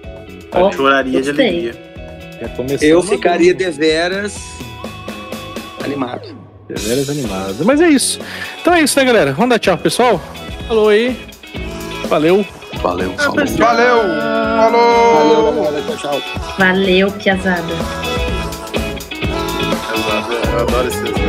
[0.51, 1.89] Ó, Choraria de alegria.
[2.81, 3.65] Eu uma ficaria boa.
[3.69, 4.35] deveras
[5.83, 6.35] animado.
[6.67, 7.65] Deveras animado.
[7.65, 8.19] Mas é isso.
[8.61, 9.33] Então é isso, né, galera?
[9.33, 10.21] Vamos dar tchau, pessoal?
[10.67, 11.17] Falou aí.
[12.07, 12.45] Valeu.
[12.81, 13.45] Valeu, falou.
[13.57, 13.97] Valeu!
[14.57, 15.13] Falou!
[15.13, 15.97] Valeu, galera.
[15.97, 16.21] Tchau, tchau.
[16.57, 17.73] Valeu, piazada.
[20.51, 21.28] Eu adoro esses.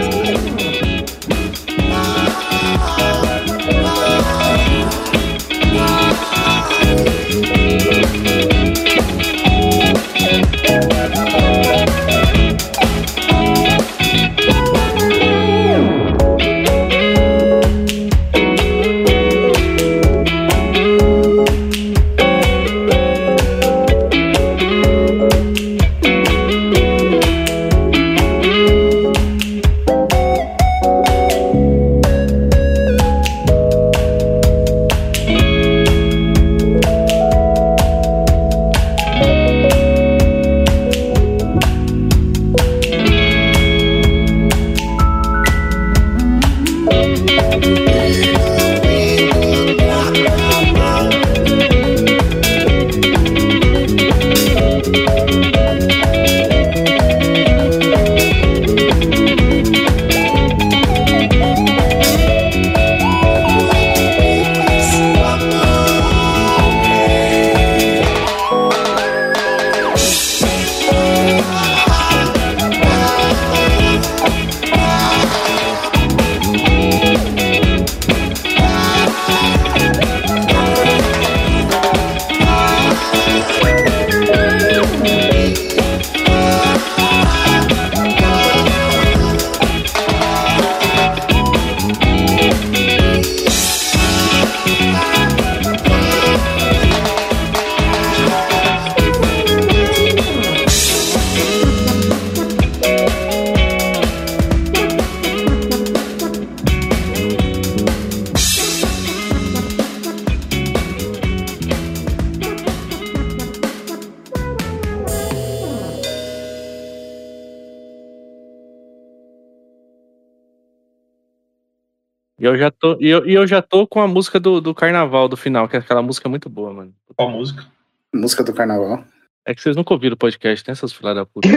[122.81, 125.69] Tô, e eu, e eu já tô com a música do, do carnaval do final,
[125.69, 126.93] que é aquela música muito boa, mano.
[127.15, 127.65] Qual música?
[128.13, 129.05] Música do carnaval.
[129.45, 131.49] É que vocês nunca ouviram o podcast, né, seus filhos da puta?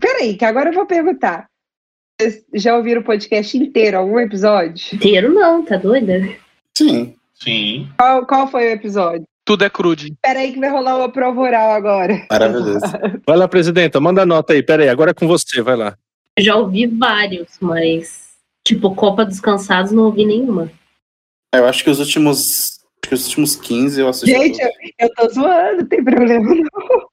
[0.00, 1.46] Peraí, que agora eu vou perguntar.
[2.18, 4.94] Vocês já ouviram o podcast inteiro, algum episódio?
[4.94, 6.34] Inteiro não, tá doida?
[6.76, 7.14] Sim.
[7.34, 7.88] Sim.
[7.98, 9.24] Qual, qual foi o episódio?
[9.44, 10.14] Tudo é crude.
[10.22, 12.26] Peraí que vai rolar uma prova oral agora.
[12.30, 12.80] Maravilhoso.
[13.24, 14.62] Vai lá, presidenta, manda a nota aí.
[14.62, 15.96] Pera aí, agora é com você, vai lá.
[16.36, 18.25] Eu já ouvi vários, mas.
[18.66, 20.68] Tipo, Copa dos Cansados não ouvi nenhuma.
[21.54, 22.80] Eu acho que os últimos.
[23.00, 24.36] Acho que os últimos 15 eu assisti.
[24.36, 27.06] Gente, eu, eu tô zoando, não tem problema não.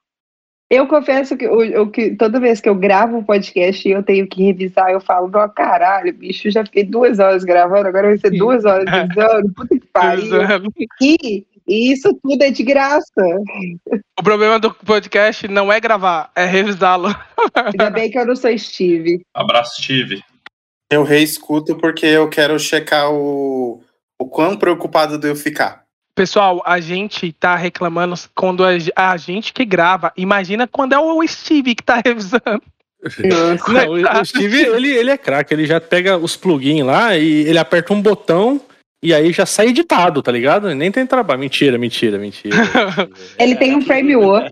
[0.67, 4.01] Eu confesso que, o, o que toda vez que eu gravo um podcast e eu
[4.01, 8.17] tenho que revisar, eu falo, não, caralho, bicho, já fiquei duas horas gravando, agora vai
[8.17, 10.41] ser duas horas revisando, puta que pariu.
[10.99, 13.21] E, e isso tudo é de graça.
[14.19, 17.15] O problema do podcast não é gravar, é revisá-lo.
[17.53, 19.21] Ainda bem que eu não sou Steve.
[19.35, 20.23] Abraço, Steve.
[20.93, 23.81] Eu reescuto porque eu quero checar o,
[24.19, 25.83] o quão preocupado de eu ficar.
[26.15, 30.13] Pessoal, a gente tá reclamando quando a, a gente que grava.
[30.15, 32.61] Imagina quando é o Steve que tá revisando.
[33.19, 37.41] Não, o, o Steve, ele, ele é craque, ele já pega os plugins lá e
[37.41, 38.61] ele aperta um botão
[39.03, 40.73] e aí já sai editado, tá ligado?
[40.73, 41.39] Nem tem trabalho.
[41.39, 42.55] Mentira, mentira, mentira.
[43.37, 44.49] Ele tem um framework.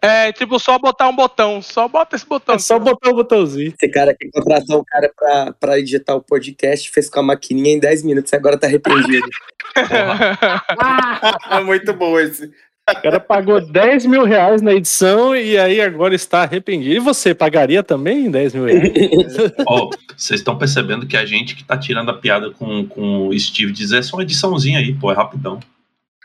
[0.00, 1.60] É, tipo, só botar um botão.
[1.60, 2.54] Só bota esse botão.
[2.54, 3.74] É só botar o botãozinho.
[3.76, 7.74] Esse cara que contratou um cara pra, pra editar o podcast, fez com a maquininha
[7.74, 9.28] em 10 minutos e agora tá arrependido.
[11.50, 12.52] é muito bom esse.
[12.90, 16.94] O cara pagou 10 mil reais na edição e aí agora está arrependido.
[16.94, 18.92] E você pagaria também 10 mil reais?
[19.66, 23.38] Ó, vocês estão percebendo que a gente que tá tirando a piada com, com o
[23.38, 25.60] Steve dizer é só uma ediçãozinha aí, pô, é rapidão.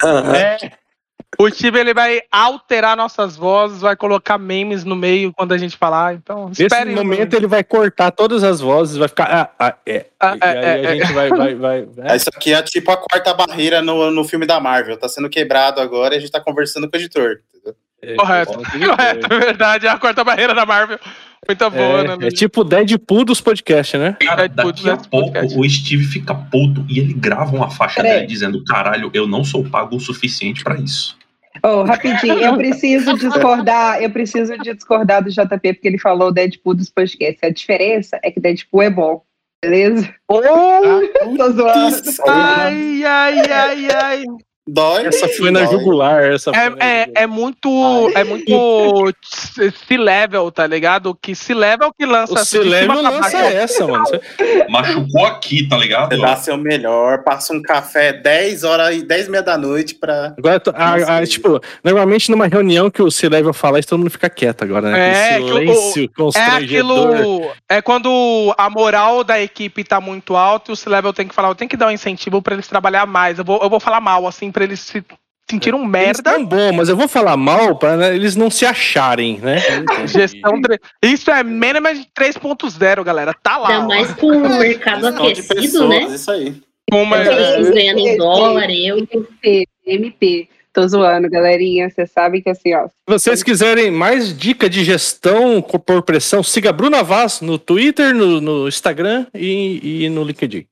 [0.03, 0.71] É.
[1.41, 5.77] O Steve ele vai alterar nossas vozes, vai colocar memes no meio quando a gente
[5.77, 6.13] falar.
[6.13, 9.31] Então, Nesse momento ele vai cortar todas as vozes, vai ficar.
[9.31, 10.07] Ah, ah, é.
[10.19, 11.29] Ah, e aí é, a gente vai.
[11.29, 12.15] vai, vai é.
[12.17, 14.97] Isso aqui é tipo a quarta barreira no, no filme da Marvel.
[14.97, 17.39] Tá sendo quebrado agora e a gente tá conversando com o editor.
[17.55, 17.75] Entendeu?
[18.01, 19.87] É, Correto, correto, é verdade.
[19.87, 20.99] É a quarta barreira da Marvel.
[21.47, 22.17] Muito boa, né?
[22.21, 24.17] É, é tipo o Deadpool dos podcasts, né?
[24.19, 28.61] Cara, daqui a pouco o Steve fica puto e ele grava uma faixa dele dizendo:
[28.65, 31.17] caralho, eu não sou pago o suficiente pra isso.
[31.63, 36.89] Oh, rapidinho, eu preciso discordar, eu preciso discordar do JP, porque ele falou Deadpool dos
[36.89, 37.43] podcasts.
[37.43, 39.23] A diferença é que Deadpool é bom,
[39.63, 40.13] beleza?
[40.27, 40.41] Oh,
[41.37, 41.97] Tô zoando.
[42.27, 44.23] Ai, ai, ai, ai.
[44.73, 45.05] Dói.
[45.07, 45.71] Essa foi na Dói.
[45.71, 46.23] jugular.
[46.23, 46.73] Essa É,
[47.03, 47.69] é, é muito.
[48.15, 48.45] É muito
[49.87, 51.15] C-level, tá ligado?
[51.21, 53.57] Que C-level que lança O assim, C-Level pra lança baixo.
[53.57, 54.03] essa, mano.
[54.69, 56.15] Machucou aqui, tá ligado?
[56.15, 59.95] Você dá seu melhor, passa um café 10 horas e 10 e meia da noite
[59.95, 60.33] pra.
[60.37, 64.29] Agora, a- a- tipo, normalmente numa reunião que o C-Level fala isso, todo mundo fica
[64.29, 64.99] quieto agora, né?
[64.99, 67.51] É, Aquele aquilo- silêncio É aquilo.
[67.67, 71.49] É quando a moral da equipe tá muito alta e o C-Level tem que falar,
[71.49, 73.37] eu tenho que dar um incentivo pra eles trabalhar mais.
[73.39, 75.03] Eu vou, eu vou falar mal, assim, pra eles se
[75.49, 76.23] sentirem Eles merda.
[76.33, 79.57] tão bom, mas eu vou falar mal pra né, eles não se acharem, né?
[80.05, 80.61] Gestão.
[80.61, 83.33] tre- Isso é Management 3.0, galera.
[83.33, 83.69] Tá lá.
[83.69, 86.03] Ainda mais com o mercado de aquecido, pessoas, né?
[86.15, 86.55] Isso aí.
[86.91, 88.97] Como é- Pessoas ganhando em dólar, eu.
[88.99, 90.47] MP, MP.
[90.71, 91.89] Tô zoando, galerinha.
[91.89, 92.87] Vocês sabem que assim, ó.
[92.87, 98.13] Se vocês quiserem mais dica de gestão por pressão, siga a Bruna Vaz no Twitter,
[98.13, 100.65] no, no Instagram e, e no LinkedIn.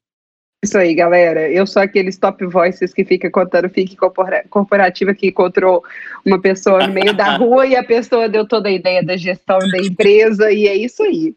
[0.63, 1.49] Isso aí, galera.
[1.49, 5.83] Eu sou aqueles top voices que fica contando fique corpora- corporativa que encontrou
[6.25, 9.59] uma pessoa no meio da rua e a pessoa deu toda a ideia da gestão
[9.59, 11.35] da empresa e é isso aí.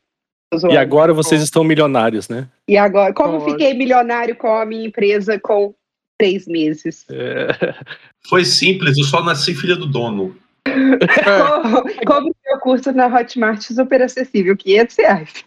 [0.69, 2.49] E agora vocês estão milionários, né?
[2.67, 3.53] E agora, como Pode.
[3.53, 5.73] fiquei milionário com a minha empresa com
[6.19, 7.05] três meses?
[7.11, 7.75] É,
[8.29, 10.35] Foi simples, eu só nasci filha do dono.
[12.07, 15.45] Compre meu curso na Hotmart super acessível, 500 reais.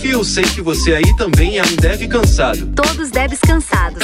[0.00, 2.66] Porque eu sei que você aí também é um dev cansado.
[2.74, 4.02] Todos devs cansados.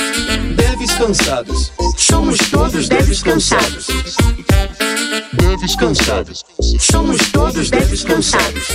[0.54, 1.72] Devs cansados.
[1.96, 3.86] Somos todos devs cansados.
[5.32, 6.44] Devs cansados.
[6.78, 8.68] Somos todos devs cansados.